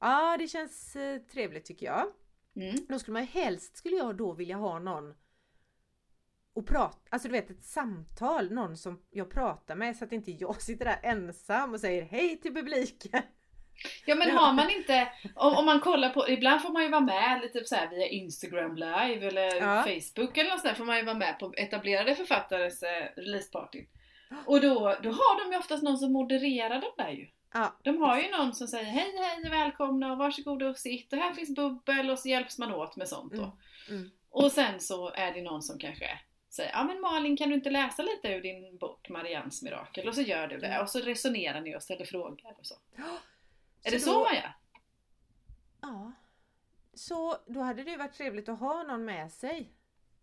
Ja, 0.00 0.36
det 0.38 0.48
känns 0.48 0.96
eh, 0.96 1.18
trevligt 1.18 1.64
tycker 1.64 1.86
jag. 1.86 2.06
Mm. 2.56 2.76
Då 2.88 2.98
skulle 2.98 3.12
man 3.12 3.22
ju 3.22 3.28
helst, 3.28 3.76
skulle 3.76 3.96
jag 3.96 4.16
då 4.16 4.32
vilja 4.32 4.56
ha 4.56 4.78
någon 4.78 5.14
och 6.54 6.66
prata, 6.66 6.98
alltså 7.10 7.28
du 7.28 7.32
vet 7.32 7.50
ett 7.50 7.64
samtal, 7.64 8.52
någon 8.52 8.76
som 8.76 9.02
jag 9.10 9.30
pratar 9.30 9.74
med 9.74 9.96
så 9.96 10.04
att 10.04 10.12
inte 10.12 10.30
jag 10.30 10.62
sitter 10.62 10.84
där 10.84 10.98
ensam 11.02 11.74
och 11.74 11.80
säger 11.80 12.02
hej 12.02 12.40
till 12.40 12.54
publiken. 12.54 13.22
Ja 14.06 14.14
men 14.14 14.30
har 14.30 14.52
man 14.52 14.70
inte, 14.70 15.08
om, 15.34 15.54
om 15.54 15.66
man 15.66 15.80
kollar 15.80 16.10
på, 16.10 16.28
ibland 16.28 16.62
får 16.62 16.72
man 16.72 16.82
ju 16.82 16.88
vara 16.88 17.00
med 17.00 17.40
lite 17.42 17.64
så 17.64 17.74
här 17.74 17.90
via 17.90 18.06
Instagram 18.06 18.76
live 18.76 19.26
eller 19.26 19.54
Ja. 19.56 19.82
Facebook 19.82 20.36
eller 20.36 20.50
något 20.50 20.60
sånt 20.60 20.72
där, 20.72 20.74
får 20.74 20.84
man 20.84 20.96
ju 20.96 21.04
vara 21.04 21.16
med 21.16 21.38
på 21.38 21.54
etablerade 21.56 22.14
författares 22.14 22.82
eh, 22.82 23.08
releaseparty. 23.16 23.86
Och 24.46 24.60
då, 24.60 24.96
då 25.02 25.10
har 25.10 25.44
de 25.44 25.52
ju 25.52 25.58
oftast 25.58 25.82
någon 25.82 25.98
som 25.98 26.12
modererar 26.12 26.80
dem 26.80 26.90
där 26.96 27.10
ju. 27.10 27.28
Ja, 27.52 27.72
De 27.82 28.02
har 28.02 28.20
ju 28.20 28.30
någon 28.30 28.54
som 28.54 28.66
säger 28.68 28.84
hej 28.84 29.14
hej 29.18 29.50
välkomna 29.50 30.12
och 30.12 30.18
varsågoda 30.18 30.68
och 30.68 30.78
sitt 30.78 31.12
och 31.12 31.18
här 31.18 31.32
finns 31.32 31.54
bubbel 31.54 32.10
och 32.10 32.18
så 32.18 32.28
hjälps 32.28 32.58
man 32.58 32.72
åt 32.74 32.96
med 32.96 33.08
sånt 33.08 33.32
då. 33.32 33.42
Mm, 33.42 33.52
mm. 34.00 34.10
Och 34.30 34.52
sen 34.52 34.80
så 34.80 35.10
är 35.10 35.32
det 35.34 35.42
någon 35.42 35.62
som 35.62 35.78
kanske 35.78 36.18
säger 36.48 36.70
ja 36.72 36.84
men 36.84 37.00
Malin 37.00 37.36
kan 37.36 37.48
du 37.48 37.54
inte 37.54 37.70
läsa 37.70 38.02
lite 38.02 38.28
ur 38.28 38.42
din 38.42 38.78
bok 38.78 39.08
Marians 39.08 39.62
mirakel? 39.62 40.08
Och 40.08 40.14
så 40.14 40.20
gör 40.22 40.46
du 40.48 40.58
det 40.58 40.66
Mm. 40.66 40.82
och 40.82 40.90
så 40.90 40.98
resonerar 40.98 41.60
ni 41.60 41.76
och 41.76 41.82
ställer 41.82 42.04
frågor 42.04 42.54
och 42.58 42.66
så. 42.66 42.74
Är 43.82 43.90
det 43.90 44.00
Så 44.00 44.10
så 44.10 44.12
då- 44.18 44.24
man 44.24 44.34
gör? 44.34 44.54
ja. 45.80 46.12
Så 46.94 47.36
då 47.46 47.60
hade 47.60 47.84
det 47.84 47.96
varit 47.96 48.12
trevligt 48.14 48.48
att 48.48 48.58
ha 48.60 48.82
någon 48.82 49.04
med 49.04 49.32
sig. 49.32 49.70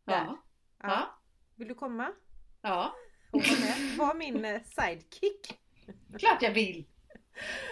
Där. 0.03 0.13
Ja. 0.25 0.37
Ja. 0.81 1.15
Vill 1.55 1.67
du 1.67 1.75
komma 1.75 2.11
Ja. 2.61 2.93
Och 3.31 3.41
vara 3.47 3.59
med? 3.59 3.97
Var 3.97 4.13
min 4.15 4.45
eh, 4.45 4.61
sidekick. 4.63 5.57
Klart 6.19 6.41
jag 6.41 6.51
vill! 6.51 6.85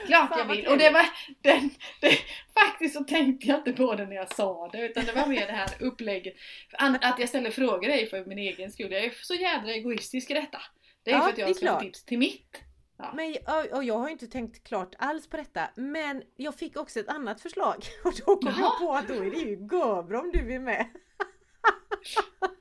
Klart 0.08 0.30
jag 0.38 0.46
vill. 0.46 0.68
Och 0.68 0.78
det 0.78 0.90
var, 0.90 1.06
den, 1.42 1.70
det, 2.02 2.18
faktiskt 2.54 2.96
så 2.96 3.04
tänkte 3.04 3.48
jag 3.48 3.58
inte 3.60 3.74
på 3.74 3.96
det 3.96 4.06
när 4.06 4.16
jag 4.16 4.36
sa 4.36 4.70
det, 4.72 4.86
utan 4.86 5.06
det 5.06 5.14
var 5.14 5.28
mer 5.28 5.48
det 5.48 5.54
här 5.54 5.70
upplägget. 5.80 6.34
Att 6.78 7.20
jag 7.20 7.30
ställer 7.30 7.52
frågor 7.52 7.90
är 7.90 8.06
för 8.06 8.26
min 8.26 8.38
egen 8.38 8.72
skull. 8.72 8.92
Jag 8.92 9.04
är 9.04 9.14
så 9.22 9.34
jädra 9.34 9.72
egoistisk 9.72 10.32
i 10.32 10.34
detta. 10.34 10.62
Det 11.04 11.12
är 11.12 11.16
Ja, 11.16 11.22
för 11.22 11.30
att 11.30 11.38
jag 11.38 11.56
ska 11.56 11.74
få 11.74 11.80
tips 11.80 12.06
till 12.06 12.18
mitt. 12.20 12.64
Ja. 12.98 13.14
Men, 13.16 13.36
och- 13.74 13.84
jag 13.84 13.98
har 13.98 14.10
inte 14.10 14.28
tänkt 14.28 14.64
klart 14.68 14.96
alls 14.98 15.30
på 15.30 15.38
detta 15.38 15.70
men 15.76 16.24
jag 16.36 16.56
fick 16.56 16.78
också 16.78 17.00
ett 17.00 17.08
annat 17.10 17.42
förslag 17.42 17.86
och 18.04 18.14
då 18.26 18.36
kom 18.36 18.40
Jaha. 18.58 18.60
jag 18.60 18.80
på 18.80 18.94
att 18.94 19.08
då 19.08 19.14
är 19.14 19.32
det 19.32 19.38
ju 19.38 19.50
Göbro 19.72 20.20
om 20.20 20.32
du 20.32 20.54
är 20.54 20.60
med. 20.60 20.86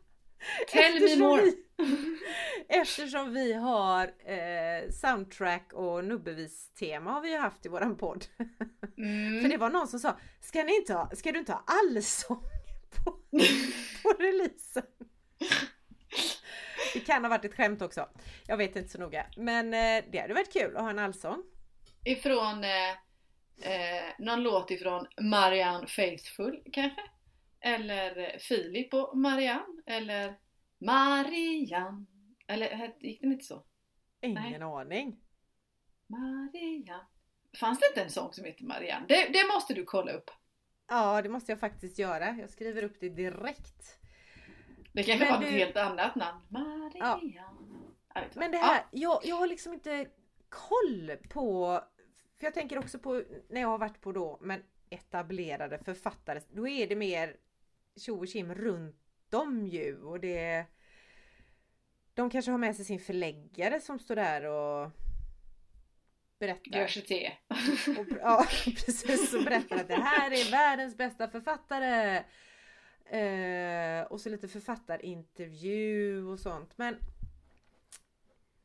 Tell 0.68 1.00
me 1.00 1.16
more. 1.16 1.42
vi- 1.42 1.64
Eftersom 2.68 3.34
vi 3.34 3.52
har 3.52 4.04
eh, 4.24 4.90
soundtrack 4.90 5.72
och 5.72 6.04
nubbevis-tema 6.04 7.10
har 7.10 7.20
vi 7.20 7.30
ju 7.30 7.36
haft 7.38 7.66
i 7.66 7.68
våran 7.68 7.96
podd. 7.96 8.24
För 8.96 9.02
Mm. 9.02 9.48
det 9.50 9.56
var 9.56 9.70
någon 9.70 9.88
som 9.88 10.00
sa, 10.00 10.18
ska, 10.40 10.62
ni 10.64 10.76
inte 10.76 10.94
ha, 10.94 11.10
ska 11.14 11.32
du 11.32 11.38
inte 11.38 11.52
ha 11.52 11.64
allsång 11.66 12.42
på, 13.04 13.10
på 14.02 14.12
releasen? 14.18 14.82
Det 16.94 17.00
kan 17.00 17.24
ha 17.24 17.28
varit 17.28 17.44
ett 17.44 17.54
skämt 17.54 17.82
också. 17.82 18.08
Jag 18.46 18.56
vet 18.56 18.76
inte 18.76 18.88
så 18.88 18.98
noga. 18.98 19.26
Men 19.36 19.74
eh, 19.74 20.04
det 20.12 20.18
hade 20.18 20.34
varit 20.34 20.52
kul 20.52 20.76
att 20.76 20.82
ha 20.82 20.90
en 20.90 20.98
allsång. 20.98 21.42
Ifrån 22.04 22.64
eh, 22.64 22.90
eh, 23.72 24.04
någon 24.18 24.42
låt 24.42 24.70
ifrån 24.70 25.06
Marianne 25.20 25.86
Faithfull 25.86 26.62
kanske? 26.72 27.00
Eller 27.60 28.38
Filip 28.38 28.94
och 28.94 29.18
Marianne? 29.18 29.82
Eller 29.86 30.38
Marianne? 30.78 32.06
Eller 32.46 32.94
gick 33.00 33.20
den 33.20 33.32
inte 33.32 33.44
så? 33.44 33.64
Ingen 34.20 34.62
aning. 34.62 35.20
Marianne. 36.06 37.06
Fanns 37.60 37.78
det 37.78 37.86
inte 37.86 38.02
en 38.02 38.10
sång 38.10 38.32
som 38.32 38.44
heter 38.44 38.64
Marianne? 38.64 39.06
Det, 39.08 39.28
det 39.32 39.46
måste 39.54 39.74
du 39.74 39.84
kolla 39.84 40.12
upp. 40.12 40.30
Ja, 40.88 41.22
det 41.22 41.28
måste 41.28 41.52
jag 41.52 41.60
faktiskt 41.60 41.98
göra. 41.98 42.36
Jag 42.40 42.50
skriver 42.50 42.82
upp 42.82 42.96
det 43.00 43.08
direkt. 43.08 43.98
Det 44.92 45.02
kanske 45.02 45.24
Men 45.24 45.34
var 45.34 45.46
ett 45.46 45.52
helt 45.52 45.76
annat 45.76 46.14
namn. 46.14 46.40
Marianne. 46.48 47.22
Inte. 48.24 48.38
Men 48.38 48.50
det 48.50 48.58
här, 48.58 48.84
jag, 48.90 49.20
jag 49.24 49.36
har 49.36 49.46
liksom 49.46 49.72
inte 49.72 50.06
koll 50.48 51.16
på... 51.28 51.80
För 52.38 52.46
jag 52.46 52.54
tänker 52.54 52.78
också 52.78 52.98
på 52.98 53.22
när 53.48 53.60
jag 53.60 53.68
har 53.68 53.78
varit 53.78 54.00
på 54.00 54.12
då, 54.12 54.38
men 54.40 54.62
etablerade 54.90 55.78
författare, 55.78 56.40
då 56.52 56.68
är 56.68 56.86
det 56.86 56.96
mer 56.96 57.36
tjo 57.98 58.18
och 58.18 58.28
tjim 58.28 58.54
runt 58.54 58.96
dem 59.28 59.66
ju 59.66 60.02
och 60.02 60.20
det... 60.20 60.64
De 62.14 62.30
kanske 62.30 62.50
har 62.50 62.58
med 62.58 62.76
sig 62.76 62.84
sin 62.84 63.00
förläggare 63.00 63.80
som 63.80 63.98
står 63.98 64.16
där 64.16 64.44
och 64.44 64.90
berättar. 66.38 66.78
Gör 66.78 66.86
sig 66.86 67.02
te. 67.02 67.32
Och, 67.98 68.06
ja, 68.20 68.46
precis. 68.64 69.34
Och 69.34 69.44
berättar 69.44 69.76
att 69.76 69.88
det 69.88 69.94
här 69.94 70.30
är 70.30 70.50
världens 70.50 70.96
bästa 70.96 71.28
författare. 71.28 72.24
Eh, 73.10 74.02
och 74.02 74.20
så 74.20 74.28
lite 74.28 74.48
författarintervju 74.48 76.24
och 76.24 76.40
sånt. 76.40 76.78
Men 76.78 76.96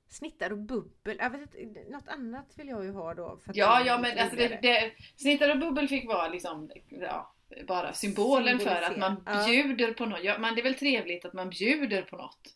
snittar 0.08 0.52
och 0.52 0.58
bubbel. 0.58 1.18
Jag 1.20 1.30
vet 1.30 1.56
inte, 1.56 1.84
något 1.90 2.08
annat 2.08 2.58
vill 2.58 2.68
jag 2.68 2.86
ju 2.86 2.92
ha 2.92 3.14
då. 3.14 3.40
Ja, 3.54 3.84
ja 3.86 3.98
men 3.98 4.20
alltså 4.20 4.36
det, 4.36 4.60
det, 4.62 4.94
Snittar 5.16 5.50
och 5.50 5.60
bubbel 5.60 5.88
fick 5.88 6.08
vara 6.08 6.28
liksom, 6.28 6.72
ja, 6.90 7.36
bara 7.68 7.94
symbolen 7.94 8.60
för 8.60 8.82
att 8.82 8.98
man 8.98 9.16
Symbolisera. 9.16 9.54
Ja. 9.54 9.64
bjuder 9.64 9.94
på 9.94 10.06
något. 10.06 10.24
Ja, 10.24 10.38
men 10.38 10.56
det 10.56 10.62
är 10.62 10.64
väl 10.64 10.76
trevligt 10.76 11.26
att 11.26 11.34
man 11.34 11.50
bjuder 11.50 12.02
på 12.02 12.18
något. 12.18 12.56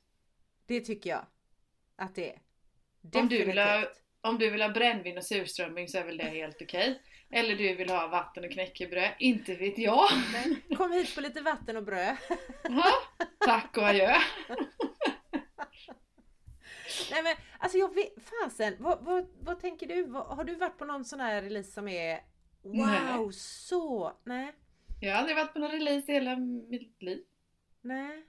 det 0.65 0.81
tycker 0.81 1.09
jag 1.09 1.25
att 1.95 2.15
det 2.15 2.29
är. 2.33 2.39
Om 3.19 3.27
du 3.29 3.45
vill 3.45 3.57
ha- 3.57 3.65
Definitivt. 3.65 4.03
Om 4.21 4.37
du 4.37 4.49
vill 4.49 4.61
ha 4.61 4.69
brännvin 4.69 5.17
och 5.17 5.23
surströmming 5.23 5.87
så 5.87 5.97
är 5.97 6.03
väl 6.03 6.17
det 6.17 6.23
helt 6.23 6.61
okej. 6.61 7.01
Eller 7.31 7.55
du 7.55 7.75
vill 7.75 7.89
ha 7.89 8.07
vatten 8.07 8.43
och 8.45 8.51
knäckebröd, 8.51 9.11
inte 9.19 9.55
vet 9.55 9.77
jag. 9.77 10.07
Men 10.31 10.77
Kom 10.77 10.91
hit 10.91 11.15
på 11.15 11.21
lite 11.21 11.41
vatten 11.41 11.77
och 11.77 11.83
bröd. 11.83 12.17
Ja, 12.63 12.91
Tack 13.45 13.77
och 13.77 13.83
adjö. 13.83 14.15
Nej 17.11 17.23
men 17.23 17.35
alltså 17.59 17.77
jag 17.77 17.95
vet, 17.95 18.13
fasen, 18.43 18.75
vad, 18.79 19.03
vad, 19.05 19.27
vad 19.39 19.59
tänker 19.59 19.87
du? 19.87 20.11
Har 20.11 20.43
du 20.43 20.55
varit 20.55 20.77
på 20.77 20.85
någon 20.85 21.05
sån 21.05 21.19
här 21.19 21.41
release 21.41 21.71
som 21.71 21.87
är 21.87 22.19
Wow, 22.63 22.75
Nej. 22.87 23.33
så! 23.33 24.13
Nej, 24.25 24.53
Jag 25.01 25.11
har 25.11 25.19
aldrig 25.19 25.37
varit 25.37 25.53
på 25.53 25.59
någon 25.59 25.71
release 25.71 26.11
i 26.11 26.13
hela 26.15 26.35
mitt 26.69 27.01
liv. 27.01 27.23
nej. 27.81 28.23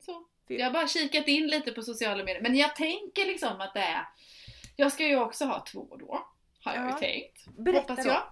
Så. 0.00 0.24
Jag 0.50 0.66
har 0.66 0.72
bara 0.72 0.88
kikat 0.88 1.28
in 1.28 1.46
lite 1.46 1.72
på 1.72 1.82
sociala 1.82 2.24
medier. 2.24 2.42
Men 2.42 2.56
jag 2.56 2.76
tänker 2.76 3.26
liksom 3.26 3.60
att 3.60 3.74
det 3.74 3.80
är... 3.80 4.04
Jag 4.76 4.92
ska 4.92 5.06
ju 5.06 5.16
också 5.20 5.44
ha 5.44 5.64
två 5.72 5.96
då. 5.96 6.26
Har 6.64 6.74
jag 6.74 6.84
Ja. 6.84 6.88
ju 6.88 6.98
tänkt. 6.98 7.46
Berätta 7.58 7.80
hoppas 7.92 8.04
då. 8.06 8.10
jag. 8.10 8.22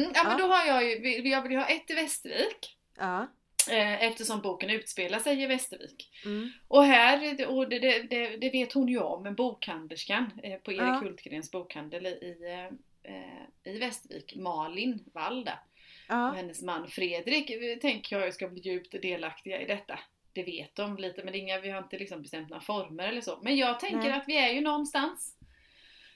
Mm, 0.00 0.12
ja, 0.14 0.24
men 0.24 0.32
Ja. 0.38 0.46
då 0.46 0.52
har 0.52 0.66
jag 0.66 0.84
ju... 0.84 1.28
Jag 1.28 1.42
vill 1.42 1.52
ju 1.52 1.58
ha 1.58 1.66
ett 1.66 1.90
i 1.90 1.94
Västervik. 1.94 2.78
Ja. 2.96 3.26
Eh, 3.70 4.02
eftersom 4.02 4.40
boken 4.40 4.70
utspelar 4.70 5.18
sig 5.18 5.42
i 5.42 5.46
Västervik. 5.46 6.10
Mm. 6.24 6.50
Och 6.68 6.84
här, 6.84 7.46
och 7.46 7.68
det, 7.68 7.78
det, 7.78 8.36
det, 8.36 8.50
vet 8.50 8.72
hon 8.72 8.88
ju 8.88 8.98
om, 8.98 9.22
men 9.22 9.34
bokhanderskan 9.34 10.30
eh, 10.42 10.56
på 10.58 10.72
Erik 10.72 10.80
Ja. 10.82 11.00
Hultgrens 11.02 11.50
bokhandel 11.50 12.06
i, 12.06 12.36
eh, 12.46 12.66
eh, 13.14 13.72
i 13.74 13.78
Västervik, 13.78 14.36
Malin 14.36 15.04
Valda. 15.14 15.52
Och 15.52 15.71
Ja. 16.08 16.32
hennes 16.36 16.62
man 16.62 16.88
Fredrik 16.88 17.80
tänker 17.80 18.18
jag 18.18 18.34
ska 18.34 18.48
bli 18.48 18.60
djupt 18.60 19.02
delaktiga 19.02 19.60
i 19.60 19.66
detta. 19.66 19.98
Det 20.32 20.42
vet 20.42 20.74
de 20.74 20.96
lite 20.96 21.24
men 21.24 21.34
inga, 21.34 21.60
vi 21.60 21.70
har 21.70 21.78
inte 21.78 21.98
liksom 21.98 22.22
bestämt 22.22 22.50
några 22.50 22.62
former 22.62 23.08
eller 23.08 23.20
så. 23.20 23.38
Men 23.42 23.56
jag 23.56 23.80
tänker 23.80 24.08
Nej. 24.08 24.12
att 24.12 24.24
vi 24.28 24.36
är 24.36 24.52
ju 24.52 24.60
någonstans. 24.60 25.36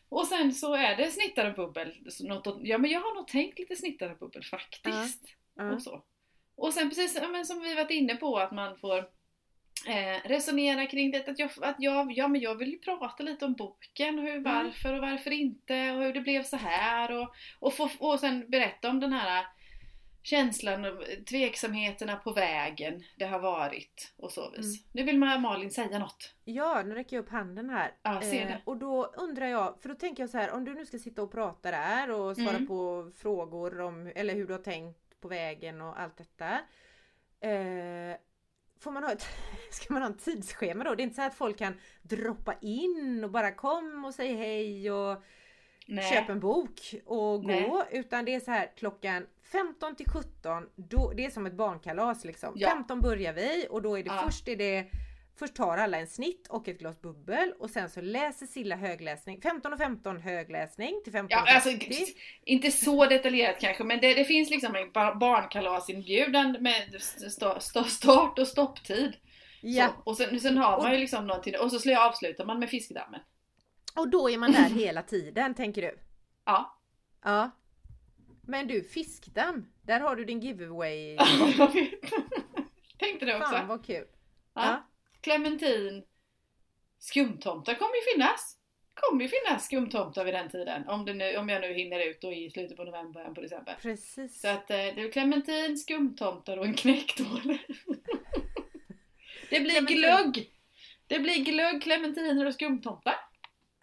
Och 0.09 0.26
sen 0.26 0.53
så 0.53 0.74
är 0.74 0.97
det 0.97 1.11
snittare 1.11 1.49
och 1.49 1.55
bubbel. 1.55 1.95
Ja 2.62 2.78
men 2.78 2.91
jag 2.91 3.01
har 3.01 3.14
nog 3.14 3.28
tänkt 3.28 3.59
lite 3.59 3.76
snittare 3.76 4.12
och 4.12 4.18
bubbel 4.18 4.45
faktiskt. 4.45 5.24
Ja. 5.55 5.72
Och, 5.72 5.82
så. 5.82 6.03
och 6.57 6.72
sen 6.72 6.89
precis 6.89 7.18
ja, 7.22 7.28
men 7.28 7.47
som 7.47 7.62
vi 7.62 7.74
varit 7.74 7.91
inne 7.91 8.14
på 8.14 8.37
att 8.39 8.53
man 8.53 8.78
får 8.78 8.99
eh, 9.89 10.28
resonera 10.28 10.87
kring 10.87 11.11
det. 11.11 11.28
Att 11.28 11.39
jag, 11.39 11.51
att 11.61 11.76
jag, 11.78 12.12
ja, 12.12 12.28
men 12.28 12.41
jag 12.41 12.55
vill 12.55 12.70
ju 12.70 12.78
prata 12.78 13.22
lite 13.22 13.45
om 13.45 13.53
boken. 13.53 14.18
Hur, 14.18 14.41
varför 14.41 14.93
och 14.93 15.01
varför 15.01 15.30
inte. 15.30 15.91
Och 15.91 16.03
hur 16.03 16.12
det 16.12 16.20
blev 16.20 16.43
så 16.43 16.57
här. 16.57 17.12
Och, 17.12 17.34
och, 17.59 17.74
få, 17.74 17.91
och 17.99 18.20
sen 18.20 18.51
berätta 18.51 18.91
om 18.91 19.01
den 19.01 19.12
här 19.12 19.47
känslan 20.27 20.85
och 20.85 21.03
tveksamheterna 21.29 22.16
på 22.16 22.33
vägen 22.33 23.03
det 23.16 23.24
har 23.24 23.39
varit 23.39 24.14
och 24.16 24.33
så 24.33 24.51
vis. 24.51 24.66
Mm. 24.81 24.89
Nu 24.93 25.03
vill 25.03 25.18
man 25.18 25.43
Malin 25.43 25.70
säga 25.70 25.99
något. 25.99 26.35
ja, 26.45 26.83
nu 26.83 26.95
räcker 26.95 27.16
jag 27.16 27.22
upp 27.22 27.31
handen 27.31 27.70
här. 27.70 27.93
Ja, 28.03 28.20
ser 28.20 28.47
det. 28.47 28.53
Eh, 28.53 28.59
och 28.64 28.77
då 28.77 29.05
undrar 29.05 29.47
jag, 29.47 29.79
för 29.81 29.89
då 29.89 29.95
tänker 29.95 30.22
jag 30.22 30.31
så 30.31 30.39
här, 30.39 30.51
om 30.51 30.64
du 30.64 30.74
nu 30.74 30.87
ska 30.87 30.99
sitta 30.99 31.22
och 31.22 31.33
prata 31.33 31.70
där 31.70 32.11
och 32.11 32.37
svara 32.37 32.51
Mm. 32.57 32.66
på 32.66 33.11
frågor 33.16 33.81
om, 33.81 34.12
eller 34.14 34.35
hur 34.35 34.47
du 34.47 34.53
har 34.55 34.61
tänkt 34.61 35.20
på 35.20 35.29
vägen 35.29 35.81
och 35.81 36.01
allt 36.01 36.16
detta. 36.16 36.51
Eh, 37.41 38.16
får 38.81 38.91
man 38.91 39.05
ha 39.05 39.12
ett, 39.12 39.27
ska 39.70 39.93
man 39.93 40.03
ha 40.03 40.09
en 40.09 40.16
tidsschema 40.18 40.85
då? 40.85 40.95
Det 40.95 41.03
är 41.03 41.05
inte 41.05 41.16
så 41.16 41.22
att 41.22 41.35
folk 41.35 41.59
kan 41.59 41.81
droppa 42.03 42.55
in 42.61 43.24
och 43.24 43.31
bara 43.31 43.53
kom 43.53 44.05
och 44.05 44.14
säg 44.14 44.35
hej 44.35 44.91
och 44.91 45.22
Nej. 45.87 46.12
köp 46.12 46.28
en 46.28 46.41
bok 46.41 46.95
och 47.07 47.43
gå. 47.43 47.47
Nej. 47.49 47.70
Utan 47.91 48.24
det 48.24 48.34
är 48.34 48.41
så 48.41 48.51
här 48.51 48.70
klockan 48.76 49.26
15 49.53 49.97
till 49.97 50.09
17, 50.11 50.66
då, 50.76 51.12
det 51.16 51.24
är 51.24 51.30
som 51.30 51.47
ett 51.47 51.53
barnkalas 51.57 52.24
liksom. 52.24 52.53
Ja. 52.57 52.68
15 52.70 53.01
börjar 53.01 53.32
vi 53.32 53.66
och 53.70 53.82
då 53.82 53.99
är 53.99 54.03
det 54.03 54.11
Ja. 54.14 54.22
först 54.26 54.49
är 54.49 54.57
det 54.57 54.87
Först 55.39 55.55
tar 55.55 55.76
alla 55.78 55.99
en 55.99 56.07
snitt 56.07 56.47
och 56.49 56.68
ett 56.68 56.78
glas 56.78 57.01
bubbel 57.01 57.53
och 57.59 57.70
sen 57.70 57.91
så 57.91 58.01
läser 58.01 58.47
Silla 58.47 58.76
högläsning. 58.76 59.41
15 59.41 59.72
och 59.72 59.78
15 59.78 60.20
högläsning 60.20 61.01
till 61.05 61.12
15 61.12 61.28
Ja, 61.47 61.55
alltså, 61.55 61.70
30. 61.70 61.95
inte 62.43 62.70
så 62.70 63.07
detaljerat 63.07 63.61
kanske, 63.61 63.84
men 63.84 64.01
det, 64.01 64.14
det 64.14 64.24
finns 64.24 64.51
liksom 64.51 64.74
en 64.76 64.93
bar- 64.93 65.14
barnkalasinbjudan 65.14 66.57
med 66.61 66.95
st- 66.95 67.26
st- 67.26 67.84
start 67.91 68.39
och 68.39 68.49
stopptid. 68.49 69.16
Ja, 69.62 69.87
Så, 69.87 70.11
och 70.11 70.16
sen, 70.16 70.41
sen 70.41 70.59
har 70.59 70.82
man 70.82 70.93
ju 70.93 70.99
liksom 70.99 71.26
någonting, 71.26 71.55
och 71.61 71.72
så 71.72 71.97
avslutar 71.99 72.45
man 72.45 72.59
med 72.59 72.70
fiskdammen. 72.70 73.20
Och 73.97 74.09
då 74.11 74.30
är 74.30 74.38
man 74.38 74.53
där 74.53 74.68
hela 74.70 75.03
tiden 75.03 75.55
tänker 75.55 75.82
du? 75.82 75.99
Ja. 76.44 76.78
Ja. 77.24 77.51
Men 78.42 78.66
du, 78.68 78.82
fiskdamm, 78.84 79.66
där 79.82 80.01
har 80.01 80.16
du 80.16 80.24
din 80.24 80.40
giveaway. 80.40 81.14
jag 81.59 81.72
vet. 81.74 81.90
Tänkte 82.99 83.26
det 83.26 83.36
också. 83.36 83.51
Fan 83.53 83.66
vad 83.66 83.86
kul. 83.86 84.05
Ja. 84.55 84.64
Ja. 84.64 84.86
Clementin. 85.20 86.05
Skumtomtar 86.99 87.74
kommer 87.74 87.94
ju 87.97 88.03
finnas. 88.14 88.59
Kommer 88.94 89.22
ju 89.22 89.28
finnas 89.28 89.64
skumtomtar 89.66 90.24
vid 90.24 90.34
den 90.34 90.51
tiden. 90.51 90.88
Om, 90.88 91.05
det 91.05 91.14
nu, 91.14 91.36
om 91.36 91.49
jag 91.49 91.61
nu 91.61 91.72
hinner 91.74 92.01
ut 92.07 92.20
då 92.20 92.32
i 92.32 92.51
slutet 92.51 92.76
på 92.76 92.84
november, 92.84 93.12
början 93.12 93.34
på 93.34 93.40
december. 93.40 93.76
Precis. 93.82 94.40
Så 94.40 94.49
att 94.49 94.70
eh, 94.70 94.76
det 94.76 95.01
är 95.03 95.12
clementin, 95.12 95.76
skumtomtar 95.78 96.57
och 96.57 96.64
en 96.66 96.74
knäckdåle. 96.74 97.59
det 99.51 99.61
blir 99.61 99.70
Clementin. 99.70 99.97
glögg! 99.97 100.51
Det 101.07 101.18
blir 101.18 101.44
glögg, 101.44 101.82
clementiner 101.82 102.47
och 102.47 102.55
skumtomtar. 102.55 103.14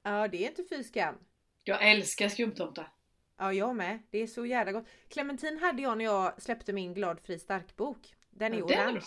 Ja, 0.03 0.27
det 0.27 0.45
är 0.45 0.49
inte 0.49 0.63
fy 0.69 0.83
skam. 0.83 1.15
Jag 1.63 1.89
älskar 1.91 2.29
skumtomtar. 2.29 2.93
Ja, 3.37 3.53
jag 3.53 3.75
med. 3.75 3.99
Det 4.09 4.17
är 4.17 4.27
så 4.27 4.45
jävla 4.45 4.71
gott. 4.71 4.85
Clementin 5.09 5.57
hade 5.59 5.81
jag 5.81 5.97
när 5.97 6.05
jag 6.05 6.41
släppte 6.41 6.73
min 6.73 6.93
Glad 6.93 7.19
fri 7.19 7.39
stark-bok. 7.39 8.13
Den 8.29 8.53
är 8.53 8.57
Ja, 8.59 8.65
den 8.67 8.77
är 8.79 8.83
orange. 8.83 8.93
bra. 8.93 9.01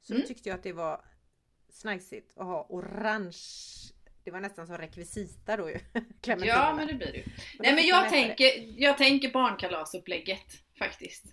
Så 0.00 0.12
Mm. 0.12 0.22
då 0.22 0.28
tyckte 0.28 0.48
jag 0.48 0.56
att 0.56 0.62
det 0.62 0.72
var 0.72 1.04
snajsigt 1.68 2.38
att 2.38 2.46
ha 2.46 2.66
orange. 2.68 3.36
det 4.24 4.30
var 4.30 4.40
nästan 4.40 4.66
som 4.66 4.78
rekvisita 4.78 5.56
då 5.56 5.70
ju. 5.70 5.78
Ja 6.26 6.74
men 6.74 6.86
det 6.86 6.94
blir 6.94 7.12
det 7.12 7.18
ju. 7.18 7.24
Nej 7.58 7.74
men 7.74 7.86
jag 7.86 8.06
äta 8.06 8.16
det. 8.16 8.22
tänker, 8.26 8.80
jag 8.82 8.98
tänker 8.98 9.32
barnkalasupplägget 9.32 10.52
faktiskt. 10.78 11.24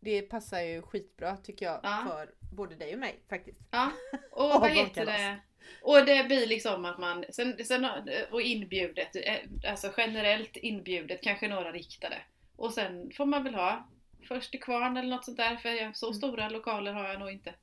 Det 0.00 0.22
passar 0.22 0.60
ju 0.60 0.82
skitbra 0.82 1.36
tycker 1.36 1.66
jag 1.66 1.80
Ja. 1.82 2.04
för 2.08 2.34
både 2.56 2.74
dig 2.74 2.92
och 2.94 3.00
mig 3.00 3.20
faktiskt. 3.28 3.60
Ja, 3.70 3.90
och 4.30 4.54
Och 4.54 4.60
vad 4.60 4.70
heter 4.70 5.06
det? 5.06 5.38
Och 5.82 6.06
det 6.06 6.24
blir 6.26 6.46
liksom 6.46 6.84
att 6.84 6.98
man, 6.98 7.24
sen, 7.30 7.64
sen, 7.64 7.86
och 8.30 8.42
inbjudet, 8.42 9.16
eh, 9.16 9.70
alltså 9.70 9.92
generellt 9.96 10.56
inbjudet, 10.56 11.22
kanske 11.22 11.48
några 11.48 11.72
riktade. 11.72 12.16
Och 12.56 12.72
sen 12.72 13.10
får 13.16 13.26
man 13.26 13.44
väl 13.44 13.54
ha 13.54 13.88
först 14.28 14.50
till 14.50 14.60
kvarn 14.62 14.96
eller 14.96 15.08
något 15.08 15.24
sånt 15.24 15.36
där, 15.36 15.56
för 15.56 15.68
jag, 15.68 15.96
så 15.96 16.06
Mm. 16.06 16.14
stora 16.14 16.48
lokaler 16.48 16.92
har 16.92 17.08
jag 17.08 17.20
nog 17.20 17.30
inte. 17.30 17.54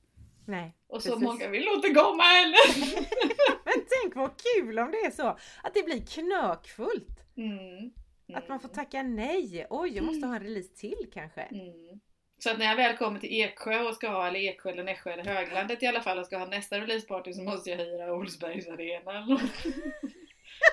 Nej. 0.47 0.75
Och 0.87 1.03
så 1.03 1.09
Precis. 1.09 1.23
många 1.23 1.47
vill 1.47 1.65
nog 1.65 1.75
inte 1.75 1.89
komma 1.89 2.23
heller! 2.23 2.57
Men 3.65 3.85
tänk 4.01 4.15
vad 4.15 4.31
kul 4.37 4.79
om 4.79 4.91
det 4.91 4.97
är 4.97 5.11
så! 5.11 5.37
Att 5.63 5.73
det 5.73 5.83
blir 5.83 6.05
knökfullt! 6.05 7.19
Mm. 7.37 7.91
Att 8.33 8.49
man 8.49 8.59
får 8.59 8.69
tacka 8.69 9.03
nej! 9.03 9.67
Oj, 9.69 9.89
jag 9.95 10.05
måste 10.05 10.27
ha 10.27 10.35
en 10.35 10.43
release 10.43 10.75
till 10.75 11.09
kanske. 11.13 11.41
Mm. 11.41 11.99
Så 12.43 12.49
att 12.51 12.59
när 12.59 12.65
jag 12.65 12.75
väl 12.75 12.97
kommer 12.97 13.19
till 13.19 13.41
Eksjö 13.41 13.81
och 13.83 13.95
ska 13.95 14.09
ha, 14.09 14.27
eller 14.27 14.39
Eksjö 14.39 14.69
eller 14.69 14.83
Nässjö 14.83 15.11
eller 15.11 15.25
Höglandet 15.25 15.83
i 15.83 15.87
alla 15.87 16.01
fall 16.01 16.19
och 16.19 16.25
ska 16.25 16.37
ha 16.37 16.45
nästa 16.45 16.79
releaseparty 16.79 17.33
så 17.33 17.41
måste 17.43 17.69
jag 17.69 17.77
hyra 17.77 18.13
Olsbergs 18.13 18.67
arena 18.67 19.11
eller 19.11 19.25
något. 19.29 19.41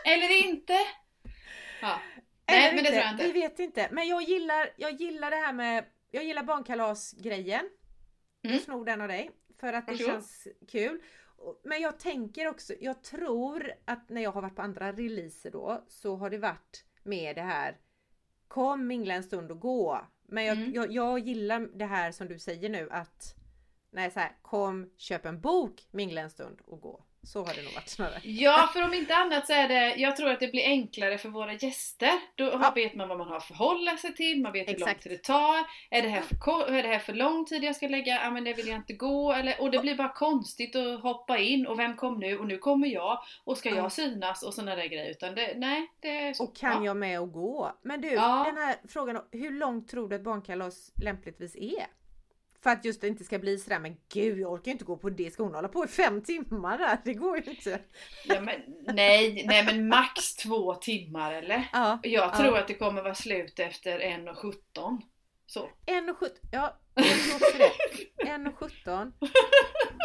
Eller 0.04 0.46
inte! 0.48 0.76
Ja. 1.82 2.00
Nej 2.48 2.64
Eller 2.68 2.74
men 2.74 2.84
det 2.84 2.90
tror 2.90 3.02
jag 3.02 3.16
Vi 3.16 3.24
inte. 3.24 3.40
vet 3.40 3.58
inte. 3.58 3.88
Men 3.92 4.08
jag 4.08 4.22
gillar, 4.22 4.70
jag 4.76 4.92
gillar 4.92 5.30
det 5.30 5.36
här 5.36 5.52
med, 5.52 5.84
jag 6.10 6.24
gillar 6.24 6.42
barnkalasgrejen. 6.42 7.70
Mm. 8.44 8.56
Jag 8.56 8.60
snor 8.62 8.84
den 8.84 9.00
av 9.00 9.08
dig. 9.08 9.30
För 9.60 9.72
att 9.72 9.86
det 9.86 9.92
Varsågod. 9.92 10.12
känns 10.12 10.48
kul. 10.68 11.00
Men 11.64 11.80
jag 11.80 11.98
tänker 11.98 12.48
också, 12.48 12.74
jag 12.80 13.02
tror 13.02 13.72
att 13.84 14.08
när 14.08 14.20
jag 14.22 14.32
har 14.32 14.42
varit 14.42 14.56
på 14.56 14.62
andra 14.62 14.92
releaser 14.92 15.50
då 15.50 15.84
så 15.88 16.16
har 16.16 16.30
det 16.30 16.38
varit 16.38 16.84
med 17.02 17.36
det 17.36 17.42
här 17.42 17.76
Kom 18.48 18.86
mingla 18.86 19.14
en 19.14 19.22
stund 19.22 19.50
och 19.50 19.60
gå. 19.60 20.06
Men 20.28 20.44
jag, 20.44 20.56
Mm. 20.56 20.74
jag, 20.74 20.92
jag 20.92 21.18
gillar 21.18 21.60
det 21.78 21.84
här 21.84 22.12
som 22.12 22.28
du 22.28 22.38
säger 22.38 22.68
nu 22.68 22.88
att 22.90 23.34
Nej 23.90 24.10
så 24.10 24.20
här, 24.20 24.36
kom 24.42 24.90
köp 24.96 25.26
en 25.26 25.40
bok, 25.40 25.88
mingla 25.90 26.20
en 26.20 26.30
stund 26.30 26.60
och 26.64 26.80
gå. 26.80 27.04
Så 27.32 27.44
har 27.44 27.54
det 27.54 27.62
nog 27.62 27.74
varit 27.74 27.88
snarare. 27.88 28.20
Ja, 28.22 28.70
för 28.72 28.82
om 28.84 28.94
inte 28.94 29.16
annat 29.16 29.46
så 29.46 29.52
är 29.52 29.68
det, 29.68 29.94
jag 29.96 30.16
tror 30.16 30.30
att 30.30 30.40
det 30.40 30.48
blir 30.48 30.64
enklare 30.64 31.18
för 31.18 31.28
våra 31.28 31.52
gäster. 31.52 32.12
Då 32.34 32.44
Ja. 32.44 32.72
vet 32.74 32.94
man 32.94 33.08
vad 33.08 33.18
man 33.18 33.28
har 33.28 33.36
att 33.36 33.44
förhålla 33.44 33.96
sig 33.96 34.14
till, 34.14 34.42
man 34.42 34.52
vet 34.52 34.68
hur 34.68 34.72
lång 34.78 34.88
Exakt. 34.88 35.02
tid 35.02 35.12
det 35.12 35.22
tar. 35.22 35.58
Är 35.90 36.02
det 36.02 36.08
här 36.08 36.20
för, 36.22 36.72
är 36.74 36.82
det 36.82 36.88
här 36.88 36.98
för 36.98 37.12
lång 37.12 37.44
tid 37.46 37.64
jag 37.64 37.76
ska 37.76 37.88
lägga? 37.88 38.22
Ja 38.24 38.30
men 38.30 38.44
det 38.44 38.52
vill 38.52 38.68
jag 38.68 38.76
inte 38.76 38.92
gå. 38.92 39.32
Eller, 39.32 39.60
och 39.60 39.70
det 39.70 39.78
blir 39.78 39.94
bara 39.94 40.12
konstigt 40.12 40.76
att 40.76 41.00
hoppa 41.02 41.38
in 41.38 41.66
och 41.66 41.78
vem 41.78 41.96
kom 41.96 42.18
nu? 42.20 42.38
Och 42.38 42.46
nu 42.46 42.58
kommer 42.58 42.88
jag. 42.88 43.18
Och 43.44 43.58
ska 43.58 43.68
Ja. 43.68 43.76
jag 43.76 43.92
synas? 43.92 44.42
Och 44.42 44.54
sådana 44.54 44.76
där 44.76 44.86
grejer. 44.86 45.10
Utan 45.10 45.34
det, 45.34 45.52
nej, 45.56 45.90
det 46.00 46.36
så. 46.36 46.44
Och 46.44 46.56
kan 46.56 46.72
ja. 46.72 46.84
jag 46.84 46.96
med 46.96 47.20
och 47.20 47.32
gå? 47.32 47.72
Men 47.82 48.00
du, 48.00 48.08
Ja. 48.08 48.42
den 48.46 48.56
här 48.56 48.76
frågan 48.88 49.20
hur 49.32 49.50
långt 49.50 49.88
tror 49.88 50.08
du 50.08 50.16
att 50.16 50.22
barnkalas 50.22 50.92
lämpligtvis 51.02 51.56
är? 51.56 51.86
För 52.62 52.70
att 52.70 52.84
just 52.84 53.00
det 53.00 53.08
inte 53.08 53.24
ska 53.24 53.38
bli 53.38 53.58
sådär, 53.58 53.78
men 53.78 53.96
gud 54.12 54.38
jag 54.38 54.52
orkar 54.52 54.72
inte 54.72 54.84
gå 54.84 54.96
på 54.96 55.10
det, 55.10 55.30
ska 55.32 55.42
hon 55.42 55.54
hålla 55.54 55.68
på 55.68 55.84
i 55.84 55.88
fem 55.88 56.22
timmar 56.22 56.78
där? 56.78 56.98
Det 57.04 57.14
går 57.14 57.36
ju 57.38 57.50
inte. 57.50 57.80
Ja, 58.24 58.40
men, 58.40 58.60
nej, 58.94 59.44
nej 59.46 59.64
men 59.64 59.88
max 59.88 60.34
två 60.34 60.74
timmar 60.74 61.32
eller? 61.32 61.68
Ja, 61.72 61.98
Jag 62.02 62.36
tror 62.36 62.54
Ja. 62.54 62.60
att 62.60 62.68
det 62.68 62.74
kommer 62.74 63.02
vara 63.02 63.14
slut 63.14 63.58
efter 63.58 63.98
1.17. 64.00 65.00
Så. 65.46 65.68
1,17, 65.86 66.28
ja 66.52 66.78
också 67.34 67.58
det. 67.58 68.24
1,17. 68.24 69.12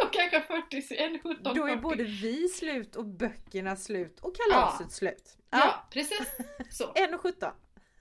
Och 0.05 0.13
kanske 0.13 0.41
40, 0.41 0.81
1.17, 0.81 1.53
Då 1.55 1.63
är 1.67 1.69
40. 1.69 1.81
både 1.81 2.03
vi 2.03 2.47
slut 2.47 2.95
och 2.95 3.05
böckerna 3.05 3.75
slut 3.75 4.19
och 4.19 4.35
kalaset 4.35 4.91
slut. 4.91 5.37
Ja, 5.49 5.57
Ja, 5.59 5.87
precis. 5.91 6.37
Så. 6.71 6.83
1,17. 6.93 7.51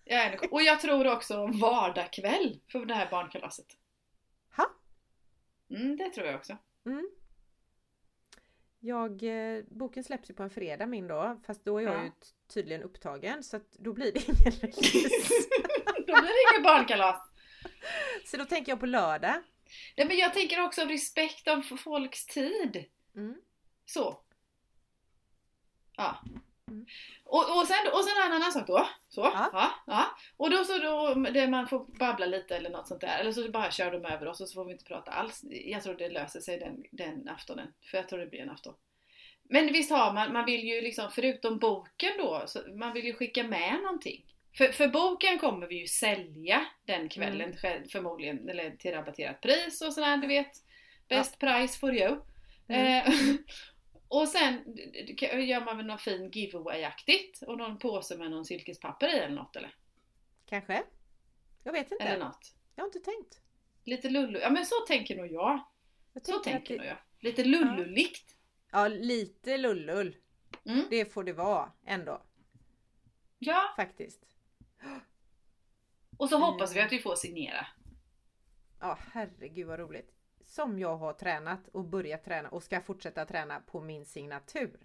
Ja, 0.05 0.17
energi. 0.23 0.49
och 0.51 0.63
jag 0.63 0.81
tror 0.81 1.13
också 1.13 1.47
vardagkväll 1.47 2.59
för 2.73 2.87
det 2.87 2.95
här 2.95 3.09
barnkalaset. 3.11 3.67
Mm, 5.77 5.97
det 5.97 6.11
tror 6.11 6.27
jag 6.27 6.37
också. 6.37 6.57
Mm. 6.87 7.11
Jag, 8.81 9.23
eh, 9.23 9.65
boken 9.71 10.05
släpps 10.05 10.31
ju 10.31 10.35
på 10.35 10.43
en 10.43 10.51
fredag 10.51 10.87
min 10.87 11.07
då, 11.09 11.41
fast 11.47 11.65
då 11.65 11.79
är 11.79 11.83
jag 11.83 11.95
Ja. 11.95 12.05
ju 12.05 12.11
tydligen 12.55 12.83
upptagen 12.83 13.43
så 13.43 13.57
att 13.57 13.73
då 13.73 13.93
blir 13.93 14.13
det 14.13 14.21
ingen 14.29 14.37
release. 14.45 14.81
Då 16.07 16.21
blir 16.21 16.23
det 16.23 16.55
inget 16.57 16.65
barnkalas. 16.65 17.31
Så 18.27 18.37
då 18.37 18.45
tänker 18.45 18.73
jag 18.73 18.81
på 18.81 18.87
lördag. 18.87 19.43
Nej, 19.97 20.07
men 20.07 20.17
jag 20.17 20.35
tänker 20.35 20.65
också 20.65 20.81
respekt 20.85 21.49
av 21.49 21.63
folks 21.63 22.27
tid. 22.27 22.85
Mm. 23.17 23.41
Så. 23.85 24.23
Ja. 25.97 26.23
Mm. 26.73 26.87
Och, 27.25 27.57
och, 27.59 27.67
sen, 27.67 27.93
och 27.93 28.05
sen 28.05 28.27
en 28.27 28.33
annan 28.33 28.53
sak 28.53 28.67
då. 28.67 28.89
Så. 29.09 29.21
Ja. 29.21 29.51
Ja. 29.53 29.71
Ja, 29.87 30.07
Och 30.37 30.51
då 30.51 30.65
så 30.65 30.79
då, 30.79 31.15
det 31.15 31.47
man 31.49 31.69
får 31.69 31.99
babbla 31.99 32.27
lite 32.27 32.57
eller 32.57 32.71
något 32.71 32.89
sånt 32.89 33.01
där. 33.01 33.19
Eller 33.21 33.33
så 33.33 33.51
bara 33.51 33.71
kör 33.71 33.91
de 33.91 34.05
över 34.05 34.27
oss 34.29 34.41
och 34.41 34.49
så 34.49 34.55
får 34.55 34.65
vi 34.65 34.73
inte 34.73 34.85
prata 34.85 35.11
alls. 35.11 35.45
Jag 35.51 35.83
tror 35.83 35.95
det 35.95 36.09
löser 36.09 36.41
sig 36.41 36.59
den, 36.59 36.85
den 36.91 37.29
aftonen. 37.29 37.69
För 37.91 37.99
jag 37.99 38.09
tror 38.09 38.19
det 38.19 38.27
blir 38.27 38.41
en 38.41 38.51
afton. 38.51 38.75
Men 39.51 39.73
visst 39.73 39.91
har 39.91 40.13
man, 40.13 40.33
man 40.33 40.45
vill 40.45 40.65
ju 40.65 40.81
liksom, 40.81 41.11
förutom 41.11 41.59
boken 41.59 42.11
då, 42.19 42.45
man 42.79 42.93
vill 42.93 43.05
ju 43.05 43.15
skicka 43.15 43.43
med 43.43 43.79
någonting. 43.83 44.25
För, 44.59 44.73
för 44.73 44.89
boken 44.89 45.39
kommer 45.39 45.67
vi 45.67 45.81
ju 45.81 45.87
sälja 45.87 46.67
den 46.87 47.09
kvällen 47.09 47.55
Mm. 47.65 47.89
förmodligen, 47.89 48.49
eller 48.49 48.71
till 48.71 48.93
rabatterat 48.93 49.41
pris 49.41 49.83
och 49.83 49.93
sådär, 49.93 50.17
du 50.17 50.27
vet. 50.27 50.51
Best 51.09 51.39
price 51.39 51.79
for 51.79 51.95
you. 51.95 52.17
Mm. 52.69 53.13
Eh, 54.13 54.19
och 54.19 54.29
sen 54.29 54.77
gör 55.47 55.65
man 55.65 55.77
väl 55.77 55.87
något 55.87 56.01
fin 56.01 56.31
giveaway-aktigt 56.31 57.43
och 57.47 57.59
någon 57.59 57.79
påse 57.79 58.19
med 58.19 58.31
någon 58.31 58.45
silkespapper 58.45 59.09
i 59.09 59.19
eller 59.19 59.35
något 59.37 59.57
eller? 59.57 59.75
Kanske? 60.47 60.83
Jag 61.65 61.73
vet 61.73 61.93
inte. 61.93 62.05
Eller 62.05 62.25
något. 62.25 62.55
Jag 62.75 62.83
har 62.85 62.89
inte 62.89 63.01
tänkt. 63.01 63.41
Lite 63.85 64.09
lullu. 64.11 64.39
Ja 64.39 64.51
men 64.51 64.67
så 64.67 64.75
tänker 64.89 65.17
nog 65.17 65.27
jag. 65.33 65.61
Jag 66.13 66.27
Så 66.27 66.39
tänker 66.39 66.75
det- 66.75 66.79
nog 66.83 66.87
jag. 66.87 66.97
Lite 67.21 67.45
lullulikt. 67.45 68.37
Ja, 68.71 68.89
lite 68.89 69.57
lullull. 69.59 70.17
Mm. 70.65 70.85
Det 70.91 71.05
får 71.13 71.25
det 71.25 71.33
vara 71.33 71.73
ändå, 71.87 72.23
Ja, 73.39 73.73
faktiskt. 73.77 74.25
och 76.17 76.29
så 76.29 76.39
hoppas 76.39 76.71
vi 76.75 76.79
Mm. 76.79 76.87
att 76.87 76.93
vi 76.93 76.99
får 76.99 77.17
signera. 77.17 77.67
Ja, 78.81 78.99
herregud 79.13 79.67
vad 79.67 79.79
roligt. 79.79 80.11
Som 80.47 80.79
jag 80.79 80.97
har 80.97 81.13
tränat 81.13 81.69
och 81.69 81.85
börjat 81.85 82.25
träna 82.25 82.49
och 82.49 82.63
ska 82.63 82.81
fortsätta 82.81 83.25
träna 83.25 83.61
på 83.61 83.81
min 83.81 84.05
signatur. 84.05 84.81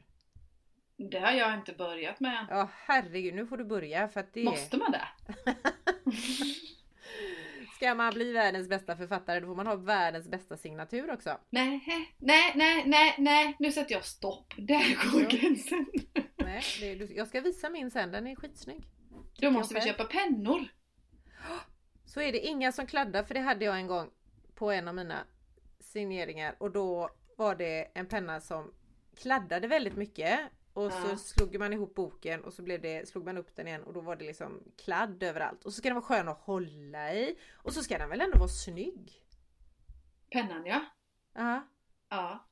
Det 0.97 1.19
har 1.19 1.31
jag 1.31 1.53
inte 1.53 1.73
börjat 1.73 2.19
med 2.19 2.37
än. 2.39 2.45
Ja, 2.49 2.69
herregud, 2.73 3.35
nu 3.35 3.47
får 3.47 3.57
du 3.57 3.65
börja 3.65 4.07
för 4.07 4.19
att 4.19 4.33
det... 4.33 4.43
Måste 4.43 4.77
man 4.77 4.91
det? 4.91 5.07
Ska 7.75 7.95
man 7.95 8.13
bli 8.13 8.31
världens 8.31 8.69
bästa 8.69 8.97
författare 8.97 9.39
då 9.39 9.47
får 9.47 9.55
man 9.55 9.67
ha 9.67 9.75
världens 9.75 10.27
bästa 10.27 10.57
signatur 10.57 11.11
också. 11.11 11.37
Nej, 11.49 11.81
nej, 12.17 12.51
nej, 12.55 12.83
nej, 12.85 13.15
nej. 13.17 13.55
Nu 13.59 13.71
sätter 13.71 13.95
jag 13.95 14.05
stopp. 14.05 14.53
Där 14.57 15.11
går 15.11 15.29
gränsen. 15.29 15.85
Nej, 16.35 16.63
det, 16.79 17.15
jag 17.15 17.27
ska 17.27 17.41
visa 17.41 17.69
min 17.69 17.91
sen, 17.91 18.11
den 18.11 18.27
är 18.27 18.35
skitsnygg. 18.35 18.83
Då 19.39 19.51
måste 19.51 19.75
vi 19.75 19.81
köpa 19.81 20.03
pennor. 20.03 20.67
Så 22.05 22.21
är 22.21 22.31
det 22.31 22.39
inga 22.39 22.71
som 22.71 22.87
kladdar 22.87 23.23
för 23.23 23.33
det 23.33 23.39
hade 23.39 23.65
jag 23.65 23.75
en 23.75 23.87
gång 23.87 24.09
på 24.55 24.71
en 24.71 24.87
av 24.87 24.95
mina 24.95 25.25
signeringar 25.87 26.55
och 26.59 26.71
då 26.71 27.09
var 27.37 27.55
det 27.55 27.91
en 27.93 28.05
penna 28.07 28.41
som 28.41 28.73
kladdade 29.15 29.67
väldigt 29.67 29.95
mycket 29.95 30.39
och 30.73 30.91
så 30.93 31.07
Ja. 31.09 31.17
slog 31.17 31.59
man 31.59 31.73
ihop 31.73 31.95
boken 31.95 32.43
och 32.43 32.53
så 32.53 32.61
blev 32.61 32.81
det, 32.81 33.09
slog 33.09 33.25
man 33.25 33.37
upp 33.37 33.55
den 33.55 33.67
igen 33.67 33.83
och 33.83 33.93
då 33.93 34.01
var 34.01 34.15
det 34.15 34.25
liksom 34.25 34.63
kladd 34.77 35.23
överallt. 35.23 35.65
Och 35.65 35.73
så 35.73 35.77
ska 35.77 35.89
den 35.89 35.95
vara 35.95 36.05
skön 36.05 36.27
att 36.27 36.37
hålla 36.41 37.13
i 37.13 37.37
och 37.53 37.73
så 37.73 37.83
ska 37.83 37.97
den 37.97 38.09
väl 38.09 38.21
ändå 38.21 38.37
vara 38.37 38.49
snygg? 38.49 39.23
Pennan 40.29 40.65
ja. 40.65 40.85
Ja. 41.33 41.67
Ja. 42.09 42.46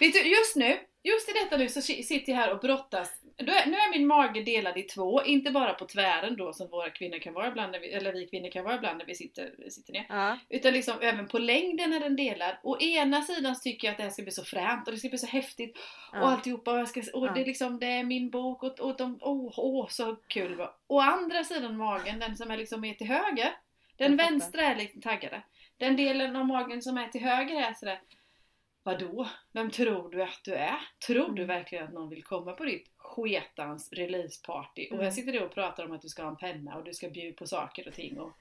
Vet 0.00 0.12
du, 0.12 0.22
just 0.22 0.56
nu, 0.56 0.78
just 1.02 1.28
i 1.28 1.32
detta 1.32 1.56
nu 1.56 1.68
så 1.68 1.82
si- 1.82 2.02
sitter 2.02 2.32
jag 2.32 2.38
här 2.38 2.52
och 2.52 2.58
brottas. 2.60 3.20
Är, 3.36 3.44
nu 3.44 3.76
är 3.76 3.90
min 3.98 4.06
mage 4.06 4.42
delad 4.42 4.78
i 4.78 4.82
två, 4.82 5.22
inte 5.24 5.50
bara 5.50 5.74
på 5.74 5.86
tvären 5.86 6.36
då 6.36 6.52
som 6.52 6.68
våra 6.70 6.90
kvinnor 6.90 7.18
kan 7.18 7.34
vara 7.34 7.48
ibland, 7.48 7.76
vi, 7.76 7.92
eller 7.92 8.12
vi 8.12 8.26
kvinnor 8.26 8.50
kan 8.50 8.64
vara 8.64 8.74
ibland 8.74 8.98
när 8.98 9.06
vi 9.06 9.14
sitter, 9.14 9.70
sitter 9.70 9.92
ner. 9.92 10.06
Ja. 10.08 10.38
Utan 10.48 10.72
liksom 10.72 10.94
även 11.00 11.28
på 11.28 11.38
längden 11.38 11.92
är 11.92 12.00
den 12.00 12.16
delad. 12.16 12.56
Å 12.62 12.78
ena 12.80 13.22
sidan 13.22 13.60
tycker 13.60 13.88
jag 13.88 13.92
att 13.92 13.96
det 13.98 14.02
här 14.02 14.10
ska 14.10 14.22
bli 14.22 14.32
så 14.32 14.44
fränt 14.44 14.88
och 14.88 14.94
det 14.94 14.98
ska 14.98 15.08
bli 15.08 15.18
så 15.18 15.26
häftigt 15.26 15.76
och 16.12 16.18
ja. 16.18 16.20
alltihopa 16.20 16.72
och, 16.72 16.78
jag 16.78 16.88
ska, 16.88 17.00
och 17.14 17.26
Ja. 17.26 17.32
det, 17.32 17.40
är 17.40 17.44
liksom, 17.46 17.78
det 17.78 17.86
är 17.86 18.04
min 18.04 18.30
bok 18.30 18.62
och, 18.62 18.80
och 18.80 18.96
de, 18.96 19.18
åh, 19.20 19.54
åh 19.56 19.88
så 19.88 20.16
kul 20.28 20.54
var. 20.54 20.74
Å 20.86 21.00
andra 21.00 21.44
sidan 21.44 21.76
magen, 21.76 22.18
den 22.18 22.36
som 22.36 22.50
är 22.50 22.56
liksom 22.56 22.84
är 22.84 22.94
till 22.94 23.06
höger, 23.06 23.50
den 23.96 24.16
vänstra 24.16 24.62
är 24.62 24.76
lite 24.76 25.00
taggade. 25.00 25.42
Den 25.76 25.96
delen 25.96 26.36
av 26.36 26.46
magen 26.46 26.82
som 26.82 26.98
är 26.98 27.08
till 27.08 27.20
höger 27.22 27.60
är 27.60 27.74
sådär 27.74 28.00
Vadå? 28.86 29.28
Vem 29.52 29.70
tror 29.70 30.10
du 30.10 30.22
att 30.22 30.40
du 30.44 30.54
är? 30.54 30.78
Tror 31.06 31.28
du 31.28 31.42
Mm. 31.42 31.46
verkligen 31.46 31.84
att 31.84 31.92
någon 31.92 32.08
vill 32.08 32.24
komma 32.24 32.52
på 32.52 32.64
ditt 32.64 32.92
sketans 32.96 33.92
releaseparty? 33.92 34.86
Och 34.86 34.92
Mm. 34.94 35.04
här 35.04 35.10
sitter 35.10 35.32
du 35.32 35.40
och 35.40 35.54
pratar 35.54 35.84
om 35.84 35.92
att 35.92 36.02
du 36.02 36.08
ska 36.08 36.22
ha 36.22 36.30
en 36.30 36.36
penna 36.36 36.76
och 36.76 36.84
du 36.84 36.94
ska 36.94 37.08
bjuda 37.10 37.36
på 37.36 37.46
saker 37.46 37.88
och 37.88 37.94
ting 37.94 38.20
och 38.20 38.32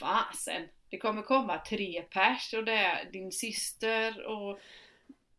Fasen! 0.00 0.68
Det 0.88 0.98
kommer 0.98 1.22
komma 1.22 1.58
tre 1.58 2.02
pers 2.02 2.54
och 2.54 2.64
det 2.64 2.72
är 2.72 3.10
din 3.10 3.32
syster 3.32 4.26
och 4.26 4.58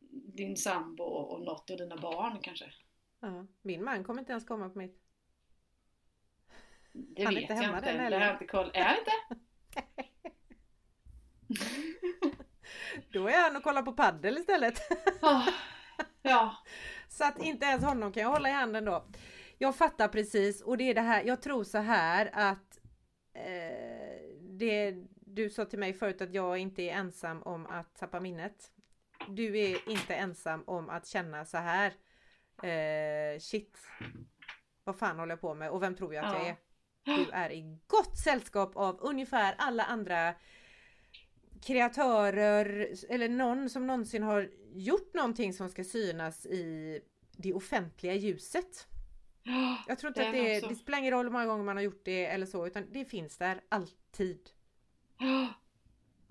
din 0.10 0.58
sambo 0.58 1.04
och 1.04 1.42
något 1.42 1.70
och 1.70 1.78
dina 1.78 1.98
barn 1.98 2.40
kanske. 2.42 2.74
Ja. 3.20 3.46
Min 3.62 3.84
man 3.84 4.04
kommer 4.04 4.20
inte 4.20 4.32
ens 4.32 4.48
komma 4.48 4.70
på 4.70 4.78
mitt. 4.78 5.02
Det 6.94 7.24
Han 7.24 7.34
vet 7.34 7.42
inte 7.42 7.54
jag 7.54 7.78
inte. 7.78 7.92
Det 8.10 8.16
har 8.18 8.26
jag 8.26 8.36
inte 8.36 8.46
koll. 8.46 8.72
Är 8.74 8.84
han 8.84 8.96
inte? 8.98 9.12
Då 13.12 13.28
är 13.28 13.42
han 13.42 13.56
och 13.56 13.64
kollar 13.64 13.82
på 13.82 13.92
paddel 13.94 14.38
istället. 14.38 14.82
Åh, 15.22 15.50
ja. 16.22 16.56
Så 17.10 17.24
att 17.24 17.40
inte 17.44 17.66
ens 17.66 17.84
honom 17.84 18.12
kan 18.12 18.24
jag 18.24 18.30
hålla 18.30 18.50
i 18.50 18.52
handen 18.52 18.86
då. 18.86 19.06
Jag 19.58 19.76
fattar 19.76 20.08
precis 20.08 20.62
och 20.62 20.78
det 20.78 20.84
är 20.90 20.94
det 20.94 21.02
här, 21.02 21.24
jag 21.24 21.42
tror 21.42 21.64
så 21.64 21.78
här 21.78 22.30
att 22.34 22.80
eh, 23.34 24.38
det 24.42 24.96
du 25.26 25.50
sa 25.50 25.66
till 25.66 25.80
mig 25.80 25.94
förut 25.94 26.22
att 26.22 26.34
jag 26.34 26.58
inte 26.58 26.82
är 26.82 26.94
ensam 26.94 27.44
om 27.44 27.66
att 27.68 27.96
tappa 27.96 28.20
minnet. 28.20 28.72
Du 29.28 29.60
är 29.60 29.90
inte 29.90 30.16
ensam 30.16 30.64
om 30.68 30.90
att 30.90 31.08
känna 31.08 31.46
så 31.46 31.58
här. 31.58 31.94
Eh, 32.64 33.40
shit. 33.40 33.78
Vad 34.84 34.96
fan 35.00 35.20
håller 35.20 35.32
jag 35.32 35.42
på 35.42 35.54
med 35.54 35.70
och 35.70 35.84
vem 35.84 35.96
tror 35.96 36.14
jag 36.14 36.26
att 36.26 36.34
jag 36.34 36.42
Ja. 36.44 36.48
är? 36.48 36.56
Du 37.04 37.32
är 37.32 37.52
i 37.52 37.80
gott 37.88 38.18
sällskap 38.18 38.72
av 38.76 38.98
ungefär 39.02 39.56
alla 39.58 39.84
andra 39.84 40.34
kreatörer 41.62 42.88
eller 43.10 43.30
någon 43.30 43.70
som 43.70 43.88
någonsin 43.88 44.24
har 44.24 44.50
gjort 44.74 45.14
någonting 45.14 45.54
som 45.54 45.70
ska 45.70 45.84
synas 45.84 46.46
i 46.46 47.00
det 47.38 47.54
offentliga 47.54 48.14
ljuset. 48.14 48.88
Jag 49.88 50.00
tror 50.00 50.10
inte 50.10 50.22
Det 50.22 50.28
att 50.28 50.62
det, 50.62 50.70
det 50.70 50.76
spelar 50.76 51.00
ingen 51.00 51.12
roll 51.12 51.26
hur 51.26 51.32
många 51.32 51.46
gånger 51.46 51.64
man 51.64 51.76
har 51.76 51.84
gjort 51.84 52.06
det 52.06 52.26
eller 52.26 52.46
så 52.46 52.68
utan 52.68 52.88
det 52.92 53.06
finns 53.06 53.38
där 53.38 53.62
alltid. 53.70 54.50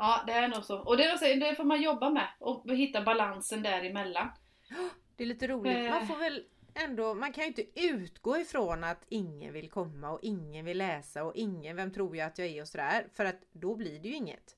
Ja, 0.03 0.23
det 0.27 0.33
är 0.33 0.49
nog 0.49 0.65
så. 0.65 0.79
Och 0.79 0.97
det, 0.97 1.05
är 1.05 1.41
det 1.41 1.55
får 1.55 1.65
man 1.65 1.83
jobba 1.83 2.11
med 2.11 2.29
och 2.39 2.71
hitta 2.71 3.03
balansen 3.03 3.63
däremellan. 3.63 4.29
Det 5.17 5.25
är 5.25 5.29
lite 5.29 5.47
roligt. 5.47 5.77
Eh. 5.77 5.91
Man 5.91 6.07
får 6.07 6.17
väl 6.17 6.45
ändå, 6.75 7.15
man 7.15 7.33
kan 7.33 7.45
ju 7.45 7.49
inte 7.49 7.81
utgå 7.81 8.39
ifrån 8.39 8.85
att 8.85 9.05
ingen 9.09 9.53
vill 9.53 9.71
komma 9.71 10.11
och 10.11 10.19
ingen 10.23 10.65
vill 10.65 10.79
läsa 10.79 11.25
och 11.25 11.33
ingen, 11.35 11.77
vem 11.77 11.93
tror 11.93 12.17
jag 12.17 12.27
att 12.27 12.39
jag 12.39 12.49
är 12.49 12.63
och 12.63 12.69
sådär. 12.69 13.07
För 13.13 13.25
att 13.25 13.41
då 13.53 13.77
blir 13.77 13.99
det 13.99 14.09
ju 14.09 14.15
inget. 14.15 14.57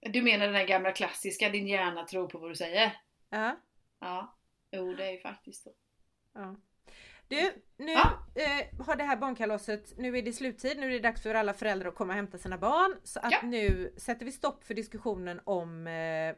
Du 0.00 0.22
menar 0.22 0.44
den 0.46 0.54
där 0.54 0.66
gamla 0.66 0.92
klassiska, 0.92 1.48
din 1.48 1.66
hjärna 1.66 2.04
tror 2.04 2.28
på 2.28 2.38
vad 2.38 2.50
du 2.50 2.54
säger? 2.54 2.92
Ja. 3.30 3.56
Ja, 4.00 4.38
jo 4.72 4.94
det 4.94 5.06
är 5.06 5.10
ju 5.12 5.18
faktiskt 5.20 5.62
så. 5.64 5.70
ja. 6.34 6.56
Du, 7.28 7.52
nu 7.76 7.92
Ja. 7.92 8.18
eh, 8.34 8.84
har 8.86 8.96
det 8.96 9.04
här 9.04 9.16
barnkalaset, 9.16 9.98
nu 9.98 10.18
är 10.18 10.22
det 10.22 10.32
sluttid, 10.32 10.78
nu 10.78 10.86
är 10.86 10.90
det 10.90 10.98
dags 10.98 11.22
för 11.22 11.34
alla 11.34 11.54
föräldrar 11.54 11.88
att 11.88 11.94
komma 11.94 12.12
och 12.12 12.16
hämta 12.16 12.38
sina 12.38 12.58
barn. 12.58 12.96
Så 13.04 13.20
att 13.20 13.32
Ja. 13.32 13.38
nu 13.42 13.94
sätter 13.96 14.24
vi 14.24 14.32
stopp 14.32 14.64
för 14.64 14.74
diskussionen 14.74 15.40
om 15.44 15.86
eh, 15.86 16.34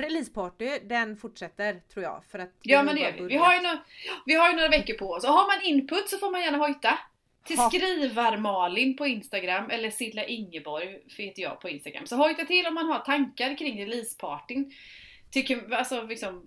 releaseparty. 0.00 0.78
Den 0.82 1.16
fortsätter 1.16 1.80
tror 1.92 2.02
jag. 2.04 2.24
För 2.24 2.38
att 2.38 2.52
Ja 2.62 2.82
men 2.82 2.94
det 2.94 3.00
gör 3.00 3.12
vi. 3.12 3.26
Vi 3.26 3.36
har, 3.36 3.54
ju 3.54 3.60
några, 3.62 3.78
vi 4.26 4.34
har 4.34 4.48
ju 4.50 4.56
några 4.56 4.68
veckor 4.68 4.94
på 4.94 5.10
oss. 5.10 5.24
Och 5.24 5.30
har 5.32 5.56
man 5.56 5.64
input 5.64 6.08
så 6.08 6.18
får 6.18 6.30
man 6.30 6.40
gärna 6.40 6.58
hojta. 6.58 6.98
Till 7.46 7.58
skrivar-Malin 7.58 8.96
på 8.96 9.06
Instagram 9.06 9.70
eller 9.70 9.90
Silla 9.90 10.24
Ingeborg 10.24 10.98
heter 11.18 11.42
jag 11.42 11.60
på 11.60 11.68
Instagram. 11.68 12.06
Så 12.06 12.16
hojta 12.16 12.44
till 12.44 12.66
om 12.66 12.74
man 12.74 12.86
har 12.86 12.98
tankar 12.98 13.58
kring 13.58 13.80
releasepartyn. 13.80 14.72
Tycker, 15.30 15.72
alltså 15.74 16.02
liksom, 16.02 16.44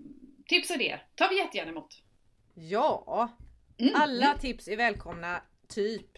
tips 0.47 0.69
och 0.69 0.75
idéer 0.75 1.03
tar 1.15 1.29
vi 1.29 1.37
jättegärna 1.37 1.71
emot. 1.71 2.01
Ja, 2.53 3.29
Mm. 3.79 3.93
alla 3.95 4.37
tips 4.37 4.67
är 4.67 4.77
välkomna. 4.77 5.41
Typ. 5.67 6.17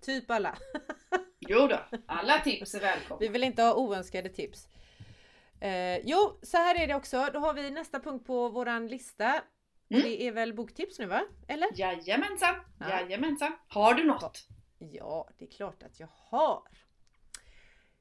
Typ 0.00 0.30
alla. 0.30 0.58
Jo 1.40 1.66
då, 1.66 1.80
alla 2.06 2.38
tips 2.38 2.74
är 2.74 2.80
välkomna. 2.80 3.20
Vi 3.20 3.28
vill 3.28 3.44
inte 3.44 3.62
ha 3.62 3.74
oönskade 3.74 4.28
tips. 4.28 4.68
Eh, 5.60 5.98
jo, 6.04 6.38
så 6.42 6.56
här 6.56 6.82
är 6.82 6.86
det 6.86 6.94
också. 6.94 7.28
Då 7.32 7.38
har 7.38 7.54
vi 7.54 7.70
nästa 7.70 8.00
punkt 8.00 8.26
på 8.26 8.48
våran 8.48 8.88
lista. 8.88 9.42
Mm. 9.90 10.02
det 10.02 10.22
är 10.22 10.32
väl 10.32 10.54
boktips 10.54 10.98
nu 10.98 11.06
va? 11.06 11.22
Eller? 11.48 11.68
Jajamensan, 11.74 12.54
Ja. 12.80 12.88
jajamensan. 12.88 13.52
Har 13.68 13.94
du 13.94 14.04
något? 14.04 14.46
Ja, 14.78 15.28
det 15.38 15.44
är 15.44 15.50
klart 15.50 15.82
att 15.82 16.00
jag 16.00 16.08
har. 16.12 16.62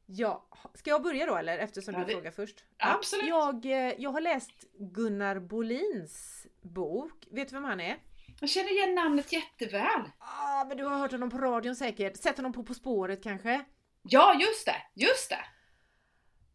Ja, 0.05 0.47
ska 0.73 0.89
jag 0.89 1.03
börja 1.03 1.25
då 1.25 1.35
eller? 1.35 1.57
Eftersom 1.57 1.93
Ja, 1.93 1.99
du 1.99 2.05
det- 2.05 2.11
frågar 2.11 2.31
först. 2.31 2.63
Absolut. 2.77 3.27
jag, 3.27 3.65
eh, 3.65 3.93
jag 3.97 4.09
har 4.09 4.21
läst 4.21 4.65
Gunnar 4.79 5.39
Bolins 5.39 6.47
bok. 6.61 7.27
Vet 7.31 7.49
du 7.49 7.55
vem 7.55 7.63
han 7.63 7.79
är? 7.79 7.97
Jag 8.41 8.49
känner 8.49 8.71
igen 8.71 8.95
namnet 8.95 9.31
jätteväl. 9.33 10.01
Ah, 10.19 10.65
men 10.65 10.77
du 10.77 10.83
har 10.83 10.97
hört 10.97 11.11
honom 11.11 11.29
på 11.29 11.37
radion 11.37 11.75
säkert. 11.75 12.17
Sett 12.17 12.37
honom 12.37 12.53
på 12.53 12.63
På 12.63 12.73
spåret 12.73 13.23
kanske? 13.23 13.65
Ja, 14.01 14.33
just 14.41 14.65
det, 14.65 14.75
just 14.95 15.29
det. 15.29 15.45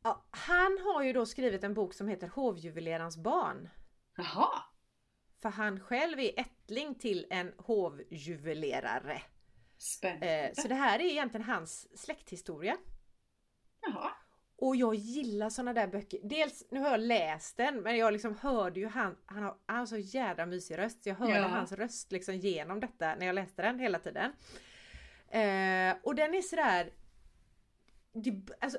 Ja, 0.03 0.27
han 0.31 0.79
har 0.85 1.03
ju 1.03 1.13
då 1.13 1.27
skrivit 1.27 1.65
en 1.65 1.75
bok 1.75 1.95
som 1.95 2.09
heter 2.09 2.29
Hovjuvelerarens 2.29 3.17
barn. 3.17 3.69
Jaha. 4.17 4.49
För 5.43 5.49
han 5.49 5.81
själv 5.81 6.21
är 6.21 6.41
ättling 6.41 6.95
till 6.95 7.27
en 7.31 7.53
hovjuvelerare. 7.59 9.23
Spännande. 9.79 10.47
Eh, 10.49 10.53
så 10.55 10.69
det 10.69 10.75
här 10.75 10.99
är 10.99 11.05
egentligen 11.05 11.47
hans 11.47 11.99
släkthistoria. 12.01 12.77
Jaha. 13.81 14.11
Och 14.57 14.77
jag 14.77 14.95
gillar 14.95 15.51
såna 15.51 15.73
där 15.73 15.87
böcker. 15.87 16.21
Dels, 16.23 16.65
nu 16.71 16.81
har 16.81 16.91
jag 16.91 17.01
läst 17.01 17.57
den, 17.57 17.81
men 17.83 17.97
jag 17.97 18.13
liksom 18.13 18.37
hörde 18.37 18.81
ju 18.81 18.87
han, 18.89 19.17
han 19.27 19.43
har, 19.43 19.57
han 19.67 19.77
har 19.79 19.87
så 19.87 19.97
jädra 19.99 20.47
mysig 20.47 20.79
röst. 20.79 21.07
Jag 21.07 21.15
hörde 21.15 21.39
Ja. 21.39 21.47
hans 21.49 21.73
röst 21.73 22.13
liksom 22.13 22.35
genom 22.37 22.81
detta 22.81 23.15
när 23.15 23.27
jag 23.27 23.35
läste 23.35 23.63
den 23.63 23.79
hela 23.79 23.99
tiden. 23.99 24.33
Eh, 25.29 25.97
och 26.03 26.15
den 26.15 26.35
är 26.35 26.43
sådär, 26.43 26.93
det, 28.13 28.53
alltså, 28.61 28.79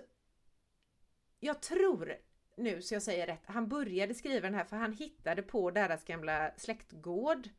jag 1.40 1.62
tror 1.62 2.16
nu 2.58 2.82
så 2.82 2.94
jag 2.96 3.02
säger 3.02 3.28
rätt, 3.28 3.42
han 3.46 3.68
började 3.68 4.14
skriva 4.14 4.42
den 4.42 4.56
här 4.56 4.64
för 4.66 4.78
han 4.78 4.94
hittade 4.94 5.42
på 5.42 5.72
deras 5.72 6.04
gamla 6.04 6.52
släktgård. 6.58 7.50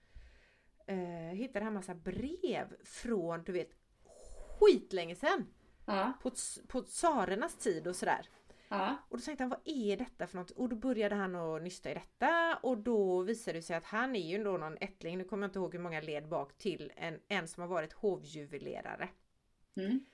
Eh, 0.87 0.97
hittade 1.37 1.65
han 1.65 1.75
massa 1.75 1.95
brev 1.95 2.77
från, 2.85 3.45
du 3.45 3.53
vet, 3.53 3.71
skitlänge 4.61 5.15
sedan. 5.17 5.47
Ja, 5.87 6.13
På, 6.23 6.31
på 6.69 6.81
tsarernas 6.83 7.57
tid 7.57 7.87
och 7.87 7.97
sådär. 7.97 8.29
ja. 8.69 8.97
Och 9.09 9.19
då 9.19 9.23
tänkte 9.25 9.45
han, 9.45 9.49
vad 9.51 9.61
är 9.65 9.97
detta 9.97 10.27
för 10.27 10.37
något? 10.37 10.51
Och 10.51 10.69
då 10.69 10.77
började 10.77 11.15
han 11.15 11.35
att 11.35 11.63
nysta 11.63 11.91
i 11.91 11.95
detta 11.95 12.59
och 12.63 12.79
då 12.79 13.23
visade 13.23 13.59
det 13.59 13.63
sig 13.63 13.77
att 13.77 13.85
han 13.85 14.17
är 14.17 14.29
ju 14.29 14.45
då 14.45 14.57
någon 14.57 14.77
ättling, 14.81 15.19
nu 15.19 15.25
kommer 15.25 15.43
jag 15.43 15.49
inte 15.49 15.59
ihåg 15.59 15.73
hur 15.75 15.81
många 15.81 16.01
led 16.01 16.29
bak 16.29 16.59
till 16.59 16.93
en, 16.97 17.21
en 17.29 17.49
som 17.49 17.61
har 17.61 17.69
varit 17.69 17.93
hovjuvelerare. 17.93 19.09
Mm. 19.77 20.05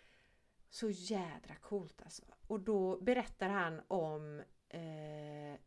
Så 0.70 0.90
jädra 0.90 1.54
coolt 1.60 2.02
alltså. 2.02 2.22
Och 2.46 2.60
då 2.60 3.00
berättar 3.00 3.48
han 3.48 3.80
om 3.88 4.42
eh, 4.70 5.60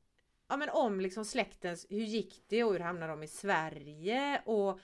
Ja 0.48 0.58
men 0.58 0.70
om 0.70 1.00
liksom 1.00 1.26
släktens, 1.26 1.86
hur 1.90 1.98
gick 2.04 2.44
det 2.48 2.64
och 2.64 2.72
hur 2.74 2.80
hamnade 2.80 3.12
de 3.12 3.24
i 3.24 3.28
Sverige 3.28 4.42
och 4.46 4.80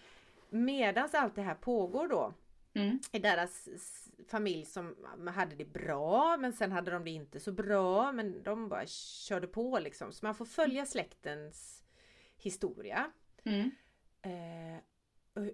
medans 0.49 1.13
allt 1.13 1.35
det 1.35 1.41
här 1.41 1.55
pågår 1.55 2.07
då 2.07 2.33
Mm. 2.73 2.99
i 3.11 3.19
deras 3.19 3.67
familj 4.27 4.65
som 4.65 4.95
hade 5.35 5.55
det 5.55 5.65
bra 5.65 6.37
men 6.37 6.53
sen 6.53 6.71
hade 6.71 6.91
de 6.91 7.03
det 7.03 7.09
inte 7.09 7.39
så 7.39 7.51
bra 7.51 8.11
men 8.11 8.43
de 8.43 8.69
bara 8.69 8.85
körde 8.87 9.47
på 9.47 9.79
liksom. 9.79 10.11
Så 10.13 10.25
man 10.25 10.35
får 10.35 10.45
följa 10.45 10.85
släktens 10.85 11.83
historia. 12.37 13.11
Mm. 13.43 13.71
Eh, 14.21 14.81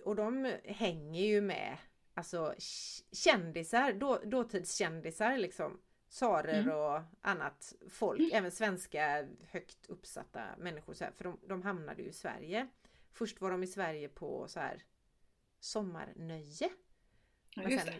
och- 0.03 0.15
de 0.15 0.53
hänger 0.63 1.21
ju 1.25 1.41
med 1.41 1.77
alltså 2.13 2.55
kändisar, 3.11 3.93
då, 3.93 4.17
dåtidskändisar 4.25 5.37
liksom. 5.37 5.79
Tsarer 6.15 6.61
Mm. 6.61 6.75
och 6.75 7.01
annat 7.21 7.73
folk, 7.89 8.33
även 8.33 8.51
svenska 8.51 9.27
högt 9.47 9.85
uppsatta 9.85 10.43
människor. 10.57 10.93
Så 10.93 11.03
här, 11.03 11.11
för 11.11 11.23
de, 11.23 11.39
de 11.47 11.61
hamnade 11.61 12.01
ju 12.01 12.09
i 12.09 12.13
Sverige. 12.13 12.67
Först 13.13 13.41
var 13.41 13.51
de 13.51 13.63
i 13.63 13.67
Sverige 13.67 14.09
på 14.09 14.47
så 14.47 14.59
här 14.59 14.83
sommarnöje. 15.59 16.69
Ja, 17.55 17.63
Men 17.63 17.79
sen 17.79 17.93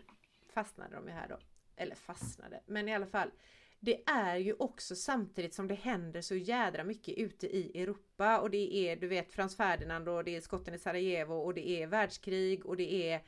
fastnade 0.53 0.95
de 0.95 1.07
ju 1.07 1.13
här 1.13 1.27
då. 1.27 1.39
Eller 1.75 1.95
fastnade, 1.95 2.61
men 2.65 2.89
i 2.89 2.95
alla 2.95 3.07
fall. 3.07 3.31
Det 3.79 4.03
är 4.09 4.35
ju 4.35 4.53
också 4.53 4.95
samtidigt 4.95 5.53
som 5.53 5.67
det 5.67 5.75
händer 5.75 6.21
så 6.21 6.35
jädra 6.35 6.83
mycket 6.83 7.17
ute 7.17 7.47
i 7.47 7.81
Europa 7.81 8.39
och 8.39 8.49
det 8.49 8.75
är 8.75 8.95
du 8.95 9.07
vet 9.07 9.31
Frans 9.31 9.57
Ferdinand 9.57 10.09
och 10.09 10.23
det 10.23 10.35
är 10.35 10.41
skotten 10.41 10.73
i 10.73 10.79
Sarajevo 10.79 11.33
och 11.33 11.53
det 11.53 11.69
är 11.69 11.87
världskrig 11.87 12.65
och 12.65 12.77
det 12.77 13.09
är 13.09 13.23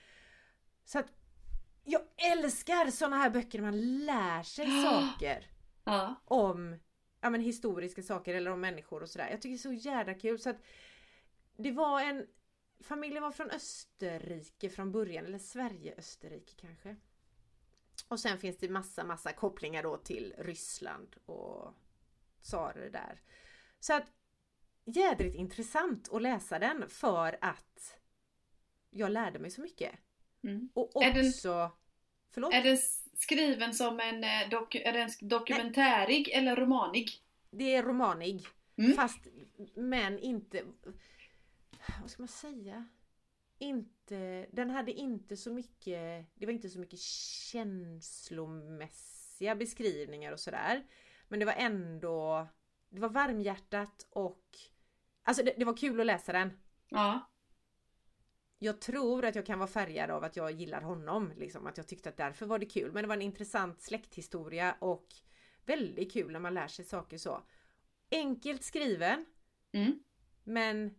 så 0.85 0.99
att 0.99 1.16
jag 1.89 2.01
älskar 2.31 2.91
såna 2.91 3.17
här 3.17 3.29
böcker 3.29 3.57
där 3.57 3.65
man 3.65 4.05
lär 4.05 4.43
sig 4.43 4.83
saker 4.83 5.47
Ja. 5.83 6.15
om 6.25 6.79
ja, 7.21 7.29
men 7.29 7.41
historiska 7.41 8.03
saker 8.03 8.35
eller 8.35 8.51
om 8.51 8.61
människor 8.61 9.03
och 9.03 9.09
sådär. 9.09 9.29
Jag 9.29 9.41
tycker 9.41 9.49
det 9.49 9.69
är 9.69 9.81
så 9.81 9.89
jädra 9.89 10.13
kul 10.13 10.39
så 10.39 10.49
att 10.49 10.61
det 11.57 11.71
var 11.71 12.01
en 12.01 12.27
Familjen 12.79 13.23
var 13.23 13.31
från 13.31 13.51
Österrike 13.51 14.69
från 14.69 14.91
början, 14.91 15.25
eller 15.25 15.39
Sverige-Österrike 15.39 16.53
kanske. 16.55 16.95
Och 18.07 18.19
sen 18.19 18.37
finns 18.39 18.57
det 18.57 18.69
massa, 18.69 19.03
massa 19.03 19.33
kopplingar 19.33 19.83
då 19.83 19.97
till 19.97 20.33
Ryssland 20.37 21.15
och 21.25 21.73
tsarer 22.41 22.89
där. 22.89 23.21
Så 23.79 23.93
att 23.93 24.13
jädrigt 24.85 25.35
intressant 25.35 26.13
att 26.13 26.21
läsa 26.21 26.59
den 26.59 26.89
för 26.89 27.37
att 27.41 27.99
jag 28.89 29.11
lärde 29.11 29.39
mig 29.39 29.51
så 29.51 29.61
mycket. 29.61 29.91
Mm. 30.47 30.69
Och 30.73 31.03
Är 31.03 31.13
den- 31.13 31.27
också... 31.27 31.71
Förlåt? 32.29 32.53
Är 32.53 32.63
den 32.63 32.77
skriven 33.13 33.73
som 33.73 33.99
en, 33.99 34.23
eh, 34.23 34.49
dok, 34.51 34.75
är 34.75 34.93
den 34.93 35.09
dokumentärig 35.21 36.29
eller 36.29 36.55
romanig? 36.55 37.11
Det 37.49 37.75
är 37.75 37.83
romanig. 37.83 38.45
Mm. 38.75 38.93
Fast 38.93 39.27
men 39.75 40.19
inte... 40.19 40.63
vad 42.01 42.11
ska 42.11 42.21
man 42.21 42.27
säga? 42.27 42.87
Inte, 43.59 44.47
den 44.51 44.69
hade 44.69 44.91
inte 44.91 45.37
så 45.37 45.53
mycket, 45.53 46.25
det 46.35 46.45
var 46.45 46.53
inte 46.53 46.69
så 46.69 46.79
mycket 46.79 46.99
känslomässiga 46.99 49.55
beskrivningar 49.55 50.31
och 50.31 50.39
sådär. 50.39 50.83
Men 51.27 51.39
det 51.39 51.45
var 51.45 51.53
ändå, 51.53 52.47
det 52.89 52.99
var 52.99 53.09
varmhjärtat 53.09 54.07
och 54.09 54.43
Alltså 55.23 55.43
det, 55.43 55.53
det 55.57 55.65
var 55.65 55.77
kul 55.77 55.99
att 55.99 56.05
läsa 56.05 56.31
den. 56.31 56.59
Ja. 56.89 57.29
Jag 58.59 58.81
tror 58.81 59.25
att 59.25 59.35
jag 59.35 59.45
kan 59.45 59.59
vara 59.59 59.67
färgad 59.69 60.09
av 60.11 60.23
att 60.23 60.35
jag 60.35 60.51
gillar 60.51 60.81
honom, 60.81 61.31
liksom 61.35 61.67
att 61.67 61.77
jag 61.77 61.87
tyckte 61.87 62.09
att 62.09 62.17
därför 62.17 62.45
var 62.45 62.59
det 62.59 62.65
kul. 62.65 62.91
Men 62.91 63.03
det 63.03 63.07
var 63.07 63.15
en 63.15 63.21
intressant 63.21 63.81
släkthistoria 63.81 64.75
och 64.79 65.07
väldigt 65.65 66.13
kul 66.13 66.31
när 66.31 66.39
man 66.39 66.53
lär 66.53 66.67
sig 66.67 66.85
saker 66.85 67.17
så. 67.17 67.43
Enkelt 68.11 68.63
skriven, 68.63 69.25
Mm. 69.71 70.03
men 70.43 70.95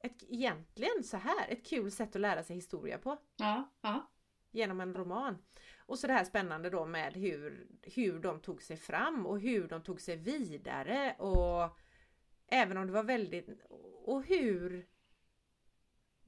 ett, 0.00 0.22
egentligen 0.28 1.04
så 1.04 1.16
här, 1.16 1.48
ett 1.48 1.66
kul 1.66 1.90
sätt 1.90 2.16
att 2.16 2.20
lära 2.20 2.42
sig 2.42 2.56
historia 2.56 2.98
på. 2.98 3.18
Ja. 3.36 3.72
Ja. 3.80 4.10
Genom 4.50 4.80
en 4.80 4.94
roman. 4.94 5.38
Och 5.86 5.98
så 5.98 6.06
det 6.06 6.12
här 6.12 6.24
spännande 6.24 6.70
då 6.70 6.86
med 6.86 7.14
hur, 7.14 7.68
hur 7.82 8.18
de 8.18 8.40
tog 8.40 8.62
sig 8.62 8.76
fram 8.76 9.26
och 9.26 9.40
hur 9.40 9.68
de 9.68 9.82
tog 9.82 10.00
sig 10.00 10.16
vidare 10.16 11.16
och 11.18 11.78
även 12.46 12.76
om 12.76 12.86
det 12.86 12.92
var 12.92 13.02
väldigt 13.02 13.48
och 14.04 14.24
hur 14.24 14.86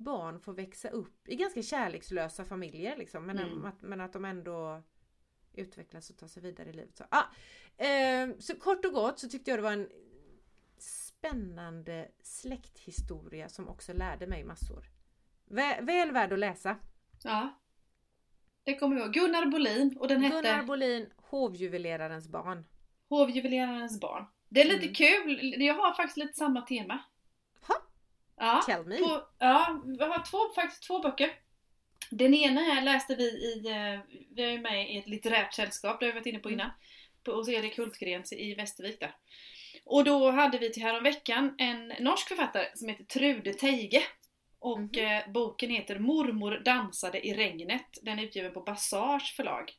barn 0.00 0.40
får 0.40 0.52
växa 0.52 0.88
upp 0.90 1.28
i 1.28 1.36
ganska 1.36 1.62
kärlekslösa 1.62 2.44
familjer 2.44 2.96
liksom 2.96 3.26
men, 3.26 3.38
Mm. 3.38 3.64
att, 3.64 3.82
men 3.82 4.00
att 4.00 4.12
de 4.12 4.24
ändå 4.24 4.82
utvecklas 5.52 6.10
och 6.10 6.16
tar 6.18 6.26
sig 6.26 6.42
vidare 6.42 6.68
i 6.68 6.72
livet. 6.72 6.96
Så, 6.96 7.04
ah, 7.10 7.24
eh, 7.84 8.28
så 8.38 8.56
kort 8.56 8.84
och 8.84 8.92
gott 8.92 9.18
så 9.18 9.28
tyckte 9.28 9.50
jag 9.50 9.58
det 9.58 9.62
var 9.62 9.72
en 9.72 9.88
spännande 10.78 12.08
släkthistoria 12.22 13.48
som 13.48 13.68
också 13.68 13.92
lärde 13.92 14.26
mig 14.26 14.44
massor. 14.44 14.84
Väl, 15.44 15.84
väl 15.84 16.10
värd 16.12 16.32
att 16.32 16.38
läsa. 16.38 16.76
ja. 17.24 17.56
Det 18.64 18.76
kommer 18.76 18.96
jag 18.96 19.04
ihåg. 19.04 19.14
Gunnar 19.14 19.46
Bolin 19.46 19.96
och 19.98 20.08
den 20.08 20.22
hette 20.22 20.36
Gunnar 20.36 20.62
Bolin, 20.62 21.12
hovjuvelerarens 21.16 22.28
barn. 22.28 22.64
Hovjuvelerarens 23.08 24.00
barn. 24.00 24.24
Det 24.48 24.60
är 24.60 24.64
lite 24.64 24.82
Mm. 24.82 24.94
kul. 24.94 25.54
Jag 25.62 25.74
har 25.74 25.92
faktiskt 25.94 26.16
lite 26.16 26.32
samma 26.34 26.62
tema. 26.62 26.98
Ja. 28.40 28.62
tell 28.66 28.84
me. 28.86 28.96
På, 28.98 29.22
ja, 29.38 29.82
vi 29.98 30.04
har 30.04 30.30
två, 30.30 30.38
faktiskt 30.54 30.82
två 30.86 30.98
böcker. 30.98 31.30
Den 32.10 32.34
ena 32.34 32.60
här 32.60 32.82
läste 32.82 33.14
vi 33.14 33.24
i, 33.24 33.66
eh, 33.66 34.00
vi 34.36 34.42
är 34.44 34.50
ju 34.50 34.60
med 34.60 34.90
i 34.94 34.98
ett 34.98 35.08
litterärt 35.08 35.54
sällskap, 35.54 36.00
det 36.00 36.06
har 36.06 36.12
vi 36.12 36.18
varit 36.18 36.26
inne 36.26 36.38
på 36.38 36.48
Mm. 36.48 36.60
innan. 36.60 36.70
På, 37.24 37.32
hos 37.32 37.48
Erik 37.48 37.78
Hultgren 37.78 38.22
i 38.34 38.54
Västervik 38.54 39.00
där. 39.00 39.14
Och 39.84 40.04
då 40.04 40.30
hade 40.30 40.58
vi 40.58 40.72
till 40.72 40.82
häromveckan 40.82 41.54
en 41.58 41.88
norsk 41.88 42.28
författare 42.28 42.66
som 42.74 42.88
heter 42.88 43.04
Trude 43.04 43.54
Teige. 43.54 44.02
Och 44.58 44.78
Mhm. 44.80 44.90
eh, 44.98 45.30
boken 45.32 45.70
heter 45.70 45.98
Mormor 45.98 46.58
dansade 46.64 47.26
i 47.26 47.34
regnet. 47.34 47.98
Den 48.02 48.18
är 48.18 48.22
utgiven 48.22 48.52
på 48.52 48.60
Basage 48.60 49.34
förlag. 49.36 49.72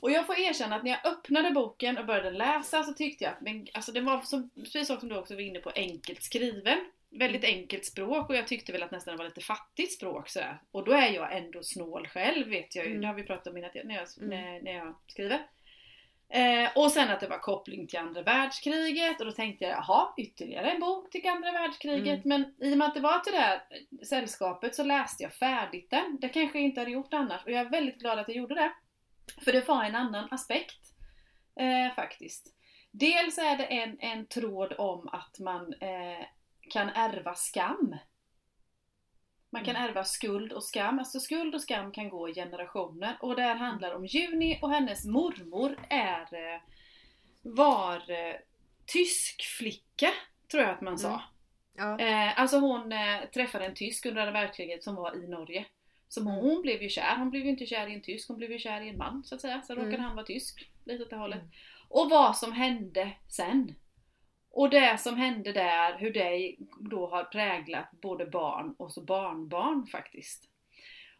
Och 0.00 0.10
jag 0.10 0.26
får 0.26 0.38
erkänna 0.38 0.76
att 0.76 0.82
när 0.84 0.90
jag 0.90 1.06
öppnade 1.12 1.50
boken 1.50 1.98
och 1.98 2.06
började 2.06 2.30
läsa 2.30 2.82
så 2.82 2.92
tyckte 2.92 3.24
jag 3.24 3.32
att 3.32 3.40
men, 3.40 3.66
alltså 3.74 3.92
den 3.92 4.04
var, 4.04 4.20
som, 4.20 4.50
precis 4.50 4.86
som 4.86 5.08
du 5.08 5.16
också 5.16 5.34
var 5.34 5.40
inne 5.42 5.58
på, 5.58 5.70
enkelt 5.74 6.22
skriven. 6.22 6.78
Väldigt 7.10 7.44
enkelt 7.44 7.84
språk 7.84 8.30
och 8.30 8.36
jag 8.36 8.46
tyckte 8.46 8.72
väl 8.72 8.82
att 8.82 8.90
nästan 8.90 9.12
det 9.12 9.18
var 9.18 9.24
lite 9.28 9.40
fattigt 9.40 9.92
språk 9.92 10.28
sådär. 10.28 10.60
Och 10.70 10.84
då 10.84 10.92
är 10.92 11.10
jag 11.10 11.36
ändå 11.36 11.62
snål 11.62 12.08
själv 12.08 12.48
vet 12.48 12.76
jag 12.76 12.84
ju. 12.84 12.90
Mm. 12.90 13.00
Det 13.00 13.06
har 13.06 13.14
vi 13.14 13.22
pratat 13.22 13.46
om 13.46 13.56
innan 13.56 13.70
när 13.84 13.94
jag, 13.94 14.06
Mm. 14.18 14.28
när, 14.28 14.62
när 14.62 14.72
jag 14.72 14.94
skriver. 15.06 15.46
Eh, 16.32 16.70
och 16.74 16.92
sen 16.92 17.10
att 17.10 17.20
det 17.20 17.28
var 17.28 17.38
koppling 17.38 17.86
till 17.86 17.98
andra 17.98 18.22
världskriget 18.22 19.20
och 19.20 19.26
då 19.26 19.32
tänkte 19.32 19.64
jag 19.64 19.72
jaha, 19.72 20.14
ytterligare 20.18 20.70
en 20.70 20.80
bok 20.80 21.10
till 21.10 21.28
andra 21.28 21.52
världskriget. 21.52 22.24
Mm. 22.24 22.44
Men 22.58 22.68
i 22.68 22.74
och 22.74 22.78
med 22.78 22.88
att 22.88 22.94
det 22.94 23.00
var 23.00 23.18
till 23.18 23.32
det 23.32 23.38
här 23.38 23.60
sällskapet 24.04 24.74
så 24.74 24.82
läste 24.84 25.22
jag 25.22 25.34
färdigt 25.34 25.90
den. 25.90 26.18
Det 26.20 26.28
kanske 26.28 26.58
jag 26.58 26.64
inte 26.64 26.80
hade 26.80 26.90
gjort 26.90 27.14
annars 27.14 27.44
och 27.44 27.50
jag 27.50 27.60
är 27.60 27.70
väldigt 27.70 27.98
glad 27.98 28.18
att 28.18 28.28
jag 28.28 28.36
gjorde 28.36 28.54
det. 28.54 28.72
För 29.44 29.52
det 29.52 29.68
var 29.68 29.84
en 29.84 29.94
annan 29.94 30.28
aspekt 30.30 30.80
eh, 31.60 31.94
faktiskt. 31.94 32.54
Dels 32.90 33.38
är 33.38 33.56
det 33.56 33.64
en, 33.64 33.96
en 34.00 34.26
tråd 34.26 34.72
om 34.78 35.08
att 35.08 35.38
man 35.38 35.74
eh, 35.80 36.24
kan 36.70 36.88
ärva 36.88 37.34
skam. 37.34 37.96
Man 39.50 39.64
kan 39.64 39.76
ärva 39.76 40.04
skuld 40.04 40.52
och 40.52 40.64
skam. 40.64 40.98
Alltså 40.98 41.20
skuld 41.20 41.54
och 41.54 41.60
skam 41.62 41.92
kan 41.92 42.08
gå 42.08 42.28
i 42.28 42.34
generationer. 42.34 43.18
Och 43.20 43.36
det 43.36 43.42
här 43.42 43.54
handlar 43.56 43.94
om 43.94 44.06
Juni 44.06 44.58
och 44.62 44.70
hennes 44.70 45.04
mormor 45.04 45.76
är 45.88 46.20
eh, 46.34 46.60
var 47.42 48.10
eh, 48.10 48.34
tysk 48.86 49.42
flicka, 49.58 50.10
tror 50.50 50.62
jag 50.62 50.72
att 50.72 50.80
man 50.80 50.98
sa. 50.98 51.08
Mm. 51.08 51.20
Ja. 51.76 51.98
Eh, 51.98 52.40
alltså 52.40 52.58
hon 52.58 52.92
träffade 53.34 53.66
en 53.66 53.74
tysk 53.74 54.06
under 54.06 54.20
andra 54.20 54.40
världskriget 54.40 54.84
som 54.84 54.94
var 54.94 55.24
i 55.24 55.28
Norge. 55.28 55.66
Som 56.08 56.26
hon, 56.26 56.38
Mm. 56.38 56.46
hon 56.50 56.62
blev 56.62 56.82
ju 56.82 56.88
kär, 56.88 57.16
hon 57.16 57.30
blev 57.30 57.44
ju 57.44 57.50
inte 57.50 57.66
kär 57.66 57.86
i 57.86 57.94
en 57.94 58.02
tysk, 58.02 58.28
hon 58.28 58.36
blev 58.36 58.52
ju 58.52 58.58
kär 58.58 58.80
i 58.80 58.88
en 58.88 58.96
man 58.96 59.24
så 59.24 59.34
att 59.34 59.40
säga. 59.40 59.62
Så 59.62 59.72
råkade 59.74 59.94
Mm. 59.94 60.04
han 60.04 60.16
vara 60.16 60.26
tysk, 60.26 60.70
lite 60.84 61.02
åt 61.04 61.10
det 61.10 61.16
hållet. 61.16 61.38
Mm. 61.38 61.50
Och 61.88 62.10
vad 62.10 62.36
som 62.36 62.52
hände 62.52 63.12
sen. 63.28 63.74
Och 64.58 64.70
det 64.70 65.00
som 65.00 65.16
hände 65.16 65.52
där, 65.52 65.98
hur 65.98 66.12
det 66.12 66.54
då 66.80 67.06
har 67.06 67.24
präglat 67.24 67.90
både 67.90 68.26
barn 68.26 68.74
och 68.78 68.92
så 68.92 69.00
barnbarn 69.00 69.86
faktiskt. 69.86 70.48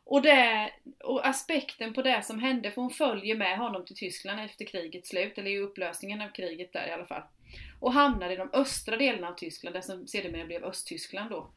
Och, 0.05 0.22
det, 0.22 0.70
och 1.05 1.26
aspekten 1.26 1.95
på 1.95 2.03
det 2.03 2.22
som 2.22 2.39
hände, 2.39 2.70
för 2.70 2.82
hon 2.82 2.91
följer 2.91 3.36
med 3.36 3.59
honom 3.59 3.84
till 3.84 3.97
Tyskland 3.97 4.41
efter 4.41 4.64
krigets 4.64 5.09
slut, 5.09 5.39
eller 5.39 5.51
i 5.51 5.59
upplösningen 5.59 6.20
av 6.20 6.28
kriget 6.28 6.72
där 6.72 6.89
i 6.89 6.93
alla 6.93 7.07
fall. 7.07 7.22
Och 7.80 7.93
hamnar 7.93 8.30
i 8.30 8.36
de 8.36 8.51
östra 8.53 8.97
delarna 8.97 9.28
av 9.28 9.34
Tyskland, 9.34 9.76
det 9.76 9.82
som 9.82 10.07
sedermera 10.07 10.47
blev 10.47 10.64
Östtyskland 10.64 11.30
då. 11.30 11.51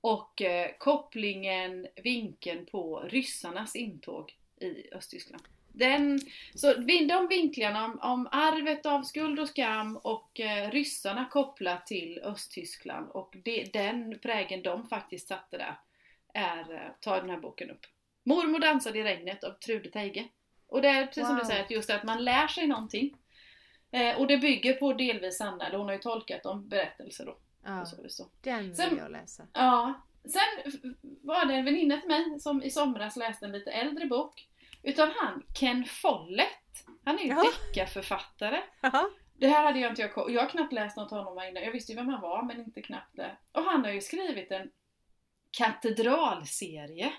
Och 0.00 0.42
eh, 0.42 0.70
kopplingen, 0.78 1.86
vinkeln 2.02 2.66
på 2.66 3.00
ryssarnas 3.00 3.76
intåg 3.76 4.34
i 4.60 4.94
Östtyskland. 4.94 5.42
Den, 5.78 6.20
så 6.54 6.74
de 7.08 7.26
vinklarna 7.28 7.84
om, 7.84 7.98
om 8.02 8.28
arvet 8.32 8.86
av 8.86 9.02
skuld 9.02 9.40
och 9.40 9.48
skam 9.48 9.96
och 9.96 10.40
eh, 10.40 10.70
ryssarna 10.70 11.24
kopplat 11.30 11.86
till 11.86 12.18
Östtyskland 12.24 13.08
och 13.10 13.36
det, 13.44 13.72
den 13.72 14.18
prägen 14.18 14.62
de 14.62 14.88
faktiskt 14.88 15.28
satte 15.28 15.58
där 15.58 15.78
är, 16.34 16.74
eh, 16.74 16.90
tar 17.00 17.20
den 17.20 17.30
här 17.30 17.36
boken 17.38 17.70
upp. 17.70 17.86
Mormor 18.24 18.58
dansade 18.58 18.98
i 18.98 19.02
regnet 19.04 19.44
av 19.44 19.50
Trude 19.52 19.90
Teige. 19.90 20.28
Och 20.68 20.82
det 20.82 20.88
är 20.88 21.06
precis 21.06 21.26
som 21.26 21.34
du 21.34 21.40
Wow. 21.40 21.46
säger, 21.48 21.64
att 21.64 21.70
just 21.70 21.90
att 21.90 22.04
man 22.04 22.24
lär 22.24 22.46
sig 22.46 22.66
någonting. 22.66 23.16
Eh, 23.90 24.18
och 24.20 24.26
det 24.26 24.38
bygger 24.38 24.72
på 24.72 24.92
delvis 24.92 25.36
sanna, 25.36 25.66
eller 25.66 25.78
hon 25.78 25.86
har 25.86 25.92
ju 25.94 26.00
tolkat 26.00 26.42
dem 26.42 26.68
berättelser 26.68 27.24
då. 27.26 27.36
Ja, 27.64 27.86
så, 27.86 27.96
så. 28.08 28.26
den 28.42 28.62
vill 28.62 28.76
Sen- 28.76 28.98
jag 28.98 29.10
läsa. 29.10 29.46
Ja. 29.52 29.94
Sen 30.24 30.72
var 31.02 31.44
det 31.44 31.54
en 31.54 31.64
väninna 31.64 32.00
till 32.00 32.08
mig 32.08 32.40
som 32.40 32.62
i 32.62 32.70
somras 32.70 33.16
läste 33.16 33.46
en 33.46 33.52
lite 33.52 33.70
äldre 33.70 34.06
bok 34.06 34.48
utav 34.86 35.12
han 35.16 35.42
Ken 35.54 35.84
Follett. 35.84 36.86
Han 37.04 37.18
är 37.18 37.22
ju 37.22 37.34
deckarförfattare. 37.34 38.62
Det 39.34 39.48
här 39.48 39.64
hade 39.64 39.78
jag 39.78 39.92
inte 39.92 40.02
jag 40.02 40.30
Jag 40.30 40.42
har 40.42 40.48
knappt 40.48 40.72
läst 40.72 40.96
något 40.96 41.12
av 41.12 41.24
honom 41.24 41.44
innan. 41.48 41.62
Jag 41.62 41.72
visste 41.72 41.92
ju 41.92 41.96
vem 41.96 42.08
han 42.08 42.20
var 42.20 42.42
men 42.42 42.60
inte 42.60 42.82
knappt 42.82 43.16
det. 43.16 43.36
Och 43.52 43.62
han 43.62 43.84
har 43.84 43.92
ju 43.92 44.00
skrivit 44.00 44.50
en 44.50 44.70
katedralserie. 45.50 47.12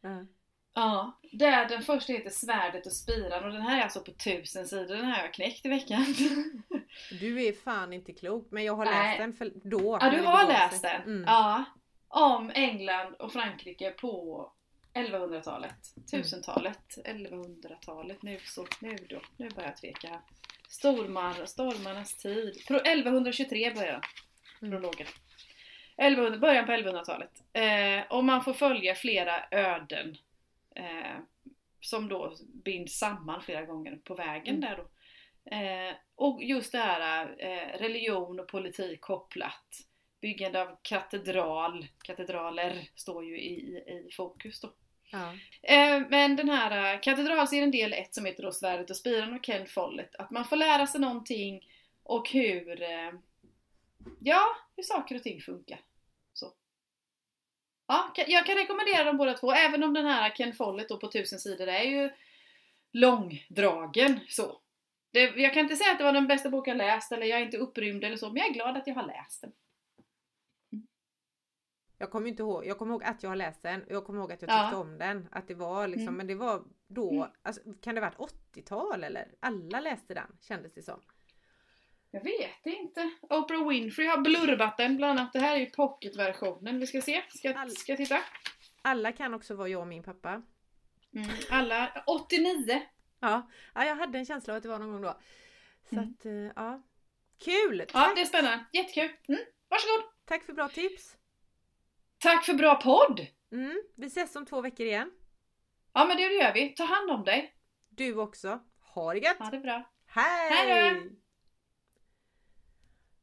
Ja. 0.00 0.26
Ja, 0.74 1.20
där 1.32 1.68
den 1.68 1.82
första 1.82 2.12
heter 2.12 2.30
Svärdet 2.30 2.86
och 2.86 2.92
spiran 2.92 3.44
och 3.44 3.52
den 3.52 3.62
här 3.62 3.78
är 3.78 3.82
alltså 3.82 4.00
på 4.00 4.12
tusen 4.12 4.66
sidor. 4.66 4.96
Den 4.96 5.04
här 5.04 5.16
har 5.16 5.22
jag 5.22 5.34
knäckt 5.34 5.66
i 5.66 5.68
veckan. 5.68 6.04
Du 7.20 7.44
är 7.44 7.52
fan 7.52 7.92
inte 7.92 8.12
klok 8.12 8.48
men 8.50 8.64
jag 8.64 8.74
har 8.74 8.84
Nej. 8.84 8.94
läst 8.94 9.18
den 9.18 9.32
för 9.32 9.68
då. 9.68 9.98
Ja, 10.00 10.10
du 10.10 10.22
har 10.22 10.46
läst 10.46 10.82
den? 10.82 11.02
Mm. 11.02 11.24
Ja. 11.26 11.64
Om 12.08 12.50
England 12.54 13.14
och 13.14 13.32
Frankrike 13.32 13.90
på 13.90 14.52
1100-talet. 14.94 15.94
1000-talet. 16.12 16.98
1100-talet. 17.04 18.22
Nu 18.22 18.38
så, 18.44 18.66
nu 18.80 18.96
då. 19.08 19.20
Nu 19.36 19.48
börjar 19.50 19.68
jag 19.68 19.76
tveka 19.76 20.08
här. 20.08 20.20
Stormar, 20.68 21.46
stormarnas 21.46 22.16
tid. 22.16 22.64
Pro, 22.68 22.76
1123 22.76 23.70
börjar 23.74 24.00
Mm. 24.62 24.70
prologen. 24.80 25.06
1100, 25.96 26.38
början 26.38 26.66
på 26.66 26.72
1100-talet. 26.72 27.30
Eh, 27.52 28.12
och 28.16 28.24
man 28.24 28.44
får 28.44 28.52
följa 28.52 28.94
flera 28.94 29.44
öden. 29.50 30.16
Eh, 30.76 31.16
som 31.80 32.08
då 32.08 32.36
binds 32.64 32.98
samman 32.98 33.42
flera 33.42 33.64
gånger 33.64 33.98
på 34.04 34.14
vägen 34.14 34.56
Mm. 34.56 34.60
där 34.60 34.76
då. 34.76 34.88
Eh, 35.56 35.94
och 36.14 36.42
just 36.44 36.72
det 36.72 36.78
här 36.78 37.34
eh, 37.38 37.78
religion 37.78 38.40
och 38.40 38.48
politik 38.48 39.00
kopplat. 39.00 39.66
Byggande 40.20 40.62
av 40.62 40.78
katedral, 40.82 41.86
katedraler 42.04 42.88
står 42.94 43.24
ju 43.24 43.40
i, 43.40 43.52
i, 43.54 43.76
i 44.08 44.12
fokus 44.16 44.60
då. 44.60 44.72
Ja. 45.12 45.34
Eh, 45.62 46.02
men 46.08 46.36
den 46.36 46.48
här 46.48 46.94
eh, 46.94 47.00
katedralserien 47.00 47.70
del 47.70 47.92
1 47.92 48.14
som 48.14 48.24
heter 48.24 48.42
då 48.42 48.52
Svärdet 48.52 48.90
och 48.90 48.96
spiran 48.96 49.34
och 49.34 49.44
Ken 49.44 49.66
Follett. 49.66 50.16
Att 50.16 50.30
man 50.30 50.44
får 50.44 50.56
lära 50.56 50.86
sig 50.86 51.00
någonting 51.00 51.68
och 52.02 52.30
hur, 52.30 52.82
eh, 52.82 53.12
ja, 54.20 54.56
hur 54.76 54.82
saker 54.82 55.14
och 55.14 55.22
ting 55.22 55.40
funkar. 55.40 55.80
Så. 56.32 56.52
Ja, 57.86 58.12
jag 58.26 58.46
kan 58.46 58.56
rekommendera 58.56 59.04
dem 59.04 59.16
båda 59.16 59.34
två, 59.34 59.52
även 59.52 59.82
om 59.82 59.94
den 59.94 60.06
här 60.06 60.30
Ken 60.30 60.52
Follett 60.52 60.88
då 60.88 60.98
på 60.98 61.08
tusen 61.08 61.38
sidor 61.38 61.68
är 61.68 61.84
ju 61.84 62.10
långdragen 62.92 64.20
så. 64.28 64.58
Det, 65.10 65.20
jag 65.20 65.54
kan 65.54 65.62
inte 65.62 65.76
säga 65.76 65.92
att 65.92 65.98
det 65.98 66.04
var 66.04 66.12
den 66.12 66.26
bästa 66.26 66.50
boken 66.50 66.78
jag 66.78 66.86
läst 66.86 67.12
eller 67.12 67.26
jag 67.26 67.40
är 67.40 67.44
inte 67.44 67.58
upprymd 67.58 68.04
eller 68.04 68.16
så, 68.16 68.28
men 68.28 68.36
jag 68.36 68.48
är 68.48 68.54
glad 68.54 68.76
att 68.76 68.86
jag 68.86 68.94
har 68.94 69.06
läst 69.06 69.40
den. 69.40 69.52
Jag 72.02 72.10
kommer 72.10 72.28
inte 72.28 72.42
ihåg, 72.42 72.66
jag 72.66 72.78
kommer 72.78 72.92
ihåg 72.92 73.04
att 73.04 73.22
jag 73.22 73.30
har 73.30 73.36
läst 73.36 73.62
den 73.62 73.82
och 73.84 73.90
jag 73.90 74.04
kommer 74.04 74.20
ihåg 74.20 74.32
att 74.32 74.42
jag 74.42 74.50
Ja. 74.50 74.62
tyckte 74.62 74.76
om 74.76 74.98
den. 74.98 75.28
Att 75.32 75.48
det 75.48 75.54
var 75.54 75.88
liksom, 75.88 76.02
Mm. 76.02 76.14
men 76.16 76.26
det 76.26 76.34
var 76.34 76.62
då, 76.88 77.10
Mm. 77.12 77.28
alltså, 77.42 77.60
kan 77.82 77.94
det 77.94 78.00
ha 78.00 78.08
varit 78.08 78.18
80-tal 78.18 79.04
eller? 79.04 79.34
Alla 79.40 79.80
läste 79.80 80.14
den 80.14 80.36
kändes 80.40 80.74
det 80.74 80.82
som. 80.82 81.00
Jag 82.10 82.24
vet 82.24 82.66
inte. 82.66 83.10
Oprah 83.20 83.68
Winfrey 83.68 84.06
har 84.06 84.18
blurbat 84.20 84.76
den 84.76 84.96
bland 84.96 85.20
annat. 85.20 85.32
Det 85.32 85.38
här 85.38 85.54
är 85.56 85.60
ju 85.60 85.66
pocketversionen. 85.66 86.80
Vi 86.80 86.86
ska 86.86 87.00
se. 87.02 87.22
Ska, 87.28 87.54
All- 87.54 87.70
ska 87.70 87.96
titta? 87.96 88.18
Alla 88.82 89.12
kan 89.12 89.34
också 89.34 89.54
vara 89.54 89.68
jag 89.68 89.80
och 89.80 89.86
min 89.86 90.02
pappa. 90.02 90.42
Mm. 91.14 91.28
Alla 91.50 92.02
89. 92.06 92.82
Ja, 93.20 93.50
ja 93.74 93.84
jag 93.84 93.96
hade 93.96 94.18
en 94.18 94.26
känsla 94.26 94.52
av 94.52 94.56
att 94.56 94.62
det 94.62 94.68
var 94.68 94.78
någon 94.78 94.92
gång 94.92 95.02
då. 95.02 95.16
Så 95.88 95.96
Mm. 95.96 96.14
att, 96.18 96.26
eh, 96.26 96.32
ja. 96.32 96.82
Kul! 97.44 97.78
Ja, 97.78 97.86
Tack, 97.86 98.14
det 98.16 98.20
är 98.22 98.26
spännande. 98.26 98.64
Jättekul. 98.72 99.10
Mm. 99.28 99.40
Varsågod. 99.68 100.10
tack 100.24 100.44
för 100.44 100.52
bra 100.52 100.68
tips! 100.68 101.16
Tack 102.22 102.44
för 102.44 102.54
bra 102.54 102.74
podd! 102.74 103.26
Mm, 103.52 103.82
vi 103.96 104.06
ses 104.06 104.36
om 104.36 104.46
två 104.46 104.60
veckor 104.60 104.86
igen. 104.86 105.10
Ja 105.92 106.04
men 106.04 106.16
det 106.16 106.22
gör 106.22 106.54
vi. 106.54 106.68
Ta 106.68 106.84
hand 106.84 107.10
om 107.10 107.24
dig. 107.24 107.54
Du 107.88 108.16
också. 108.16 108.60
Ha 108.80 109.12
det 109.12 109.18
gött! 109.18 109.38
Ha 109.38 109.50
det 109.50 109.58
bra. 109.58 109.90
Hej! 110.06 110.50
Hej! 110.50 111.12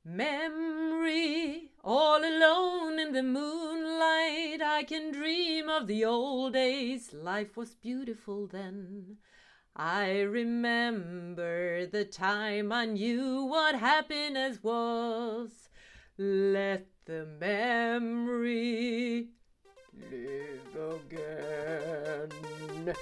Memory, 0.02 1.72
all 1.84 2.24
alone 2.24 3.02
in 3.02 3.14
the 3.14 3.22
moonlight, 3.22 4.62
I 4.62 4.84
can 4.84 5.12
dream 5.12 5.70
of 5.70 5.88
the 5.88 6.06
old 6.06 6.54
days. 6.54 7.14
Life 7.14 7.52
was 7.56 7.76
beautiful 7.76 8.50
then. 8.50 9.18
I 9.76 10.22
remember 10.22 11.86
the 11.86 12.06
time 12.06 12.72
I 12.72 12.86
knew 12.86 13.46
what 13.46 13.76
happiness 13.76 14.64
was. 14.64 15.70
Let 16.18 16.88
the 17.10 17.26
memory 17.40 19.30
live 20.12 21.02
again. 21.10 22.94